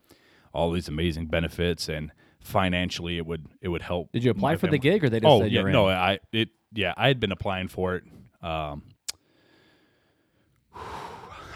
All 0.52 0.70
these 0.72 0.88
amazing 0.88 1.26
benefits 1.26 1.88
and 1.88 2.12
financially, 2.40 3.18
it 3.18 3.26
would 3.26 3.46
it 3.60 3.68
would 3.68 3.82
help. 3.82 4.12
Did 4.12 4.24
you 4.24 4.30
apply 4.30 4.56
for 4.56 4.68
the 4.68 4.78
gig, 4.78 5.04
or 5.04 5.10
they 5.10 5.20
just 5.20 5.28
Oh 5.30 5.40
said 5.42 5.52
yeah, 5.52 5.62
no, 5.62 5.88
in? 5.88 5.96
I 5.96 6.18
it 6.32 6.48
yeah, 6.72 6.94
I 6.96 7.08
had 7.08 7.20
been 7.20 7.32
applying 7.32 7.68
for 7.68 7.96
it. 7.96 8.04
Um, 8.42 8.84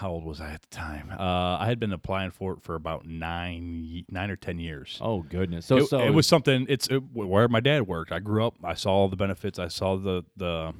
how 0.00 0.10
old 0.10 0.24
was 0.24 0.40
I 0.40 0.52
at 0.52 0.62
the 0.62 0.68
time? 0.68 1.12
Uh, 1.12 1.58
I 1.58 1.66
had 1.66 1.78
been 1.78 1.92
applying 1.92 2.30
for 2.30 2.54
it 2.54 2.62
for 2.62 2.74
about 2.74 3.06
nine 3.06 4.04
nine 4.10 4.30
or 4.30 4.36
ten 4.36 4.58
years. 4.58 4.98
Oh 5.00 5.22
goodness. 5.22 5.66
So 5.66 5.76
it, 5.76 5.86
so 5.88 6.00
it 6.00 6.10
was 6.10 6.26
something. 6.26 6.66
It's 6.68 6.88
it, 6.88 7.02
where 7.12 7.48
my 7.48 7.60
dad 7.60 7.86
worked. 7.86 8.10
I 8.10 8.18
grew 8.18 8.46
up. 8.46 8.54
I 8.64 8.74
saw 8.74 8.92
all 8.92 9.08
the 9.08 9.16
benefits. 9.16 9.58
I 9.58 9.68
saw 9.68 9.96
the 9.96 10.24
the 10.36 10.72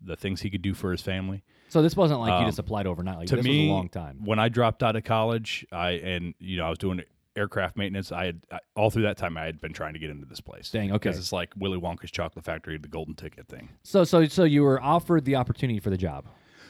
the 0.00 0.16
things 0.16 0.40
he 0.40 0.50
could 0.50 0.62
do 0.62 0.74
for 0.74 0.90
his 0.90 1.02
family. 1.02 1.42
so 1.68 1.82
this 1.82 1.96
wasn't 1.96 2.20
like 2.20 2.30
you 2.30 2.36
um, 2.36 2.46
just 2.46 2.58
applied 2.58 2.86
overnight. 2.86 3.18
Like 3.18 3.28
to 3.28 3.36
this 3.36 3.44
me, 3.44 3.66
was 3.66 3.70
a 3.70 3.74
long 3.74 3.88
time. 3.90 4.20
When 4.24 4.38
I 4.38 4.48
dropped 4.48 4.82
out 4.82 4.96
of 4.96 5.04
college, 5.04 5.66
I 5.70 5.92
and 5.92 6.34
you 6.38 6.56
know 6.56 6.66
I 6.66 6.70
was 6.70 6.78
doing 6.78 7.02
aircraft 7.36 7.76
maintenance. 7.76 8.12
I 8.12 8.26
had 8.26 8.40
I, 8.50 8.60
all 8.76 8.90
through 8.90 9.02
that 9.02 9.18
time 9.18 9.36
I 9.36 9.44
had 9.44 9.60
been 9.60 9.74
trying 9.74 9.92
to 9.92 9.98
get 9.98 10.08
into 10.08 10.26
this 10.26 10.40
place. 10.40 10.70
Dang, 10.70 10.90
okay. 10.90 11.10
Because 11.10 11.18
it's 11.18 11.32
like 11.32 11.52
Willy 11.56 11.78
Wonka's 11.78 12.10
chocolate 12.10 12.46
factory, 12.46 12.78
the 12.78 12.88
golden 12.88 13.14
ticket 13.14 13.46
thing. 13.46 13.68
So 13.82 14.04
so 14.04 14.24
so 14.26 14.44
you 14.44 14.62
were 14.62 14.82
offered 14.82 15.26
the 15.26 15.36
opportunity 15.36 15.80
for 15.80 15.90
the 15.90 15.98
job. 15.98 16.26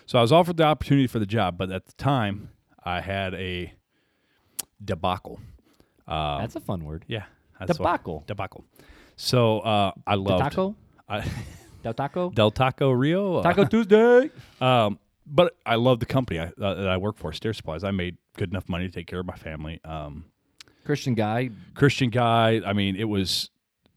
So 0.06 0.18
I 0.18 0.22
was 0.22 0.32
offered 0.32 0.56
the 0.56 0.64
opportunity 0.64 1.06
for 1.06 1.18
the 1.18 1.26
job, 1.26 1.56
but 1.58 1.70
at 1.72 1.86
the 1.86 1.92
time 1.94 2.50
I 2.84 3.00
had 3.00 3.34
a 3.34 3.72
debacle. 4.84 5.40
Um, 6.06 6.40
That's 6.40 6.56
a 6.56 6.60
fun 6.60 6.84
word. 6.84 7.04
yeah, 7.08 7.24
that's 7.58 7.78
what- 7.78 7.86
Debacle. 7.86 8.24
debacle. 8.26 8.64
So 9.16 9.60
uh, 9.60 9.92
I 10.06 10.16
loved 10.16 10.42
taco? 10.42 10.74
I, 11.08 11.24
Del 11.82 11.94
Taco. 11.94 12.30
Del 12.30 12.50
Taco 12.50 12.90
Rio. 12.90 13.36
uh, 13.36 13.42
Taco 13.42 13.64
Tuesday. 13.70 14.30
Um, 14.60 14.98
but 15.26 15.54
I 15.66 15.76
love 15.76 16.00
the 16.00 16.06
company 16.06 16.38
I, 16.40 16.44
uh, 16.46 16.74
that 16.74 16.88
I 16.88 16.96
work 16.96 17.16
for, 17.18 17.32
Stair 17.32 17.52
Supplies. 17.52 17.84
I 17.84 17.90
made 17.90 18.16
good 18.36 18.50
enough 18.50 18.68
money 18.68 18.86
to 18.86 18.92
take 18.92 19.06
care 19.06 19.20
of 19.20 19.26
my 19.26 19.36
family. 19.36 19.80
Um, 19.84 20.24
Christian 20.84 21.14
guy. 21.14 21.50
Christian 21.74 22.10
guy. 22.10 22.60
I 22.66 22.72
mean, 22.72 22.96
it 22.96 23.04
was 23.04 23.50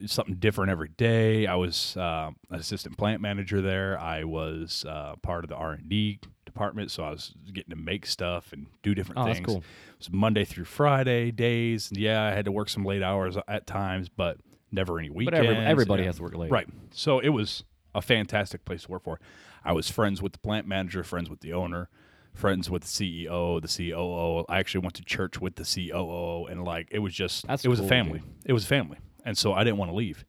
something 0.05 0.35
different 0.35 0.71
every 0.71 0.89
day. 0.89 1.47
I 1.47 1.55
was 1.55 1.97
uh, 1.97 2.31
an 2.51 2.59
assistant 2.59 2.97
plant 2.97 3.21
manager 3.21 3.61
there. 3.61 3.99
I 3.99 4.23
was 4.23 4.85
uh, 4.87 5.15
part 5.21 5.43
of 5.43 5.49
the 5.49 5.55
R 5.55 5.71
and 5.73 5.89
D 5.89 6.19
department, 6.45 6.91
so 6.91 7.03
I 7.03 7.09
was 7.11 7.33
getting 7.53 7.71
to 7.71 7.75
make 7.75 8.05
stuff 8.05 8.53
and 8.53 8.67
do 8.83 8.93
different 8.95 9.19
Oh, 9.19 9.25
that's 9.25 9.37
things. 9.39 9.47
cool. 9.47 9.57
It 9.57 9.63
was 9.99 10.11
Monday 10.11 10.45
through 10.45 10.65
Friday 10.65 11.31
days. 11.31 11.89
Yeah, 11.93 12.23
I 12.23 12.31
had 12.31 12.45
to 12.45 12.51
work 12.51 12.69
some 12.69 12.85
late 12.85 13.01
hours 13.03 13.37
at 13.47 13.65
times, 13.67 14.09
but 14.09 14.37
never 14.71 14.99
any 14.99 15.09
But 15.09 15.17
weekends. 15.17 15.39
every, 15.47 15.55
everybody 15.57 16.03
Yeah. 16.03 16.07
has 16.09 16.17
to 16.17 16.23
work 16.23 16.35
late. 16.35 16.51
Right. 16.51 16.67
So 16.91 17.19
it 17.19 17.29
was 17.29 17.63
a 17.95 18.01
fantastic 18.01 18.65
place 18.65 18.83
to 18.83 18.91
work 18.91 19.03
for. 19.03 19.19
I 19.63 19.71
was 19.73 19.89
friends 19.89 20.21
with 20.21 20.33
the 20.33 20.39
plant 20.39 20.67
manager, 20.67 21.03
friends 21.03 21.29
with 21.29 21.39
the 21.41 21.53
owner, 21.53 21.89
friends 22.33 22.69
with 22.69 22.83
the 22.83 22.87
CEO, 22.87 23.59
the 23.61 23.67
COO. 23.91 24.45
I 24.47 24.59
actually 24.59 24.81
went 24.81 24.93
to 24.95 25.03
church 25.03 25.41
with 25.41 25.55
the 25.55 25.63
COO, 25.63 26.45
and 26.45 26.63
like 26.63 26.87
it 26.91 26.99
was 26.99 27.13
just 27.13 27.47
That's 27.47 27.65
it 27.65 27.69
was 27.69 27.79
cool, 27.79 27.87
a 27.87 27.89
family. 27.89 28.19
dude. 28.19 28.29
It 28.45 28.53
was 28.53 28.63
a 28.65 28.67
family, 28.67 28.97
and 29.27 29.37
so 29.37 29.53
I 29.53 29.65
didn't 29.65 29.77
want 29.77 29.91
to 29.91 29.95
leave. 29.95 30.25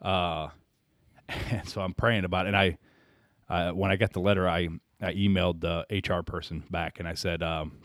Uh, 0.00 0.48
and 1.50 1.68
so 1.68 1.82
I'm 1.82 1.92
praying 1.92 2.24
about 2.24 2.46
it. 2.46 2.54
And 2.54 2.56
I, 2.56 2.78
uh, 3.48 3.72
when 3.72 3.90
I 3.90 3.96
got 3.96 4.12
the 4.12 4.20
letter, 4.20 4.48
I 4.48 4.68
I 5.02 5.12
emailed 5.14 5.60
the 5.60 5.84
HR 5.90 6.22
person 6.22 6.62
back, 6.70 7.00
and 7.00 7.08
I 7.08 7.14
said, 7.14 7.42
um, 7.42 7.82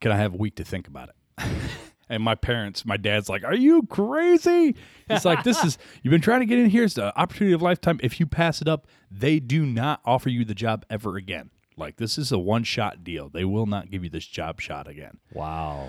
"Can 0.00 0.10
I 0.10 0.16
have 0.16 0.34
a 0.34 0.36
week 0.36 0.56
to 0.56 0.64
think 0.64 0.88
about 0.88 1.10
it?" 1.10 1.46
And 2.08 2.22
my 2.22 2.34
parents, 2.34 2.84
my 2.84 2.98
dad's 2.98 3.30
like, 3.30 3.42
"Are 3.42 3.54
you 3.54 3.84
crazy?" 3.84 4.74
He's 5.08 5.24
like, 5.24 5.44
"This 5.44 5.64
is 5.64 5.78
you've 6.02 6.10
been 6.10 6.20
trying 6.20 6.40
to 6.40 6.46
get 6.46 6.58
in 6.58 6.68
here. 6.68 6.84
It's 6.84 6.92
the 6.92 7.16
opportunity 7.18 7.54
of 7.54 7.62
a 7.62 7.64
lifetime. 7.64 8.00
If 8.02 8.20
you 8.20 8.26
pass 8.26 8.60
it 8.60 8.68
up, 8.68 8.86
they 9.10 9.38
do 9.38 9.64
not 9.64 10.02
offer 10.04 10.28
you 10.28 10.44
the 10.44 10.54
job 10.54 10.84
ever 10.90 11.16
again. 11.16 11.48
Like 11.74 11.96
this 11.96 12.18
is 12.18 12.30
a 12.30 12.38
one 12.38 12.64
shot 12.64 13.02
deal. 13.02 13.30
They 13.30 13.46
will 13.46 13.64
not 13.64 13.90
give 13.90 14.04
you 14.04 14.10
this 14.10 14.26
job 14.26 14.60
shot 14.60 14.88
again." 14.88 15.20
Wow. 15.32 15.88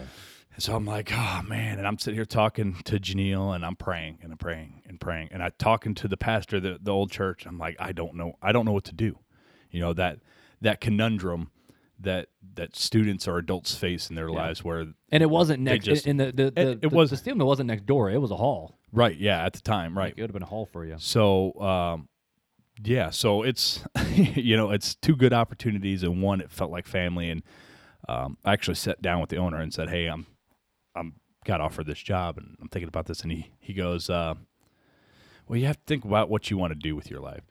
And 0.53 0.61
so 0.61 0.75
I'm 0.75 0.85
like, 0.85 1.11
"Oh 1.11 1.41
man!" 1.47 1.79
And 1.79 1.87
I'm 1.87 1.97
sitting 1.97 2.15
here 2.17 2.25
talking 2.25 2.75
to 2.83 2.99
Janelle, 2.99 3.55
and 3.55 3.65
I'm 3.65 3.75
praying 3.75 4.19
and 4.21 4.31
I'm 4.31 4.37
praying 4.37 4.83
and 4.85 4.99
praying, 4.99 5.29
and 5.31 5.41
I'm 5.41 5.51
talking 5.57 5.95
to 5.95 6.07
the 6.07 6.17
pastor, 6.17 6.57
of 6.57 6.63
the 6.63 6.79
the 6.81 6.91
old 6.91 7.11
church. 7.11 7.45
I'm 7.45 7.57
like, 7.57 7.75
"I 7.79 7.91
don't 7.91 8.15
know. 8.15 8.33
I 8.41 8.51
don't 8.51 8.65
know 8.65 8.71
what 8.71 8.83
to 8.85 8.93
do." 8.93 9.17
You 9.71 9.79
know 9.79 9.93
that 9.93 10.19
that 10.61 10.79
conundrum 10.79 11.49
that 11.99 12.27
that 12.55 12.75
students 12.75 13.27
or 13.27 13.37
adults 13.37 13.73
face 13.75 14.09
in 14.09 14.15
their 14.15 14.29
lives 14.29 14.63
where 14.63 14.85
And 15.11 15.23
it 15.23 15.29
wasn't 15.29 15.61
next. 15.61 15.85
just- 15.85 16.05
in 16.05 16.17
the 16.17 16.25
the, 16.31 16.51
the, 16.51 16.69
it 16.71 16.81
the, 16.81 16.89
was- 16.89 17.09
the 17.21 17.35
mill 17.35 17.47
wasn't 17.47 17.67
next 17.67 17.85
door. 17.85 18.09
It 18.11 18.17
was 18.19 18.29
a 18.31 18.35
hall. 18.35 18.77
right 18.91 19.17
yeah 19.17 19.43
at 19.45 19.53
the 19.53 19.61
time 19.61 19.97
right 19.97 20.13
It 20.15 20.21
would 20.21 20.29
have 20.29 20.33
been 20.33 20.43
a 20.43 20.47
hall 20.47 20.65
for 20.65 20.85
you. 20.85 20.95
So, 20.99 21.53
um, 21.61 22.09
yeah, 22.83 23.09
so 23.11 23.41
it's 23.43 23.83
you 24.13 24.55
know 24.57 24.71
it's 24.71 24.95
two 24.95 25.15
good 25.15 25.33
opportunities, 25.33 26.03
and 26.03 26.21
one 26.21 26.41
it 26.41 26.51
felt 26.51 26.69
like 26.71 26.87
family. 26.87 27.29
And 27.29 27.41
um, 28.09 28.37
I 28.43 28.53
actually 28.53 28.75
sat 28.75 29.01
down 29.01 29.21
with 29.21 29.29
the 29.29 29.37
owner 29.37 29.57
and 29.61 29.73
said, 29.73 29.89
"Hey, 29.89 30.07
I'm 30.07 30.25
got 31.45 31.61
offered 31.61 31.85
this 31.85 31.99
job, 31.99 32.37
and 32.37 32.57
I'm 32.61 32.67
thinking 32.69 32.87
about 32.87 33.05
this." 33.07 33.21
And 33.21 33.31
he 33.31 33.51
he 33.59 33.73
goes, 33.73 34.09
uh, 34.09 34.35
"Well, 35.47 35.57
you 35.59 35.65
have 35.67 35.77
to 35.77 35.83
think 35.85 36.05
about 36.05 36.29
what 36.29 36.49
you 36.49 36.57
want 36.57 36.71
to 36.73 36.79
do 36.79 36.95
with 36.95 37.09
your 37.09 37.19
life. 37.19 37.43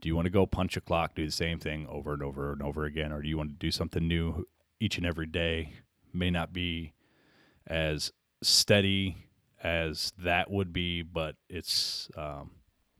Do 0.00 0.08
you 0.08 0.14
want 0.16 0.26
to 0.26 0.30
go 0.30 0.46
punch 0.46 0.76
a 0.76 0.80
clock, 0.80 1.14
do 1.14 1.24
the 1.24 1.32
same 1.32 1.58
thing 1.58 1.86
over 1.88 2.12
and 2.12 2.22
over 2.22 2.52
and 2.52 2.62
over 2.62 2.84
again, 2.84 3.12
or 3.12 3.22
do 3.22 3.28
you 3.28 3.36
want 3.38 3.50
to 3.50 3.56
do 3.56 3.70
something 3.70 4.06
new 4.06 4.46
each 4.80 4.98
and 4.98 5.06
every 5.06 5.26
day? 5.26 5.72
May 6.12 6.30
not 6.30 6.52
be 6.52 6.92
as 7.66 8.12
steady 8.42 9.16
as 9.62 10.12
that 10.18 10.50
would 10.50 10.72
be, 10.72 11.02
but 11.02 11.36
it's 11.48 12.10
um, 12.16 12.50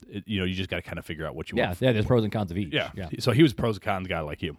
it, 0.08 0.24
you 0.26 0.38
know 0.38 0.44
you 0.46 0.54
just 0.54 0.70
got 0.70 0.76
to 0.76 0.82
kind 0.82 0.98
of 0.98 1.04
figure 1.04 1.26
out 1.26 1.34
what 1.34 1.50
you 1.50 1.58
Yeah, 1.58 1.68
want. 1.68 1.82
yeah. 1.82 1.92
There's 1.92 2.06
pros 2.06 2.24
and 2.24 2.32
cons 2.32 2.50
of 2.50 2.56
each. 2.58 2.72
yeah, 2.72 2.90
yeah. 2.94 3.08
So 3.18 3.32
he 3.32 3.42
was 3.42 3.52
pros 3.52 3.76
and 3.76 3.82
cons 3.82 4.08
guy 4.08 4.20
like 4.20 4.42
you. 4.42 4.56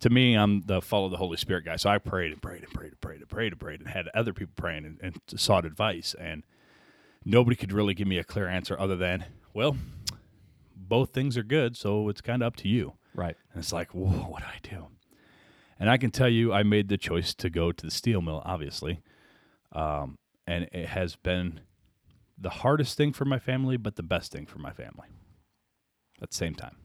To 0.00 0.10
me, 0.10 0.34
I'm 0.34 0.62
the 0.62 0.80
follow 0.80 1.08
the 1.08 1.16
Holy 1.16 1.36
Spirit 1.36 1.64
guy. 1.64 1.76
So 1.76 1.90
I 1.90 1.98
prayed 1.98 2.32
and 2.32 2.40
prayed 2.40 2.62
and 2.62 2.72
prayed 2.72 2.92
and 2.92 3.00
prayed 3.00 3.20
and 3.20 3.28
prayed 3.28 3.52
and 3.52 3.60
prayed 3.60 3.80
and 3.80 3.88
had 3.88 4.08
other 4.08 4.32
people 4.32 4.54
praying 4.56 4.84
and, 4.84 4.98
and 5.02 5.20
sought 5.40 5.64
advice. 5.64 6.14
And 6.18 6.44
nobody 7.24 7.56
could 7.56 7.72
really 7.72 7.94
give 7.94 8.08
me 8.08 8.18
a 8.18 8.24
clear 8.24 8.48
answer 8.48 8.78
other 8.78 8.96
than, 8.96 9.24
well, 9.54 9.76
both 10.76 11.10
things 11.10 11.36
are 11.36 11.42
good. 11.42 11.76
So 11.76 12.08
it's 12.08 12.20
kind 12.20 12.42
of 12.42 12.46
up 12.48 12.56
to 12.56 12.68
you. 12.68 12.94
Right. 13.14 13.36
And 13.52 13.60
it's 13.60 13.72
like, 13.72 13.94
whoa, 13.94 14.28
what 14.28 14.42
do 14.42 14.46
I 14.46 14.58
do? 14.62 14.86
And 15.80 15.90
I 15.90 15.96
can 15.96 16.10
tell 16.10 16.28
you, 16.28 16.52
I 16.52 16.62
made 16.62 16.88
the 16.88 16.98
choice 16.98 17.34
to 17.34 17.50
go 17.50 17.72
to 17.72 17.84
the 17.84 17.90
steel 17.90 18.20
mill, 18.20 18.42
obviously. 18.44 19.00
Um, 19.72 20.18
and 20.46 20.68
it 20.72 20.88
has 20.88 21.16
been 21.16 21.60
the 22.36 22.50
hardest 22.50 22.96
thing 22.96 23.12
for 23.12 23.24
my 23.24 23.38
family, 23.38 23.76
but 23.76 23.96
the 23.96 24.02
best 24.02 24.32
thing 24.32 24.46
for 24.46 24.58
my 24.58 24.72
family 24.72 25.08
at 26.22 26.30
the 26.30 26.36
same 26.36 26.54
time. 26.54 26.76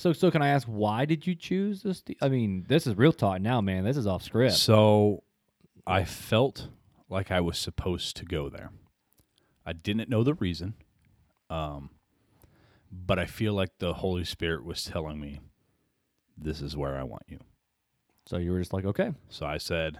So, 0.00 0.14
so 0.14 0.30
can 0.30 0.40
I 0.40 0.48
ask 0.48 0.66
why 0.66 1.04
did 1.04 1.26
you 1.26 1.34
choose 1.34 1.82
this? 1.82 2.02
I 2.22 2.30
mean, 2.30 2.64
this 2.66 2.86
is 2.86 2.96
real 2.96 3.12
talk 3.12 3.42
now, 3.42 3.60
man. 3.60 3.84
This 3.84 3.98
is 3.98 4.06
off 4.06 4.22
script. 4.22 4.54
So 4.54 5.24
I 5.86 6.04
felt 6.04 6.68
like 7.10 7.30
I 7.30 7.42
was 7.42 7.58
supposed 7.58 8.16
to 8.16 8.24
go 8.24 8.48
there. 8.48 8.70
I 9.66 9.74
didn't 9.74 10.08
know 10.08 10.24
the 10.24 10.32
reason, 10.32 10.72
um, 11.50 11.90
but 12.90 13.18
I 13.18 13.26
feel 13.26 13.52
like 13.52 13.72
the 13.78 13.92
Holy 13.92 14.24
Spirit 14.24 14.64
was 14.64 14.84
telling 14.84 15.20
me, 15.20 15.40
this 16.34 16.62
is 16.62 16.78
where 16.78 16.96
I 16.96 17.02
want 17.02 17.24
you. 17.28 17.38
So 18.24 18.38
you 18.38 18.52
were 18.52 18.58
just 18.58 18.72
like, 18.72 18.86
okay, 18.86 19.12
So 19.28 19.44
I 19.44 19.58
said, 19.58 19.98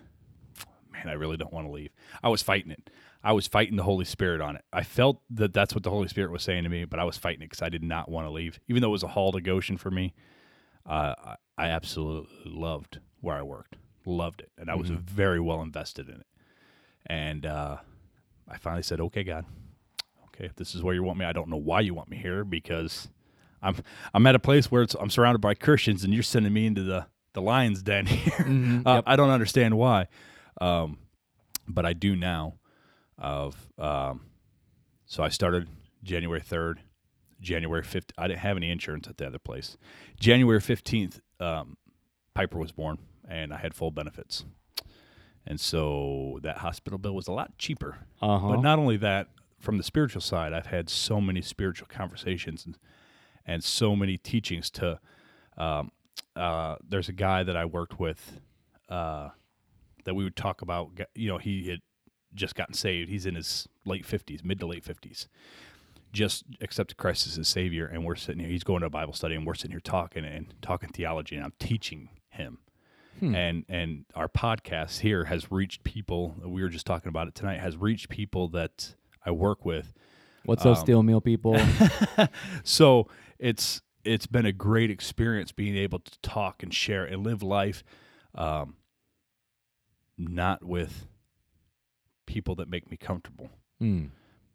man, 1.05 1.12
I 1.12 1.16
really 1.16 1.36
don't 1.36 1.53
want 1.53 1.66
to 1.66 1.72
leave. 1.72 1.90
I 2.22 2.28
was 2.28 2.42
fighting 2.42 2.70
it. 2.70 2.90
I 3.22 3.32
was 3.32 3.46
fighting 3.46 3.76
the 3.76 3.82
Holy 3.82 4.05
Spirit 4.05 4.40
on 4.40 4.57
it. 4.57 4.64
I 4.72 4.82
felt 4.82 5.20
that 5.30 5.53
that's 5.53 5.74
what 5.74 5.82
the 5.82 5.90
Holy 5.90 6.09
Spirit 6.09 6.30
was 6.30 6.42
saying 6.42 6.64
to 6.64 6.70
me, 6.70 6.84
but 6.84 6.98
I 6.98 7.05
was 7.05 7.18
fighting 7.18 7.42
it 7.42 7.51
because 7.51 7.62
I 7.62 7.68
did 7.68 7.82
not 7.82 8.11
want 8.11 8.26
to 8.26 8.30
leave. 8.30 8.59
Even 8.68 8.80
though 8.82 8.88
it 8.88 8.92
was 8.92 9.03
a 9.03 9.09
haul 9.09 9.32
to 9.32 9.40
Goshen 9.40 9.76
for 9.76 9.90
me, 9.90 10.14
uh, 10.86 11.14
I, 11.59 11.66
absolutely 11.66 12.30
loved 12.46 13.01
where 13.20 13.36
I 13.36 13.42
worked, 13.42 13.76
loved 14.07 14.40
it, 14.40 14.51
and 14.57 14.70
I 14.70 14.74
was 14.74 14.88
very 14.88 15.38
well 15.38 15.61
invested 15.61 16.09
in 16.09 16.16
it. 16.16 16.26
And 17.07 17.44
uh, 17.44 17.76
I 18.48 18.57
finally 18.57 18.82
said, 18.82 19.01
"Okay, 19.01 19.22
God, 19.22 19.44
okay, 20.28 20.46
if 20.46 20.57
this 20.57 20.74
is 20.74 20.82
where 20.82 20.94
you 20.94 21.03
want 21.03 21.18
me, 21.18 21.26
I 21.26 21.32
don't 21.32 21.48
know 21.48 21.57
why 21.57 21.80
you 21.80 21.92
want 21.92 22.09
me 22.09 22.16
here 22.16 22.44
because 22.44 23.09
I'm 23.62 23.76
I'm 24.14 24.26
at 24.26 24.34
a 24.34 24.38
place 24.38 24.70
where 24.70 24.82
it's, 24.82 24.94
I'm 24.94 25.11
surrounded 25.11 25.40
by 25.40 25.55
Christians, 25.55 26.03
and 26.03 26.14
you're 26.14 26.22
sending 26.22 26.53
me 26.53 26.66
into 26.66 26.82
the 26.82 27.07
the 27.32 27.42
lion's 27.42 27.82
den 27.82 28.07
here. 28.07 28.82
Uh, 28.86 29.03
I 29.07 29.16
don't 29.16 29.30
understand 29.30 29.76
why, 29.76 30.09
um, 30.61 30.98
but 31.68 31.84
I 31.86 31.92
do 31.92 32.16
now. 32.16 32.54
Of 33.18 33.68
um, 33.78 34.22
so 35.04 35.22
I 35.22 35.28
started 35.28 35.68
January 36.02 36.40
third, 36.40 36.80
January 37.40 37.82
fifth. 37.82 38.12
I 38.16 38.28
didn't 38.28 38.40
have 38.40 38.56
any 38.56 38.70
insurance 38.70 39.08
at 39.08 39.18
the 39.18 39.26
other 39.26 39.38
place. 39.38 39.76
January 40.18 40.61
fifteenth, 40.61 41.20
um, 41.38 41.76
Piper 42.34 42.58
was 42.58 42.72
born, 42.72 42.96
and 43.28 43.52
I 43.52 43.58
had 43.58 43.74
full 43.74 43.90
benefits, 43.90 44.46
and 45.46 45.61
so 45.61 46.38
that 46.42 46.58
hospital 46.58 46.98
bill 46.98 47.14
was 47.14 47.28
a 47.28 47.32
lot 47.32 47.58
cheaper. 47.58 47.98
uh 48.22 48.38
huh. 48.38 48.48
But 48.48 48.62
not 48.62 48.78
only 48.78 48.96
that, 48.96 49.28
from 49.58 49.76
the 49.76 49.84
spiritual 49.84 50.22
side, 50.22 50.54
I've 50.54 50.66
had 50.66 50.88
so 50.88 51.20
many 51.20 51.42
spiritual 51.42 51.88
conversations 51.90 52.64
and, 52.64 52.78
and 53.44 53.62
so 53.62 53.94
many 53.94 54.16
teachings. 54.16 54.70
To 54.70 54.98
um, 55.58 55.90
uh, 56.34 56.76
there's 56.88 57.11
a 57.11 57.12
guy 57.12 57.42
that 57.42 57.56
I 57.56 57.66
worked 57.66 58.00
with 58.00 58.40
uh, 58.88 59.28
that 60.05 60.14
we 60.14 60.24
would 60.24 60.36
talk 60.36 60.62
about. 60.62 60.90
You 61.14 61.28
know, 61.28 61.38
he 61.38 61.68
had 61.68 61.80
just 62.34 62.55
gotten 62.55 62.74
saved. 62.74 63.09
He's 63.09 63.26
in 63.26 63.34
his 63.34 63.68
late 63.84 64.07
fifties, 64.07 64.44
mid 64.44 64.61
to 64.61 64.66
late 64.66 64.84
fifties. 64.84 65.28
Just 66.12 66.44
accepted 66.61 66.96
Christ 66.96 67.26
as 67.28 67.36
his 67.36 67.48
Savior, 67.48 67.86
and 67.86 68.05
we're 68.05 68.16
sitting 68.16 68.40
here. 68.40 68.51
He's 68.51 68.64
going 68.64 68.80
to 68.80 68.86
a 68.86 68.90
Bible 68.90 69.12
study, 69.12 69.36
and 69.36 69.46
we're 69.46 69.55
sitting 69.55 69.70
here 69.70 69.80
talking 69.80 70.24
and 70.24 70.53
talking 70.61 70.88
theology, 70.88 71.36
and 71.36 71.44
I'm 71.44 71.55
teaching 71.59 72.11
him 72.30 72.59
and 73.34 73.64
and 73.68 74.07
our 74.14 74.28
podcast 74.28 75.01
here 75.01 75.24
has 75.24 75.53
reached 75.53 75.84
people 75.84 76.36
we 76.42 76.62
were 76.62 76.70
just 76.70 76.86
talking 76.86 77.09
about 77.11 77.28
it 77.28 77.34
tonight 77.34 77.61
has 77.61 77.76
reached 77.76 78.09
people 78.09 78.48
that 78.48 78.94
i 79.26 79.30
work 79.30 79.66
with 79.66 79.92
What's 80.44 80.62
those 80.62 80.80
steel 80.80 81.03
meal 81.03 81.20
people? 81.20 81.59
so 82.64 83.09
it's 83.38 83.82
it's 84.05 84.26
been 84.26 84.46
a 84.46 84.53
great 84.53 84.90
experience 84.90 85.53
being 85.53 85.76
able 85.76 85.98
to 85.98 86.18
talk 86.22 86.62
and 86.62 86.72
share 86.72 87.05
and 87.05 87.22
live 87.22 87.42
life 87.42 87.84
um, 88.34 88.76
not 90.29 90.62
with 90.64 91.07
people 92.27 92.55
that 92.57 92.68
make 92.68 92.91
me 92.91 92.97
comfortable 92.97 93.51
Hmm. 93.79 94.07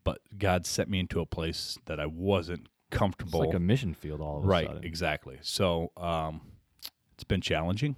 but 0.04 0.20
god 0.38 0.66
set 0.66 0.88
me 0.88 1.00
into 1.00 1.20
a 1.20 1.26
place 1.26 1.78
that 1.86 2.00
i 2.00 2.06
wasn't 2.06 2.68
It's 2.92 2.98
comfortable 3.00 3.40
like 3.40 3.54
a 3.54 3.60
mission 3.60 3.94
field 3.94 4.22
all 4.22 4.38
of 4.38 4.44
a 4.44 4.48
right 4.48 4.70
exactly 4.84 5.40
so 5.42 5.92
um, 5.98 6.42
it's 7.14 7.24
been 7.24 7.42
challenging 7.42 7.96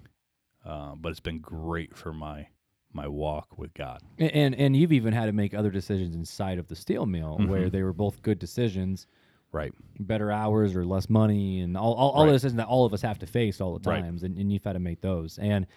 uh, 0.65 0.95
but 0.95 1.09
it's 1.09 1.19
been 1.19 1.39
great 1.39 1.95
for 1.95 2.13
my 2.13 2.47
my 2.93 3.07
walk 3.07 3.57
with 3.57 3.73
god 3.73 4.01
And, 4.17 4.31
and 4.31 4.55
and 4.55 4.75
you've 4.75 4.93
even 4.93 5.13
had 5.13 5.25
to 5.25 5.33
make 5.33 5.53
other 5.53 5.69
decisions 5.69 6.15
inside 6.15 6.57
of 6.59 6.67
the 6.69 6.75
steel 6.75 7.05
mill 7.05 7.37
Mm-hmm. 7.37 7.49
where 7.49 7.69
they 7.69 7.83
were 7.83 7.93
both 7.93 8.21
good 8.21 8.39
decisions, 8.39 9.05
right 9.51 9.73
better 9.99 10.31
hours 10.31 10.75
or 10.75 10.85
less 10.85 11.09
money, 11.09 11.59
and 11.59 11.75
all 11.77 11.93
all, 11.93 12.11
all 12.11 12.23
Right. 12.23 12.27
the 12.31 12.35
decisions 12.37 12.57
that 12.57 12.67
all 12.67 12.85
of 12.85 12.93
us 12.93 13.01
have 13.01 13.19
to 13.19 13.27
face 13.27 13.59
all 13.61 13.77
the 13.77 13.89
Right. 13.89 14.01
times, 14.01 14.23
and, 14.23 14.37
and 14.37 14.51
you've 14.51 14.63
had 14.63 14.73
to 14.73 14.79
make 14.79 15.01
those. 15.01 15.37
And 15.37 15.67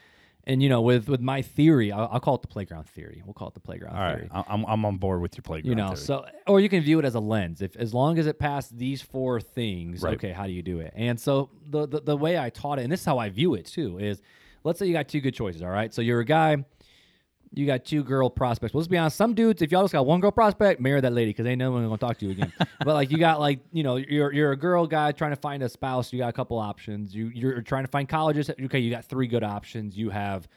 and 0.45 0.62
you 0.62 0.68
know, 0.68 0.80
with 0.80 1.09
with 1.09 1.20
my 1.20 1.43
theory, 1.43 1.93
I'll, 1.93 2.09
I'll 2.12 2.20
call 2.20 2.34
it 2.36 2.43
the 2.43 2.49
playground 2.49 2.88
theory. 2.88 3.22
We'll 3.24 3.34
call 3.34 3.49
it 3.49 3.55
the 3.55 3.61
playground 3.61 3.97
all 3.97 4.03
right 4.03 4.16
theory. 4.18 4.28
I- 4.32 4.45
I'm, 4.49 4.64
I'm 4.66 4.84
on 4.84 4.97
board 4.97 5.20
with 5.22 5.36
your 5.36 5.43
playground 5.43 5.68
You 5.70 5.74
know, 5.76 5.88
theory. 5.88 5.97
so 5.99 6.24
or 6.47 6.61
you 6.61 6.68
can 6.68 6.82
view 6.82 6.99
it 6.99 7.05
as 7.05 7.14
a 7.14 7.20
lens. 7.20 7.62
If 7.62 7.76
as 7.76 7.93
long 7.95 8.18
as 8.18 8.26
it 8.26 8.38
passed 8.38 8.76
these 8.78 9.03
four 9.03 9.41
things, 9.41 10.03
Right. 10.03 10.14
okay, 10.14 10.32
how 10.32 10.47
do 10.47 10.53
you 10.53 10.62
do 10.62 10.80
it? 10.80 10.93
And 10.97 11.18
so 11.20 11.51
the, 11.68 11.86
the 11.86 12.01
the 12.01 12.16
way 12.16 12.38
I 12.38 12.51
taught 12.51 12.78
it, 12.78 12.82
and 12.82 12.93
this 12.93 13.01
is 13.01 13.07
how 13.07 13.18
I 13.18 13.28
view 13.28 13.55
it 13.55 13.66
too, 13.66 13.99
is 13.99 14.20
let's 14.64 14.78
say 14.78 14.86
you 14.86 14.93
got 14.93 15.09
two 15.09 15.20
good 15.20 15.34
choices. 15.34 15.62
All 15.62 15.68
right, 15.70 15.93
so 15.93 16.03
you're 16.03 16.20
a 16.20 16.24
guy, 16.24 16.64
you 17.53 17.66
got 17.66 17.84
two 17.84 18.05
girl 18.05 18.30
prospects. 18.30 18.72
Well, 18.72 18.80
let's 18.80 18.88
be 18.88 18.96
honest, 18.96 19.16
some 19.16 19.34
dudes, 19.34 19.61
if 19.61 19.72
y'all 19.72 19.82
just 19.82 19.92
got 19.92 20.07
one 20.07 20.20
girl 20.20 20.30
prospect, 20.30 20.80
marry 20.80 21.01
that 21.01 21.12
lady 21.12 21.30
because 21.30 21.46
ain't 21.46 21.59
no 21.59 21.72
one 21.72 21.84
gonna 21.84 21.98
talk 21.98 22.18
to 22.18 22.26
you 22.26 22.32
again. 22.32 22.53
but 22.84 22.94
like 22.94 23.11
you 23.11 23.18
got 23.18 23.40
like 23.40 23.61
you 23.72 23.82
know 23.82 23.96
you're 23.96 24.32
you're 24.32 24.53
a 24.53 24.57
girl 24.57 24.86
guy 24.86 25.12
trying 25.12 25.32
to 25.32 25.40
find 25.40 25.62
a 25.62 25.68
spouse. 25.68 26.12
You 26.12 26.20
got 26.20 26.28
a 26.28 26.32
couple 26.32 26.59
options. 26.59 27.14
You 27.14 27.26
you're 27.34 27.61
trying 27.62 27.84
to 27.84 27.90
find 27.90 28.09
colleges. 28.09 28.51
Okay, 28.51 28.78
you 28.78 28.90
got 28.90 29.05
three 29.05 29.26
good 29.26 29.42
options. 29.42 29.96
You 29.96 30.11
have 30.11 30.48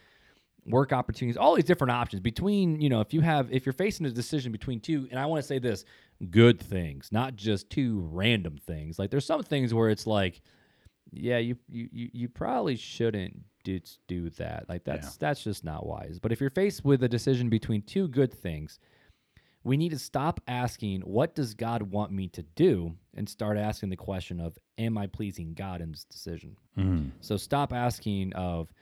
work 0.66 0.94
opportunities, 0.94 1.38
all 1.38 1.56
these 1.56 1.66
different 1.66 1.92
options 1.92 2.22
between, 2.22 2.80
you 2.80 2.90
know, 2.90 3.02
if 3.02 3.14
you 3.14 3.22
have, 3.22 3.52
if 3.52 3.66
you're 3.66 3.74
facing 3.74 4.06
a 4.06 4.10
decision 4.10 4.52
between 4.52 4.80
two, 4.80 5.08
and 5.12 5.20
I 5.20 5.26
want 5.26 5.42
to 5.42 5.48
say 5.48 5.60
this, 5.60 5.84
good 6.30 6.60
things, 6.60 7.10
not 7.12 7.36
just 7.36 7.70
two 7.70 8.08
random 8.12 8.58
things. 8.58 8.98
Like 8.98 9.10
there's 9.10 9.26
some 9.26 9.44
things 9.44 9.74
where 9.74 9.90
it's 9.90 10.08
like, 10.08 10.42
yeah, 11.12 11.38
you 11.38 11.58
you 11.70 11.90
you, 11.92 12.10
you 12.14 12.30
probably 12.30 12.76
shouldn't 12.76 13.44
do, 13.64 13.80
do 14.08 14.30
that. 14.32 14.66
Like 14.70 14.84
that's 14.84 15.18
that's 15.18 15.44
just 15.44 15.64
not 15.64 15.86
wise. 15.86 16.20
But 16.20 16.32
if 16.32 16.42
you're 16.42 16.50
faced 16.50 16.84
with 16.84 17.04
a 17.04 17.10
decision 17.10 17.50
between 17.50 17.82
two 17.82 18.08
good 18.08 18.34
things, 18.34 18.80
we 19.64 19.78
need 19.78 19.90
to 19.90 20.00
stop 20.00 20.42
asking 20.48 21.02
what 21.02 21.36
does 21.36 21.54
God 21.54 21.84
want 21.84 22.12
me 22.12 22.28
to 22.30 22.44
do 22.56 22.96
and 23.16 23.28
start 23.28 23.58
asking 23.58 23.90
the 23.90 23.96
question 23.96 24.40
of 24.40 24.58
am 24.78 24.98
I 24.98 25.08
pleasing 25.08 25.54
God 25.54 25.82
in 25.82 25.92
this 25.92 26.04
decision? 26.04 26.58
Mm-hmm. 26.78 27.10
So 27.22 27.38
stop 27.38 27.72
asking 27.72 28.34
of, 28.34 28.74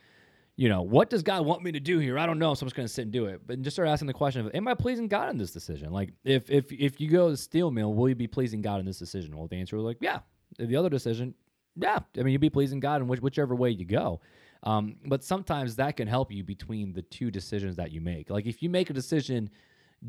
you 0.56 0.70
know, 0.70 0.82
what 0.82 1.10
does 1.10 1.24
God 1.24 1.46
want 1.46 1.64
me 1.64 1.72
to 1.72 1.80
do 1.80 2.00
here? 2.00 2.18
I 2.18 2.26
don't 2.26 2.40
know, 2.40 2.54
so 2.54 2.64
I'm 2.64 2.68
just 2.68 2.76
going 2.76 2.88
to 2.88 2.94
sit 2.94 3.04
and 3.04 3.12
do 3.12 3.26
it. 3.26 3.42
But 3.46 3.62
just 3.62 3.76
start 3.76 3.90
asking 3.90 4.08
the 4.08 4.14
question 4.14 4.46
of, 4.46 4.54
am 4.56 4.68
I 4.68 4.74
pleasing 4.74 5.08
God 5.08 5.30
in 5.30 5.38
this 5.38 5.52
decision? 5.52 5.92
Like, 5.92 6.12
if 6.24 6.50
if 6.50 6.72
if 6.72 7.00
you 7.00 7.10
go 7.10 7.26
to 7.26 7.32
the 7.32 7.38
steel 7.38 7.72
mill, 7.72 7.94
will 7.94 8.10
you 8.10 8.16
be 8.16 8.28
pleasing 8.28 8.62
God 8.62 8.80
in 8.80 8.86
this 8.86 9.00
decision? 9.00 9.38
Well, 9.38 9.48
the 9.48 9.58
answer 9.58 9.76
was 9.76 9.86
like, 9.86 9.98
yeah. 10.02 10.20
The 10.60 10.76
other 10.76 10.90
decision, 10.90 11.34
yeah. 11.76 12.00
I 12.18 12.24
mean, 12.24 12.34
you'll 12.34 12.42
be 12.42 12.50
pleasing 12.50 12.80
God 12.80 13.02
in 13.02 13.08
which, 13.08 13.22
whichever 13.22 13.56
way 13.56 13.70
you 13.70 13.86
go. 13.86 14.20
Um, 14.64 14.98
but 15.06 15.24
sometimes 15.24 15.76
that 15.78 15.98
can 15.98 16.08
help 16.08 16.32
you 16.32 16.44
between 16.44 16.94
the 16.94 17.02
two 17.02 17.32
decisions 17.32 17.76
that 17.78 17.92
you 17.92 18.00
make. 18.02 18.30
Like, 18.30 18.46
if 18.46 18.62
you 18.62 18.70
make 18.70 18.90
a 18.90 18.94
decision 18.94 19.50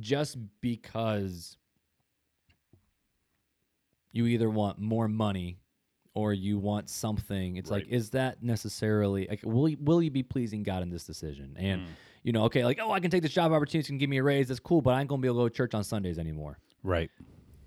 just 0.00 0.36
because 0.60 1.56
you 4.12 4.26
either 4.26 4.50
want 4.50 4.78
more 4.78 5.08
money 5.08 5.58
or 6.14 6.34
you 6.34 6.58
want 6.58 6.90
something 6.90 7.56
it's 7.56 7.70
like 7.70 7.86
is 7.88 8.10
that 8.10 8.42
necessarily 8.42 9.26
like 9.30 9.40
will 9.44 9.68
you, 9.68 9.78
will 9.80 10.02
you 10.02 10.10
be 10.10 10.22
pleasing 10.22 10.62
god 10.62 10.82
in 10.82 10.90
this 10.90 11.04
decision 11.04 11.54
and 11.58 11.82
you 12.22 12.32
know 12.32 12.44
okay 12.44 12.64
like 12.66 12.78
oh 12.82 12.90
i 12.92 13.00
can 13.00 13.10
take 13.10 13.22
this 13.22 13.32
job 13.32 13.50
opportunity 13.52 13.90
and 13.92 13.98
give 13.98 14.10
me 14.10 14.18
a 14.18 14.22
raise 14.22 14.48
that's 14.48 14.60
cool 14.60 14.82
but 14.82 14.90
i 14.90 15.00
ain't 15.00 15.08
gonna 15.08 15.22
be 15.22 15.28
able 15.28 15.38
to 15.38 15.44
go 15.44 15.48
to 15.48 15.54
church 15.54 15.72
on 15.74 15.82
sundays 15.82 16.18
anymore 16.18 16.58
Right. 16.82 17.10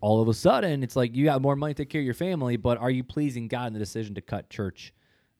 all 0.01 0.21
of 0.21 0.27
a 0.27 0.33
sudden 0.33 0.83
it's 0.83 0.95
like 0.95 1.15
you 1.15 1.25
got 1.25 1.41
more 1.41 1.55
money 1.55 1.73
to 1.73 1.83
take 1.83 1.89
care 1.89 2.01
of 2.01 2.05
your 2.05 2.13
family 2.13 2.55
but 2.57 2.77
are 2.77 2.91
you 2.91 3.03
pleasing 3.03 3.47
god 3.47 3.67
in 3.67 3.73
the 3.73 3.79
decision 3.79 4.13
to 4.15 4.21
cut 4.21 4.49
church 4.49 4.93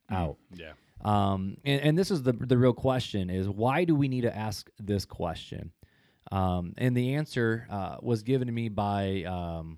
out 0.09 0.37
Yeah. 0.55 0.71
Um, 1.03 1.57
and, 1.63 1.81
and 1.81 1.97
this 1.97 2.11
is 2.11 2.23
the 2.23 2.33
the 2.33 2.57
real 2.57 2.73
question: 2.73 3.29
is 3.29 3.47
why 3.49 3.83
do 3.83 3.95
we 3.95 4.07
need 4.07 4.21
to 4.21 4.35
ask 4.35 4.69
this 4.79 5.05
question? 5.05 5.71
Um, 6.31 6.73
and 6.77 6.97
the 6.97 7.15
answer 7.15 7.67
uh, 7.69 7.97
was 8.01 8.23
given 8.23 8.47
to 8.47 8.51
me 8.53 8.69
by 8.69 9.23
um, 9.23 9.77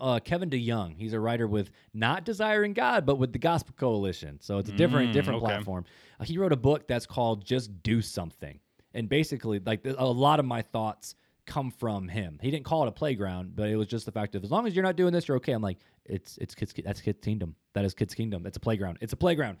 uh, 0.00 0.18
Kevin 0.20 0.48
DeYoung. 0.48 0.96
He's 0.96 1.12
a 1.12 1.20
writer 1.20 1.46
with 1.46 1.70
not 1.92 2.24
Desiring 2.24 2.72
God, 2.72 3.04
but 3.04 3.16
with 3.16 3.32
the 3.34 3.38
Gospel 3.38 3.74
Coalition. 3.76 4.38
So 4.40 4.58
it's 4.58 4.70
a 4.70 4.72
different 4.72 5.10
Mm, 5.10 5.12
different 5.12 5.42
okay. 5.42 5.46
platform. 5.52 5.84
Uh, 6.18 6.24
he 6.24 6.38
wrote 6.38 6.52
a 6.52 6.56
book 6.56 6.88
that's 6.88 7.06
called 7.06 7.44
"Just 7.44 7.82
Do 7.82 8.00
Something," 8.00 8.60
and 8.94 9.08
basically, 9.08 9.60
like 9.60 9.84
a 9.84 10.06
lot 10.06 10.38
of 10.40 10.46
my 10.46 10.62
thoughts 10.62 11.14
come 11.44 11.70
from 11.70 12.08
him. 12.08 12.38
He 12.42 12.50
didn't 12.50 12.66
call 12.66 12.84
it 12.84 12.88
a 12.88 12.92
playground, 12.92 13.56
but 13.56 13.68
it 13.70 13.76
was 13.76 13.86
just 13.88 14.04
the 14.06 14.12
fact 14.12 14.34
of 14.34 14.44
as 14.44 14.50
long 14.50 14.66
as 14.66 14.74
you're 14.76 14.84
not 14.84 14.96
doing 14.96 15.12
this, 15.12 15.28
you're 15.28 15.38
okay. 15.38 15.52
I'm 15.52 15.62
like, 15.62 15.78
it's 16.04 16.38
it's 16.38 16.54
kids. 16.54 16.74
That's 16.84 17.00
Kids 17.00 17.18
Kingdom. 17.22 17.56
That 17.74 17.84
is 17.84 17.92
Kids 17.94 18.14
Kingdom. 18.14 18.46
It's 18.46 18.56
a 18.56 18.60
playground. 18.60 18.98
It's 19.00 19.12
a 19.12 19.16
playground. 19.16 19.58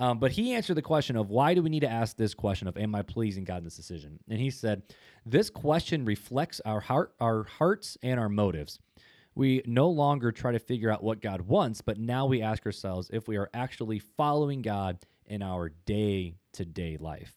Um, 0.00 0.18
but 0.18 0.32
he 0.32 0.54
answered 0.54 0.76
the 0.76 0.82
question 0.82 1.14
of 1.14 1.28
why 1.28 1.52
do 1.52 1.62
we 1.62 1.68
need 1.68 1.80
to 1.80 1.90
ask 1.90 2.16
this 2.16 2.32
question 2.32 2.66
of 2.66 2.78
am 2.78 2.94
I 2.94 3.02
pleasing 3.02 3.44
God 3.44 3.58
in 3.58 3.64
this 3.64 3.76
decision? 3.76 4.18
And 4.30 4.40
he 4.40 4.50
said, 4.50 4.82
this 5.26 5.50
question 5.50 6.06
reflects 6.06 6.58
our 6.64 6.80
heart, 6.80 7.12
our 7.20 7.44
hearts 7.44 7.98
and 8.02 8.18
our 8.18 8.30
motives. 8.30 8.78
We 9.34 9.62
no 9.66 9.90
longer 9.90 10.32
try 10.32 10.52
to 10.52 10.58
figure 10.58 10.90
out 10.90 11.04
what 11.04 11.20
God 11.20 11.42
wants, 11.42 11.82
but 11.82 11.98
now 11.98 12.24
we 12.24 12.40
ask 12.40 12.64
ourselves 12.64 13.10
if 13.12 13.28
we 13.28 13.36
are 13.36 13.50
actually 13.52 13.98
following 13.98 14.62
God 14.62 14.98
in 15.26 15.42
our 15.42 15.68
day 15.68 16.36
to 16.54 16.64
day 16.64 16.96
life. 16.98 17.34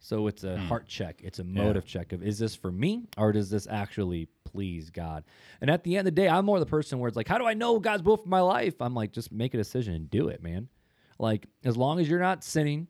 So 0.00 0.28
it's 0.28 0.44
a 0.44 0.56
heart 0.56 0.88
check, 0.88 1.20
it's 1.22 1.38
a 1.38 1.44
motive 1.44 1.84
check 1.84 2.12
of 2.12 2.22
is 2.22 2.38
this 2.38 2.56
for 2.56 2.72
me 2.72 3.04
or 3.18 3.30
does 3.30 3.50
this 3.50 3.68
actually 3.70 4.26
please 4.44 4.88
God? 4.88 5.22
And 5.60 5.70
at 5.70 5.84
the 5.84 5.96
end 5.98 6.08
of 6.08 6.14
the 6.14 6.20
day, 6.22 6.28
I'm 6.30 6.46
more 6.46 6.58
the 6.58 6.66
person 6.66 6.98
where 6.98 7.08
it's 7.08 7.16
like, 7.16 7.28
how 7.28 7.36
do 7.38 7.44
I 7.44 7.52
know 7.52 7.78
God's 7.78 8.02
will 8.02 8.16
for 8.16 8.28
my 8.30 8.40
life? 8.40 8.80
I'm 8.80 8.94
like, 8.94 9.12
just 9.12 9.30
make 9.30 9.52
a 9.52 9.58
decision 9.58 9.92
and 9.92 10.10
do 10.10 10.28
it, 10.28 10.42
man. 10.42 10.68
Like, 11.22 11.46
as 11.64 11.76
long 11.76 12.00
as 12.00 12.08
you're 12.08 12.20
not 12.20 12.42
sinning, 12.42 12.88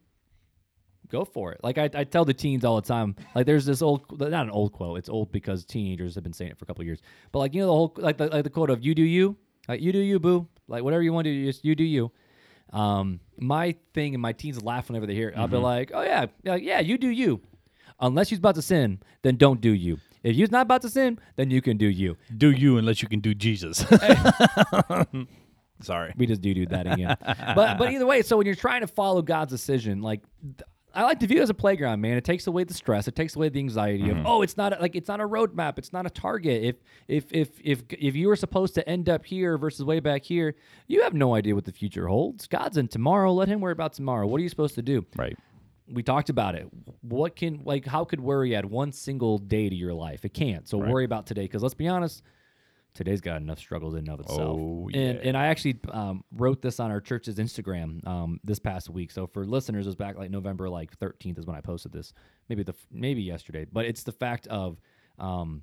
go 1.13 1.25
for 1.25 1.53
it. 1.53 1.61
Like 1.63 1.79
I, 1.79 1.91
I 1.95 2.05
tell 2.05 2.25
the 2.25 2.35
teens 2.35 2.65
all 2.65 2.77
the 2.77 2.89
time. 2.89 3.15
Like 3.35 3.47
there's 3.47 3.67
this 3.67 3.83
old, 3.83 4.19
not 4.19 4.33
an 4.33 4.51
old 4.51 4.73
quote. 4.73 4.99
It's 4.99 5.09
old 5.09 5.31
because 5.31 5.65
teenagers 5.65 6.15
have 6.15 6.25
been 6.25 6.33
saying 6.33 6.51
it 6.53 6.59
for 6.59 6.65
a 6.65 6.67
couple 6.67 6.83
of 6.83 6.87
years. 6.87 7.01
But 7.31 7.41
like 7.41 7.55
you 7.55 7.61
know 7.61 7.67
the 7.67 7.73
whole 7.73 7.95
like 7.99 8.17
the 8.17 8.29
like 8.29 8.45
the 8.45 8.51
quote 8.51 8.71
of 8.71 8.83
"You 8.83 8.95
do 8.95 9.03
you," 9.03 9.37
like 9.69 9.81
you 9.81 9.93
do 9.93 9.99
you, 9.99 10.19
boo. 10.19 10.49
Like 10.67 10.83
whatever 10.83 11.03
you 11.03 11.13
want 11.13 11.27
to 11.27 11.33
do, 11.33 11.45
just 11.45 11.65
you 11.65 11.75
do 11.75 11.85
you. 11.85 12.11
Um, 12.73 13.21
my 13.39 13.77
thing 13.93 14.15
and 14.15 14.23
my 14.23 14.33
teens 14.33 14.63
laugh 14.63 14.89
whenever 14.89 15.07
they 15.07 15.15
hear 15.15 15.29
it. 15.29 15.37
I'll 15.37 15.47
be 15.47 15.59
like, 15.59 15.91
oh 15.93 16.01
yeah, 16.01 16.27
yeah, 16.43 16.55
yeah, 16.55 16.81
you 16.81 16.97
do 16.97 17.09
you. 17.09 17.43
Unless 18.01 18.31
you're 18.31 18.39
about 18.39 18.55
to 18.55 18.63
sin, 18.63 19.01
then 19.21 19.37
don't 19.37 19.61
do 19.61 19.71
you. 19.71 19.99
If 20.23 20.37
you're 20.37 20.49
not 20.51 20.63
about 20.63 20.81
to 20.83 20.89
sin, 20.89 21.19
then 21.37 21.51
you 21.51 21.61
can 21.61 21.77
do 21.77 21.87
you. 21.87 22.17
Do 22.35 22.51
you 22.51 22.79
unless 22.79 23.03
you 23.03 23.09
can 23.09 23.21
do 23.21 23.35
Jesus. 23.35 23.85
Sorry. 25.83 26.13
We 26.17 26.27
just 26.27 26.41
do 26.41 26.55
do 26.55 26.67
that 26.67 26.93
again. 26.93 27.17
but 27.21 27.79
but 27.79 27.91
either 27.91 28.07
way, 28.07 28.23
so 28.23 28.37
when 28.37 28.47
you're 28.47 28.55
trying 28.55 28.81
to 28.83 28.87
follow 28.87 29.23
God's 29.23 29.51
decision, 29.51 30.03
like 30.03 30.23
th- 30.43 30.69
I 30.95 31.05
like 31.05 31.21
to 31.21 31.27
view 31.27 31.39
it 31.39 31.43
as 31.43 31.51
a 31.51 31.55
playground, 31.55 32.01
man. 32.01 32.17
It 32.17 32.25
takes 32.25 32.47
away 32.47 32.65
the 32.65 32.75
stress. 32.75 33.09
It 33.09 33.17
takes 33.17 33.35
away 33.35 33.49
the 33.49 33.59
anxiety 33.59 34.11
of 34.11 34.19
mm-hmm. 34.19 34.27
oh, 34.27 34.43
it's 34.43 34.57
not 34.57 34.77
a, 34.77 34.81
like 34.81 34.95
it's 34.95 35.09
not 35.09 35.21
a 35.21 35.27
roadmap. 35.27 35.79
It's 35.79 35.93
not 35.93 36.07
a 36.07 36.11
target. 36.11 36.63
If 36.63 36.77
if 37.09 37.33
if 37.33 37.49
if 37.63 37.83
if 37.91 38.15
you 38.15 38.29
were 38.29 38.37
supposed 38.37 38.75
to 38.75 38.89
end 38.89 39.09
up 39.09 39.25
here 39.25 39.57
versus 39.57 39.85
way 39.85 40.01
back 40.01 40.23
here, 40.23 40.55
you 40.89 41.03
have 41.03 41.15
no 41.15 41.35
idea 41.35 41.55
what 41.55 41.65
the 41.65 41.73
future 41.73 42.07
holds. 42.07 42.47
God's 42.47 42.77
in 42.77 42.89
tomorrow. 42.89 43.33
Let 43.33 43.49
Him 43.49 43.61
worry 43.61 43.73
about 43.73 43.95
tomorrow. 43.95 44.27
What 44.27 44.39
are 44.39 44.43
you 44.43 44.49
supposed 44.49 44.75
to 44.75 44.83
do? 44.83 45.05
Right. 45.17 45.37
we 45.89 46.03
talked 46.03 46.29
about 46.29 46.55
it. 46.55 46.69
What 47.01 47.37
can 47.37 47.63
like 47.65 47.87
how 47.87 48.05
could 48.05 48.21
worry 48.21 48.55
add 48.55 48.67
one 48.67 48.93
single 48.93 49.39
day 49.39 49.69
to 49.69 49.75
your 49.75 49.95
life? 49.95 50.25
It 50.25 50.35
can't. 50.35 50.69
So 50.69 50.79
worry 50.79 51.05
about 51.05 51.27
today 51.27 51.43
because 51.43 51.63
let's 51.63 51.75
be 51.75 51.89
honest, 51.89 52.23
today's 52.95 53.21
got 53.21 53.41
enough 53.41 53.59
struggles 53.59 53.95
in 53.95 54.01
and 54.01 54.09
of 54.11 54.21
itself. 54.21 54.41
Oh, 54.41 54.91
And 54.93 55.17
yeah. 55.17 55.29
and 55.29 55.37
I 55.37 55.47
actually 55.47 55.79
um, 55.91 56.25
wrote 56.33 56.63
this 56.63 56.81
on 56.81 56.91
our 56.91 57.01
church's 57.01 57.37
Instagram 57.37 58.07
um, 58.07 58.41
this 58.45 58.59
past 58.59 58.91
week. 58.91 59.11
So 59.11 59.27
for 59.27 59.47
listeners, 59.47 59.87
it 59.87 59.89
was 59.89 59.97
back 59.97 60.17
like 60.17 60.31
November 60.31 60.69
like 60.69 60.99
13th 60.99 61.39
is 61.39 61.47
when 61.47 61.57
I 61.57 61.61
posted 61.61 61.93
this. 61.93 62.13
Maybe 62.49 62.63
the 62.63 62.75
maybe 62.91 63.23
yesterday, 63.23 63.67
but 63.71 63.87
it's 63.87 64.03
the 64.03 64.13
fact 64.13 64.47
of 64.49 64.81
um, 65.19 65.63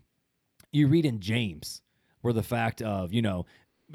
you 0.71 0.87
read 0.87 1.05
in 1.05 1.19
James 1.19 1.81
where 2.21 2.33
the 2.33 2.43
fact 2.43 2.81
of 2.81 3.13
you 3.13 3.21
know. 3.21 3.45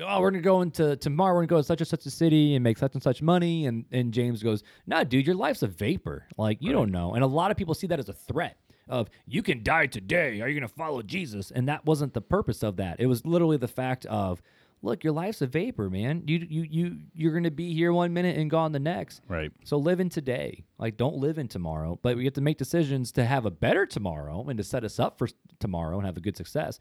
Oh, 0.00 0.20
we're 0.20 0.32
gonna 0.32 0.42
go 0.42 0.60
into 0.62 0.96
tomorrow. 0.96 1.32
We're 1.34 1.42
gonna 1.42 1.46
go 1.46 1.56
to 1.58 1.62
such 1.62 1.80
and 1.80 1.86
such 1.86 2.04
a 2.04 2.10
city 2.10 2.56
and 2.56 2.64
make 2.64 2.78
such 2.78 2.94
and 2.94 3.02
such 3.02 3.22
money. 3.22 3.66
And 3.66 3.84
and 3.92 4.12
James 4.12 4.42
goes, 4.42 4.64
"Nah, 4.88 5.04
dude, 5.04 5.24
your 5.24 5.36
life's 5.36 5.62
a 5.62 5.68
vapor. 5.68 6.26
Like 6.36 6.58
you 6.60 6.72
don't 6.72 6.90
know." 6.90 7.14
And 7.14 7.22
a 7.22 7.28
lot 7.28 7.52
of 7.52 7.56
people 7.56 7.74
see 7.74 7.86
that 7.86 8.00
as 8.00 8.08
a 8.08 8.12
threat 8.12 8.56
of 8.88 9.08
you 9.26 9.42
can 9.42 9.62
die 9.62 9.86
today. 9.86 10.40
Are 10.40 10.48
you 10.48 10.58
gonna 10.58 10.68
follow 10.68 11.02
Jesus? 11.02 11.50
And 11.50 11.68
that 11.68 11.84
wasn't 11.84 12.14
the 12.14 12.20
purpose 12.20 12.62
of 12.62 12.76
that. 12.76 13.00
It 13.00 13.06
was 13.06 13.24
literally 13.24 13.56
the 13.56 13.68
fact 13.68 14.06
of, 14.06 14.42
look, 14.84 15.02
your 15.02 15.12
life's 15.12 15.42
a 15.42 15.46
vapor, 15.46 15.90
man. 15.90 16.22
You 16.26 16.46
you 16.48 16.62
you 16.62 16.96
you're 17.14 17.32
gonna 17.32 17.50
be 17.50 17.72
here 17.72 17.92
one 17.92 18.12
minute 18.12 18.36
and 18.36 18.50
gone 18.50 18.72
the 18.72 18.78
next. 18.78 19.22
Right. 19.28 19.50
So 19.64 19.76
live 19.78 20.00
in 20.00 20.10
today. 20.10 20.64
Like 20.78 20.96
don't 20.96 21.16
live 21.16 21.38
in 21.38 21.48
tomorrow, 21.48 21.98
but 22.02 22.16
we 22.16 22.24
have 22.24 22.34
to 22.34 22.40
make 22.40 22.58
decisions 22.58 23.10
to 23.12 23.24
have 23.24 23.46
a 23.46 23.50
better 23.50 23.86
tomorrow 23.86 24.46
and 24.48 24.58
to 24.58 24.64
set 24.64 24.84
us 24.84 25.00
up 25.00 25.18
for 25.18 25.28
tomorrow 25.58 25.96
and 25.96 26.06
have 26.06 26.16
a 26.16 26.20
good 26.20 26.36
success. 26.36 26.78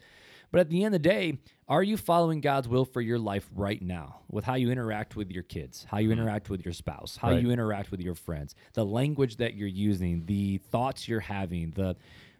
But 0.52 0.60
at 0.60 0.70
the 0.70 0.84
end 0.84 0.94
of 0.94 1.02
the 1.02 1.10
day, 1.10 1.40
are 1.68 1.82
you 1.82 1.98
following 1.98 2.40
God's 2.40 2.68
will 2.68 2.86
for 2.86 3.02
your 3.02 3.18
life 3.18 3.50
right 3.56 3.82
now 3.82 4.20
with 4.30 4.46
how 4.46 4.54
you 4.54 4.70
interact 4.70 5.16
with 5.16 5.32
your 5.32 5.42
kids, 5.42 5.88
how 5.90 5.98
you 5.98 6.10
mm-hmm. 6.10 6.20
interact 6.20 6.52
with 6.52 6.64
your 6.64 6.74
spouse, 6.74 7.18
how 7.18 7.32
Right. 7.32 7.42
you 7.42 7.50
interact 7.50 7.90
with 7.90 8.02
your 8.02 8.14
friends, 8.14 8.54
the 8.74 8.86
language 8.86 9.38
that 9.38 9.56
you're 9.56 9.68
using, 9.68 10.28
the 10.28 10.60
thoughts 10.70 11.08
you're 11.08 11.22
having, 11.22 11.72
the 11.72 11.96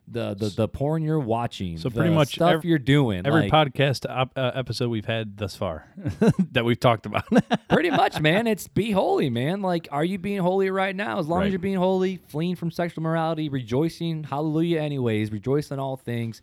the 0.08 0.34
the, 0.34 0.50
the 0.50 0.68
porn 0.68 1.02
you're 1.04 1.20
watching, 1.20 1.78
So 1.78 1.90
the 1.90 1.96
pretty 1.96 2.14
much 2.14 2.36
stuff 2.36 2.54
ev- 2.56 2.66
you're 2.66 2.78
doing. 2.80 3.26
Every 3.26 3.50
like, 3.50 3.52
podcast 3.52 4.06
op- 4.10 4.38
uh, 4.38 4.52
episode 4.54 4.90
we've 4.90 5.06
had 5.06 5.38
thus 5.38 5.56
far 5.56 5.88
that 6.52 6.66
we've 6.66 6.80
talked 6.80 7.06
about. 7.06 7.24
Pretty 7.70 7.90
much, 7.90 8.20
man. 8.20 8.46
It's 8.46 8.68
be 8.68 8.92
holy, 8.92 9.30
man. 9.30 9.62
Like, 9.62 9.88
are 9.92 10.04
you 10.04 10.18
being 10.18 10.40
holy 10.40 10.70
right 10.70 10.96
now? 10.96 11.20
As 11.20 11.28
long 11.28 11.40
Right. 11.40 11.46
as 11.48 11.52
you're 11.54 11.60
being 11.60 11.78
holy, 11.78 12.18
fleeing 12.28 12.56
from 12.56 12.70
sexual 12.70 13.02
morality, 13.04 13.48
rejoicing, 13.50 14.24
hallelujah, 14.24 14.80
anyways, 14.82 15.32
rejoice 15.32 15.72
in 15.72 15.80
all 15.80 15.96
things, 15.96 16.42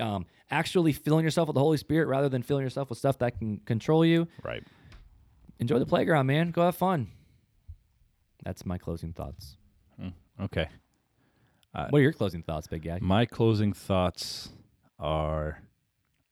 um, 0.00 0.26
actually 0.50 0.92
filling 0.92 1.24
yourself 1.24 1.46
with 1.48 1.54
the 1.54 1.60
Holy 1.60 1.78
Spirit 1.78 2.08
rather 2.08 2.28
than 2.28 2.42
filling 2.42 2.64
yourself 2.64 2.88
with 2.90 2.98
stuff 2.98 3.18
that 3.18 3.38
can 3.38 3.58
control 3.58 4.04
you. 4.04 4.26
right. 4.42 4.62
Enjoy 5.60 5.78
the 5.78 5.86
playground, 5.86 6.26
man. 6.26 6.50
Go 6.52 6.62
have 6.62 6.76
fun. 6.76 7.08
That's 8.44 8.64
my 8.66 8.78
closing 8.78 9.12
thoughts. 9.12 9.56
Okay. 10.40 10.68
What 11.90 11.98
are 11.98 12.02
your 12.02 12.12
closing 12.12 12.42
thoughts, 12.42 12.66
Big 12.66 12.82
Guy? 12.82 12.98
My 13.00 13.24
closing 13.26 13.72
thoughts 13.72 14.48
are 14.98 15.62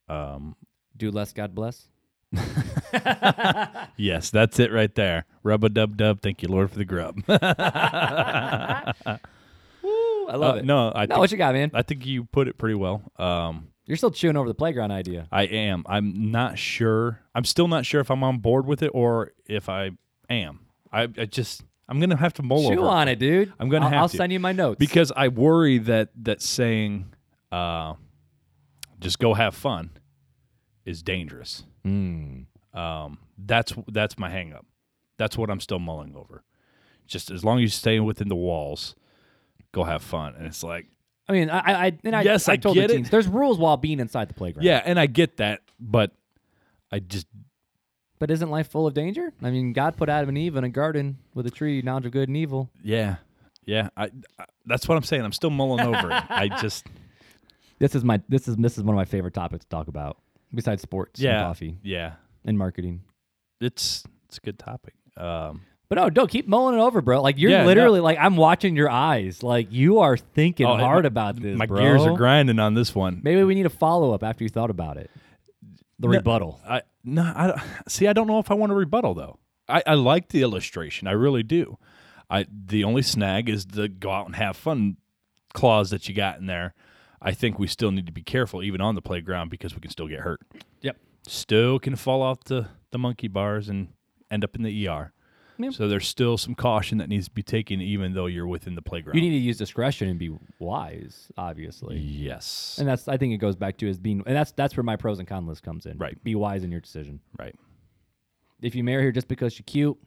um, 0.08 0.56
Do 0.96 1.10
less, 1.10 1.32
God 1.32 1.54
bless. 1.54 1.88
yes, 3.96 4.30
that's 4.30 4.58
it 4.58 4.72
right 4.72 4.94
there. 4.94 5.24
Rub 5.42 5.62
a 5.64 5.68
dub 5.68 5.96
dub. 5.96 6.20
Thank 6.20 6.42
you, 6.42 6.48
Lord, 6.48 6.70
for 6.70 6.78
the 6.78 6.84
grub. 6.84 7.16
Woo, 9.82 10.28
I 10.28 10.36
love 10.36 10.56
Uh, 10.56 10.58
it. 10.58 10.64
No, 10.64 10.92
I 10.94 11.02
no, 11.02 11.14
think, 11.14 11.18
what 11.20 11.30
you 11.32 11.38
got, 11.38 11.54
man? 11.54 11.70
I 11.74 11.82
think 11.82 12.04
you 12.06 12.24
put 12.24 12.48
it 12.48 12.58
pretty 12.58 12.74
well. 12.74 13.02
Um, 13.16 13.68
You're 13.84 13.96
still 13.96 14.10
chewing 14.10 14.36
over 14.36 14.48
the 14.48 14.54
playground 14.54 14.90
idea. 14.90 15.28
I 15.30 15.44
am. 15.44 15.84
I'm 15.86 16.30
not 16.30 16.58
sure. 16.58 17.20
I'm 17.34 17.44
still 17.44 17.68
not 17.68 17.86
sure 17.86 18.00
if 18.00 18.10
I'm 18.10 18.24
on 18.24 18.38
board 18.38 18.66
with 18.66 18.82
it 18.82 18.90
or 18.92 19.32
if 19.46 19.68
I 19.68 19.90
am. 20.28 20.60
I, 20.92 21.02
I 21.02 21.26
just 21.26 21.62
I'm 21.88 22.00
gonna 22.00 22.16
have 22.16 22.34
to 22.34 22.42
mull 22.42 22.62
Chew 22.68 22.78
over 22.78 22.86
it. 22.86 22.90
on 22.90 23.08
it, 23.08 23.18
dude. 23.18 23.52
I'm 23.60 23.68
gonna 23.68 23.84
I'll, 23.86 23.90
have 23.92 24.00
I'll 24.02 24.08
to. 24.08 24.16
send 24.16 24.32
you 24.32 24.40
my 24.40 24.52
notes. 24.52 24.78
because 24.78 25.12
I 25.16 25.28
worry 25.28 25.78
that 25.78 26.08
that 26.24 26.42
saying, 26.42 27.12
uh, 27.52 27.94
"Just 28.98 29.18
go 29.18 29.34
have 29.34 29.54
fun," 29.54 29.90
is 30.84 31.02
dangerous. 31.02 31.64
Mm. 31.86 32.46
Um, 32.74 33.18
that's 33.38 33.72
that's 33.88 34.18
my 34.18 34.30
hangup. 34.30 34.64
That's 35.16 35.38
what 35.38 35.48
I'm 35.50 35.60
still 35.60 35.78
mulling 35.78 36.14
over. 36.16 36.42
Just 37.06 37.30
as 37.30 37.44
long 37.44 37.58
as 37.58 37.62
you 37.62 37.68
stay 37.68 38.00
within 38.00 38.28
the 38.28 38.34
walls, 38.36 38.96
go 39.72 39.84
have 39.84 40.02
fun. 40.02 40.34
And 40.36 40.44
it's 40.46 40.64
like, 40.64 40.86
I 41.28 41.32
mean, 41.32 41.48
I, 41.50 41.86
I, 41.86 41.98
and 42.04 42.16
I, 42.16 42.22
Yes, 42.22 42.48
I, 42.48 42.54
I 42.54 42.56
told 42.56 42.74
get 42.74 42.88
the 42.88 42.94
it. 42.94 42.96
teens, 42.96 43.10
there's 43.10 43.28
rules 43.28 43.58
while 43.58 43.76
being 43.76 44.00
inside 44.00 44.28
the 44.28 44.34
playground. 44.34 44.64
yeah, 44.66 44.82
and 44.84 44.98
I 44.98 45.06
get 45.06 45.36
that, 45.36 45.60
but 45.78 46.10
I 46.90 46.98
just 46.98 47.28
But 48.18 48.30
isn't 48.30 48.50
life 48.50 48.70
full 48.70 48.86
of 48.86 48.94
danger? 48.94 49.32
I 49.42 49.50
mean, 49.50 49.72
God 49.72 49.96
put 49.96 50.08
Adam 50.08 50.30
and 50.30 50.38
Eve 50.38 50.56
in 50.56 50.64
a 50.64 50.68
garden 50.70 51.18
with 51.34 51.46
a 51.46 51.50
tree, 51.50 51.82
knowledge 51.82 52.06
of 52.06 52.12
good 52.12 52.28
and 52.28 52.36
evil. 52.36 52.70
yeah, 52.82 53.16
yeah. 53.66 53.88
I, 53.96 54.10
I 54.38 54.44
that's 54.64 54.88
what 54.88 54.96
I'm 54.96 55.02
saying. 55.04 55.22
I'm 55.22 55.32
still 55.32 55.50
mulling 55.50 55.84
over 55.86 56.10
it. 56.10 56.24
I 56.30 56.48
just 56.62 56.86
This 57.78 57.94
is 57.94 58.04
my 58.04 58.20
this 58.28 58.48
is 58.48 58.56
this 58.56 58.78
is 58.78 58.84
one 58.84 58.94
of 58.94 58.96
my 58.96 59.04
favorite 59.04 59.34
topics 59.34 59.64
to 59.64 59.68
talk 59.68 59.88
about 59.88 60.16
besides 60.54 60.80
sports 60.82 61.20
yeah, 61.20 61.38
and 61.40 61.46
coffee 61.46 61.78
yeah. 61.82 62.12
and 62.44 62.56
marketing. 62.58 63.02
It's 63.60 64.04
it's 64.28 64.38
a 64.38 64.40
good 64.40 64.58
topic. 64.58 64.94
Um, 65.16 65.62
But 65.88 65.96
no, 65.96 66.08
don't 66.10 66.30
keep 66.30 66.48
mulling 66.48 66.76
it 66.78 66.80
over, 66.80 67.00
bro. 67.02 67.20
Like 67.22 67.38
you're 67.38 67.50
Yeah, 67.50 67.60
no. 67.62 67.66
literally 67.66 68.00
like 68.00 68.18
I'm 68.18 68.36
watching 68.36 68.76
your 68.76 68.88
eyes. 68.90 69.42
Like 69.42 69.68
you 69.72 69.98
are 70.00 70.16
thinking 70.16 70.66
oh, 70.66 70.76
hard 70.78 71.04
my- 71.04 71.08
about 71.08 71.36
this, 71.40 71.56
My 71.58 71.66
bro. 71.66 71.80
gears 71.80 72.02
are 72.02 72.16
grinding 72.16 72.58
on 72.58 72.72
this 72.74 72.94
one. 72.94 73.20
Maybe 73.22 73.44
we 73.44 73.54
need 73.54 73.66
a 73.66 73.70
follow 73.70 74.12
up 74.12 74.22
after 74.22 74.42
you 74.42 74.48
thought 74.50 74.70
about 74.70 74.96
it. 74.96 75.10
The 75.98 76.08
No. 76.08 76.14
rebuttal. 76.14 76.60
I 76.68 76.82
no, 77.06 77.22
I 77.22 77.62
see. 77.88 78.06
I 78.08 78.12
don't 78.12 78.26
know 78.26 78.38
if 78.40 78.50
I 78.50 78.54
want 78.54 78.70
to 78.70 78.74
rebuttal 78.74 79.14
though. 79.14 79.38
I, 79.68 79.82
I 79.86 79.94
like 79.94 80.28
the 80.28 80.42
illustration. 80.42 81.08
I 81.08 81.12
really 81.12 81.42
do. 81.42 81.78
I 82.28 82.46
the 82.50 82.84
only 82.84 83.02
snag 83.02 83.48
is 83.48 83.66
the 83.66 83.88
go 83.88 84.10
out 84.10 84.26
and 84.26 84.36
have 84.36 84.56
fun 84.56 84.96
clause 85.54 85.90
that 85.90 86.08
you 86.08 86.14
got 86.14 86.38
in 86.38 86.46
there. 86.46 86.74
I 87.22 87.32
think 87.32 87.58
we 87.58 87.68
still 87.68 87.92
need 87.92 88.06
to 88.06 88.12
be 88.12 88.22
careful 88.22 88.62
even 88.62 88.80
on 88.80 88.94
the 88.94 89.02
playground 89.02 89.50
because 89.50 89.74
we 89.74 89.80
can 89.80 89.90
still 89.90 90.08
get 90.08 90.20
hurt. 90.20 90.40
Yep. 90.82 90.98
Still 91.26 91.78
can 91.78 91.96
fall 91.96 92.22
off 92.22 92.44
the 92.44 92.68
the 92.90 92.98
monkey 92.98 93.28
bars 93.28 93.68
and 93.68 93.88
end 94.30 94.44
up 94.44 94.56
in 94.56 94.62
the 94.62 94.88
ER. 94.88 95.12
So 95.72 95.88
there's 95.88 96.06
still 96.06 96.36
some 96.36 96.54
caution 96.54 96.98
that 96.98 97.08
needs 97.08 97.26
to 97.26 97.30
be 97.34 97.42
taken 97.42 97.80
even 97.80 98.12
though 98.14 98.26
you're 98.26 98.46
within 98.46 98.74
the 98.74 98.82
playground. 98.82 99.16
You 99.16 99.22
need 99.22 99.30
to 99.30 99.36
use 99.44 99.56
discretion 99.56 100.08
and 100.08 100.18
be 100.18 100.30
wise, 100.58 101.30
obviously. 101.36 101.98
yes. 101.98 102.76
And 102.78 102.88
that's 102.88 103.08
I 103.08 103.16
think 103.16 103.32
it 103.34 103.38
goes 103.38 103.56
back 103.56 103.76
to 103.78 103.88
is 103.88 103.98
being 103.98 104.22
and 104.26 104.36
that's 104.36 104.52
that's 104.52 104.76
where 104.76 104.84
my 104.84 104.96
pros 104.96 105.18
and 105.18 105.26
cons 105.28 105.48
list 105.48 105.62
comes 105.62 105.86
in. 105.86 105.98
Right. 105.98 106.22
Be 106.22 106.34
wise 106.34 106.64
in 106.64 106.70
your 106.70 106.80
decision. 106.80 107.20
right. 107.38 107.54
If 108.62 108.74
you 108.74 108.82
marry 108.84 109.02
her 109.04 109.12
just 109.12 109.28
because 109.28 109.52
she's 109.52 109.66
cute, 109.66 109.98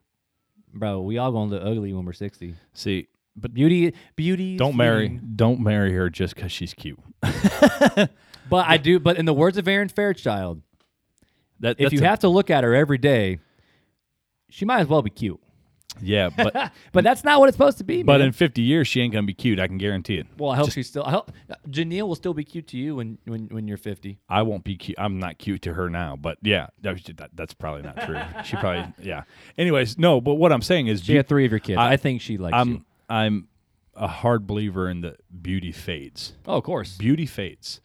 bro, 0.73 1.01
we 1.01 1.17
all 1.19 1.31
gonna 1.31 1.51
look 1.51 1.63
ugly 1.63 1.93
when 1.93 2.03
we're 2.05 2.13
sixty. 2.13 2.55
See, 2.73 3.07
but 3.35 3.53
Beauty, 3.53 3.93
beauty. 4.15 4.57
don't 4.57 4.75
marry 4.75 5.07
fleeting. 5.09 5.31
don't 5.35 5.59
marry 5.61 5.93
her 5.93 6.09
just 6.09 6.35
cuz 6.35 6.51
she's 6.51 6.73
cute. 6.73 6.99
But 8.49 8.67
I 8.67 8.77
do. 8.77 8.99
But 8.99 9.17
in 9.17 9.25
the 9.25 9.33
words 9.33 9.57
of 9.59 9.67
Aaron 9.67 9.89
Fairchild, 9.89 10.63
That 11.59 11.75
if 11.79 11.93
you 11.93 11.99
have 12.01 12.19
to 12.19 12.29
look 12.29 12.49
at 12.49 12.63
her 12.63 12.73
every 12.73 12.97
day, 12.97 13.37
she 14.49 14.65
might 14.65 14.79
as 14.81 14.87
well 14.87 15.01
be 15.01 15.09
cute. 15.09 15.39
Yeah, 16.01 16.29
but 16.29 16.71
but 16.93 17.03
that's 17.03 17.23
not 17.23 17.39
what 17.39 17.49
it's 17.49 17.55
supposed 17.55 17.79
to 17.79 17.83
be. 17.83 18.03
but 18.03 18.19
man. 18.19 18.27
in 18.27 18.31
50 18.31 18.61
years 18.61 18.87
she 18.87 19.01
ain't 19.01 19.11
gonna 19.11 19.25
be 19.25 19.33
cute. 19.33 19.59
I 19.59 19.67
can 19.67 19.77
guarantee 19.77 20.15
it. 20.17 20.27
well, 20.37 20.51
I 20.51 20.55
hope 20.55 20.71
she's 20.71 20.87
still. 20.87 21.03
I 21.03 21.11
hope, 21.11 21.31
Janelle 21.67 22.07
will 22.07 22.15
still 22.15 22.33
be 22.33 22.43
cute 22.43 22.67
to 22.67 22.77
you 22.77 22.95
when 22.97 23.17
when 23.25 23.47
when 23.47 23.67
you're 23.67 23.77
50. 23.77 24.19
I 24.29 24.43
won't 24.43 24.63
be 24.63 24.75
cute. 24.77 24.97
I'm 24.99 25.19
not 25.19 25.39
cute 25.39 25.61
to 25.63 25.73
her 25.73 25.89
now, 25.89 26.15
but 26.15 26.37
yeah, 26.41 26.67
that, 26.81 27.03
that- 27.17 27.31
that's 27.33 27.53
probably 27.53 27.81
not 27.81 28.01
true. 28.05 28.19
she 28.45 28.55
probably 28.57 28.93
yeah. 29.01 29.23
Anyways, 29.57 29.97
no, 29.97 30.21
but 30.21 30.35
what 30.35 30.51
I'm 30.53 30.61
saying 30.61 30.87
is, 30.87 31.03
She 31.03 31.15
had 31.15 31.27
three 31.27 31.45
of 31.45 31.51
your 31.51 31.59
kids. 31.59 31.79
I, 31.79 31.93
I- 31.93 31.97
think 31.97 32.21
she 32.21 32.37
likes 32.37 32.55
I'm 32.55 32.69
you. 32.69 32.85
I'm 33.09 33.47
a 33.95 34.07
hard 34.07 34.47
believer 34.47 34.87
in 34.89 35.01
the 35.01 35.17
beauty 35.41 35.71
fades. 35.73 36.33
Oh, 36.47 36.57
of 36.57 36.63
course. 36.63 36.95
Beauty 36.97 37.25
fades, 37.25 37.81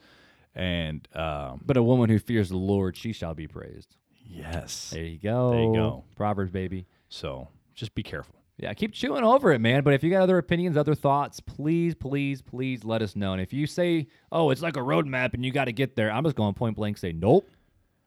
and 0.54 1.08
um, 1.16 1.62
But 1.64 1.76
a 1.76 1.82
woman 1.82 2.10
who 2.10 2.18
fears 2.20 2.50
the 2.50 2.56
Lord, 2.58 2.96
she 2.96 3.12
shall 3.12 3.34
be 3.34 3.48
praised. 3.48 3.96
Yes, 4.25 4.91
There 4.91 5.03
you 5.05 5.18
go. 5.18 5.51
There 5.51 5.61
you 5.62 5.75
go. 5.75 6.05
Proverbs, 6.16 6.51
baby. 6.51 6.87
so 7.09 7.49
just 7.75 7.95
be 7.95 8.03
careful. 8.03 8.35
Yeah, 8.57 8.72
keep 8.72 8.93
chewing 8.93 9.25
over 9.25 9.53
it, 9.53 9.59
man. 9.61 9.83
But 9.83 9.95
if 9.95 10.05
you 10.05 10.11
got 10.11 10.22
other 10.22 10.39
opinions, 10.39 10.77
other 10.77 10.95
thoughts, 10.95 11.41
please, 11.41 11.93
please, 11.95 12.41
please 12.41 12.85
let 12.85 13.03
us 13.03 13.16
know. 13.16 13.33
And 13.33 13.43
if 13.43 13.53
you 13.53 13.66
say, 13.66 14.07
"Oh, 14.31 14.51
it's 14.51 14.62
like 14.62 14.77
a 14.77 14.81
roadmap 14.81 15.35
and 15.35 15.45
you 15.45 15.51
got 15.51 15.64
to 15.64 15.72
get 15.72 15.97
there," 15.97 16.11
I'm 16.12 16.22
just 16.22 16.37
going 16.37 16.55
point 16.55 16.77
blank 16.77 16.97
say, 16.99 17.11
"Nope, 17.12 17.49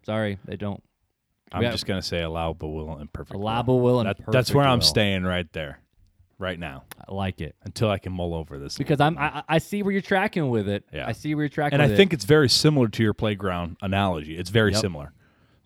sorry, 0.05 0.38
they 0.45 0.55
don't." 0.55 0.82
I'm 1.51 1.63
have- 1.63 1.74
just 1.74 1.86
gonna 1.86 2.01
say 2.01 2.22
allowable 2.22 2.74
will 2.74 2.95
and 2.97 3.11
perfect. 3.11 3.36
will. 3.36 3.43
Allowable 3.43 3.80
will 3.82 3.99
and 3.99 4.07
That- 4.09 4.20
that's 4.32 4.53
where 4.53 4.65
I'm 4.65 4.80
will. 4.80 4.86
staying 4.86 5.24
right 5.24 5.51
there, 5.51 5.80
right 6.39 6.57
now, 6.59 6.84
I 7.05 7.13
like 7.13 7.41
it 7.41 7.55
until 7.63 7.89
I 7.89 7.97
can 7.99 8.13
mull 8.13 8.34
over 8.34 8.57
this. 8.57 8.78
because 8.78 9.01
I'm 9.01 9.18
I, 9.18 9.43
I 9.49 9.57
see 9.57 9.84
where 9.84 9.91
you're 9.91 10.01
tracking 10.01 10.49
with 10.49 10.70
it. 10.70 10.86
Yeah. 10.93 11.07
I 11.07 11.11
see 11.11 11.36
where 11.36 11.43
you're 11.43 11.49
tracking. 11.49 11.82
and 11.82 11.89
I 11.89 11.93
it. 11.93 11.97
think 11.97 12.13
it's 12.13 12.26
very 12.26 12.47
similar 12.49 12.88
to 12.88 13.03
your 13.03 13.13
playground 13.13 13.76
analogy. 13.82 14.38
It's 14.38 14.49
very 14.49 14.72
Yep. 14.72 14.82
similar. 14.82 15.13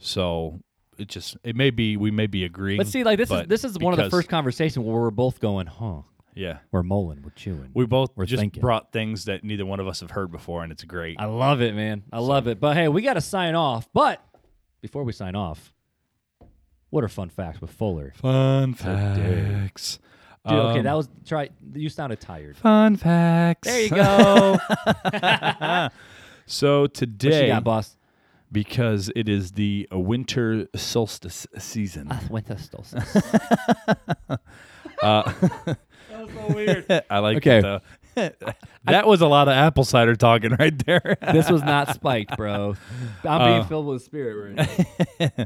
So 0.04 0.60
it 0.98 1.08
just 1.08 1.38
it 1.44 1.56
may 1.56 1.70
be 1.70 1.96
we 1.96 2.12
may 2.12 2.28
be 2.28 2.44
agreeing. 2.44 2.78
But 2.78 2.88
see, 2.88 3.04
like 3.04 3.18
this 3.18 3.30
is 3.30 3.36
but 3.38 3.48
this 3.50 3.64
is 3.64 3.78
one 3.80 3.94
of 3.94 3.98
the 3.98 4.04
because- 4.04 4.12
first 4.20 4.30
conversations 4.30 4.84
where 4.86 5.00
we're 5.00 5.12
both 5.12 5.40
going, 5.40 5.68
"Huh." 5.68 6.02
Yeah, 6.34 6.60
We're 6.72 6.82
mulling, 6.82 7.24
we're 7.24 7.32
chewing. 7.32 7.72
we 7.74 7.86
both 7.86 8.12
We're 8.16 8.26
just 8.26 8.40
thinking. 8.40 8.62
brought 8.62 8.94
things 8.94 9.26
that 9.26 9.44
neither 9.44 9.66
one 9.66 9.82
of 9.82 9.88
us 9.90 10.00
have 10.00 10.12
heard 10.12 10.32
before, 10.32 10.64
and 10.64 10.72
it's 10.72 10.86
great. 10.86 11.18
I 11.20 11.26
love 11.26 11.62
it, 11.62 11.76
man. 11.76 12.04
I 12.10 12.20
love 12.20 12.48
it. 12.48 12.58
But 12.58 12.78
hey, 12.78 12.88
we 12.88 13.02
got 13.02 13.16
to 13.16 13.22
sign 13.22 13.54
off. 13.54 13.90
But 13.94 14.24
before 14.80 15.04
we 15.04 15.12
sign 15.12 15.36
off, 15.36 15.74
what 16.90 17.04
are 17.04 17.10
fun 17.10 17.28
facts 17.30 17.60
with 17.60 17.72
Fuller? 17.72 18.14
Fun 18.16 18.76
facts. 18.76 20.00
Dude, 20.48 20.56
okay, 20.58 20.78
Um, 20.80 20.84
that 20.86 20.94
was 20.94 21.10
try. 21.26 21.50
You 21.74 21.90
sounded 21.90 22.22
tired. 22.22 22.56
fun 22.56 22.96
facts. 22.96 23.68
There 23.68 23.82
you 23.82 23.90
go. 23.90 24.58
So 26.46 26.82
what 26.84 26.94
today, 26.94 27.42
you 27.48 27.54
got, 27.54 27.64
boss? 27.66 27.96
Because 28.52 29.12
it 29.16 29.30
is 29.30 29.52
the 29.54 29.88
winter 29.92 30.68
solstice 30.76 31.48
season, 31.58 32.12
Winter 32.30 32.58
solstice. 32.58 33.16
uh, 35.02 35.24
that 35.34 35.78
was 36.12 36.30
so 36.34 36.54
weird. 36.56 37.04
I 37.10 37.20
like 37.20 37.38
Okay. 37.38 37.60
it 37.60 37.62
though. 37.62 37.82
that 38.86 39.08
was 39.08 39.22
a 39.22 39.28
lot 39.28 39.48
of 39.48 39.54
apple 39.54 39.86
cider 39.86 40.16
talking 40.16 40.52
right 40.60 40.78
there. 40.86 41.18
this 41.32 41.50
was 41.50 41.64
not 41.64 41.94
spiked, 41.96 42.36
bro. 42.36 42.76
I'm 43.24 43.40
being 43.48 43.62
Uh, 43.62 43.64
filled 43.66 43.88
with 43.88 44.04
spirit 44.04 44.56
right 44.58 45.32
now. 45.38 45.46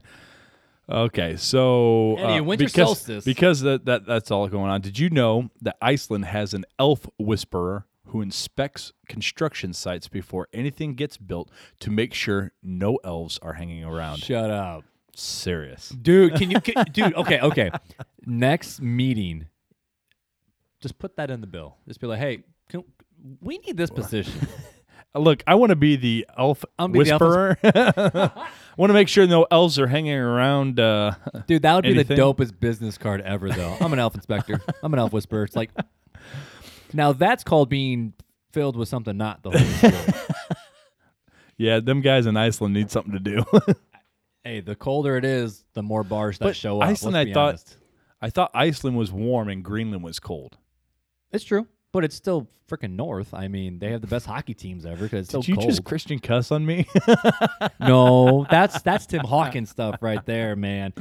Okay, 0.88 1.36
so 1.36 2.16
Eddie, 2.18 2.40
uh, 2.40 2.44
winter 2.44 2.66
because, 2.66 2.74
solstice. 3.00 3.26
because 3.26 3.62
that, 3.62 3.86
that 3.86 4.06
that's 4.06 4.30
all 4.30 4.48
going 4.48 4.70
on. 4.70 4.82
Did 4.82 5.00
you 5.00 5.10
know 5.10 5.50
that 5.62 5.78
Iceland 5.82 6.26
has 6.26 6.54
an 6.54 6.64
elf 6.78 7.08
whisperer 7.18 7.88
who 8.08 8.22
inspects 8.22 8.94
construction 9.08 9.74
sites 9.74 10.08
before 10.08 10.48
anything 10.54 10.96
gets 10.96 11.18
built 11.18 11.50
to 11.80 11.92
make 11.92 12.14
sure 12.14 12.52
no 12.64 12.98
elves 13.04 13.40
are 13.42 13.54
hanging 13.54 13.84
around? 13.84 14.20
Shut 14.20 14.50
up, 14.50 14.84
Serious. 15.16 15.90
dude. 15.90 16.36
Can 16.36 16.52
you, 16.52 16.62
can, 16.62 16.86
dude? 16.92 17.16
Okay, 17.16 17.40
okay. 17.40 17.72
Next 18.26 18.82
meeting, 18.82 19.48
just 20.82 20.98
put 21.00 21.18
that 21.18 21.32
in 21.32 21.42
the 21.42 21.48
bill. 21.48 21.78
Just 21.88 22.00
be 22.00 22.08
like, 22.08 22.20
hey, 22.20 22.44
can, 22.70 22.84
we 23.42 23.58
need 23.60 23.78
this 23.78 23.90
position. 23.90 24.48
Look, 25.16 25.44
I 25.48 25.56
want 25.56 25.70
to 25.70 25.78
be 25.78 25.96
the 25.96 26.28
elf 26.38 26.66
be 26.78 27.00
whisperer. 27.00 27.58
I 27.64 28.50
want 28.78 28.90
to 28.90 28.94
make 28.94 29.08
sure 29.08 29.26
no 29.26 29.48
elves 29.50 29.80
are 29.80 29.88
hanging 29.88 30.14
around. 30.14 30.78
Uh, 30.78 31.14
Dude, 31.48 31.62
that 31.62 31.74
would 31.76 31.84
be 31.86 32.04
the 32.04 32.16
dopest 32.16 32.60
business 32.60 32.98
card 32.98 33.22
ever, 33.22 33.50
though. 33.50 33.78
I'm 33.80 33.94
an 33.94 34.00
elf 34.00 34.16
inspector. 34.16 34.60
I'm 34.84 34.94
an 34.94 35.00
elf 35.00 35.14
whisperer. 35.14 35.44
It's 35.44 35.56
like, 35.56 35.72
now 36.96 37.14
that's 37.14 37.44
called 37.44 37.70
being 37.70 38.14
filled 38.52 38.76
with 38.78 38.88
something 38.90 39.18
not 39.18 39.44
the 39.44 39.52
Holy 39.52 39.64
Spirit. 39.66 40.16
yeah, 41.58 41.80
them 41.80 42.02
guys 42.02 42.26
in 42.26 42.38
Iceland 42.38 42.74
need 42.74 42.92
something 42.92 43.14
to 43.14 43.20
do. 43.20 43.44
hey, 44.44 44.60
the 44.62 44.76
colder 44.76 45.18
it 45.18 45.26
is, 45.26 45.64
the 45.74 45.84
more 45.84 46.04
bars 46.04 46.38
that 46.40 46.46
But 46.46 46.56
show 46.56 46.82
up. 46.82 46.88
Iceland, 46.88 47.14
Let's 47.16 47.22
I 47.22 47.26
be 47.26 47.34
thought- 47.34 47.50
honest. 47.50 47.78
I 48.22 48.30
thought 48.32 48.52
Iceland 48.56 48.98
was 48.98 49.12
warm 49.12 49.50
and 49.50 49.64
Greenland 49.64 50.04
was 50.04 50.20
cold. 50.20 50.58
it's 51.32 51.44
true, 51.44 51.68
but 51.92 52.04
it's 52.04 52.16
still 52.16 52.48
freaking 52.68 52.96
north. 52.96 53.34
I 53.36 53.48
mean, 53.50 53.78
they 53.78 53.92
have 53.92 54.02
the 54.02 54.08
best 54.08 54.26
hockey 54.26 54.56
teams 54.56 54.84
ever 54.86 55.04
because 55.04 55.26
it's 55.28 55.30
Did 55.34 55.44
so 55.44 55.50
you 55.50 55.56
cold. 55.58 55.70
just 55.70 55.84
Christian 55.84 56.18
cuss 56.18 56.50
on 56.52 56.66
me? 56.66 56.88
no, 57.80 58.48
that's 58.50 58.82
that's 58.82 59.06
Tim 59.06 59.20
Hawkins 59.24 59.70
stuff 59.70 59.98
right 60.02 60.26
there, 60.26 60.56
man. 60.56 60.94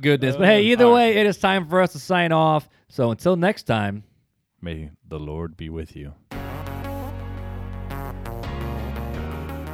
Goodness, 0.00 0.36
but 0.36 0.46
hey, 0.46 0.58
uh, 0.60 0.72
either 0.72 0.88
way, 0.88 1.16
it 1.16 1.26
is 1.26 1.36
time 1.36 1.68
for 1.68 1.82
us 1.82 1.92
to 1.92 1.98
sign 1.98 2.32
off. 2.32 2.68
So 2.88 3.10
until 3.10 3.36
next 3.36 3.64
time. 3.64 4.04
May 4.62 4.90
the 5.06 5.18
Lord 5.18 5.56
be 5.56 5.68
with 5.68 5.96
you. 5.96 6.14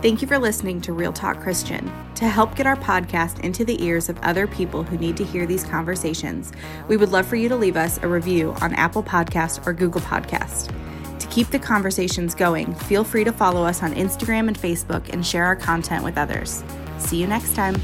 Thank 0.00 0.22
you 0.22 0.28
for 0.28 0.38
listening 0.38 0.80
to 0.82 0.92
Real 0.92 1.12
Talk 1.12 1.40
Christian. 1.40 1.92
To 2.14 2.28
help 2.28 2.54
get 2.54 2.66
our 2.66 2.76
podcast 2.76 3.40
into 3.40 3.64
the 3.64 3.84
ears 3.84 4.08
of 4.08 4.16
other 4.20 4.46
people 4.46 4.84
who 4.84 4.96
need 4.96 5.16
to 5.16 5.24
hear 5.24 5.44
these 5.44 5.64
conversations, 5.64 6.52
we 6.86 6.96
would 6.96 7.10
love 7.10 7.26
for 7.26 7.36
you 7.36 7.48
to 7.48 7.56
leave 7.56 7.76
us 7.76 7.98
a 8.02 8.08
review 8.08 8.54
on 8.62 8.74
Apple 8.74 9.02
Podcast 9.02 9.66
or 9.66 9.72
Google 9.72 10.00
Podcast. 10.00 10.72
To 11.18 11.26
keep 11.26 11.48
the 11.48 11.58
conversations 11.58 12.34
going, 12.34 12.74
feel 12.74 13.02
free 13.02 13.24
to 13.24 13.32
follow 13.32 13.64
us 13.64 13.82
on 13.82 13.92
Instagram 13.94 14.46
and 14.46 14.58
Facebook 14.58 15.08
and 15.10 15.26
share 15.26 15.44
our 15.44 15.56
content 15.56 16.04
with 16.04 16.16
others. 16.16 16.62
See 16.98 17.20
you 17.20 17.26
next 17.26 17.54
time. 17.54 17.74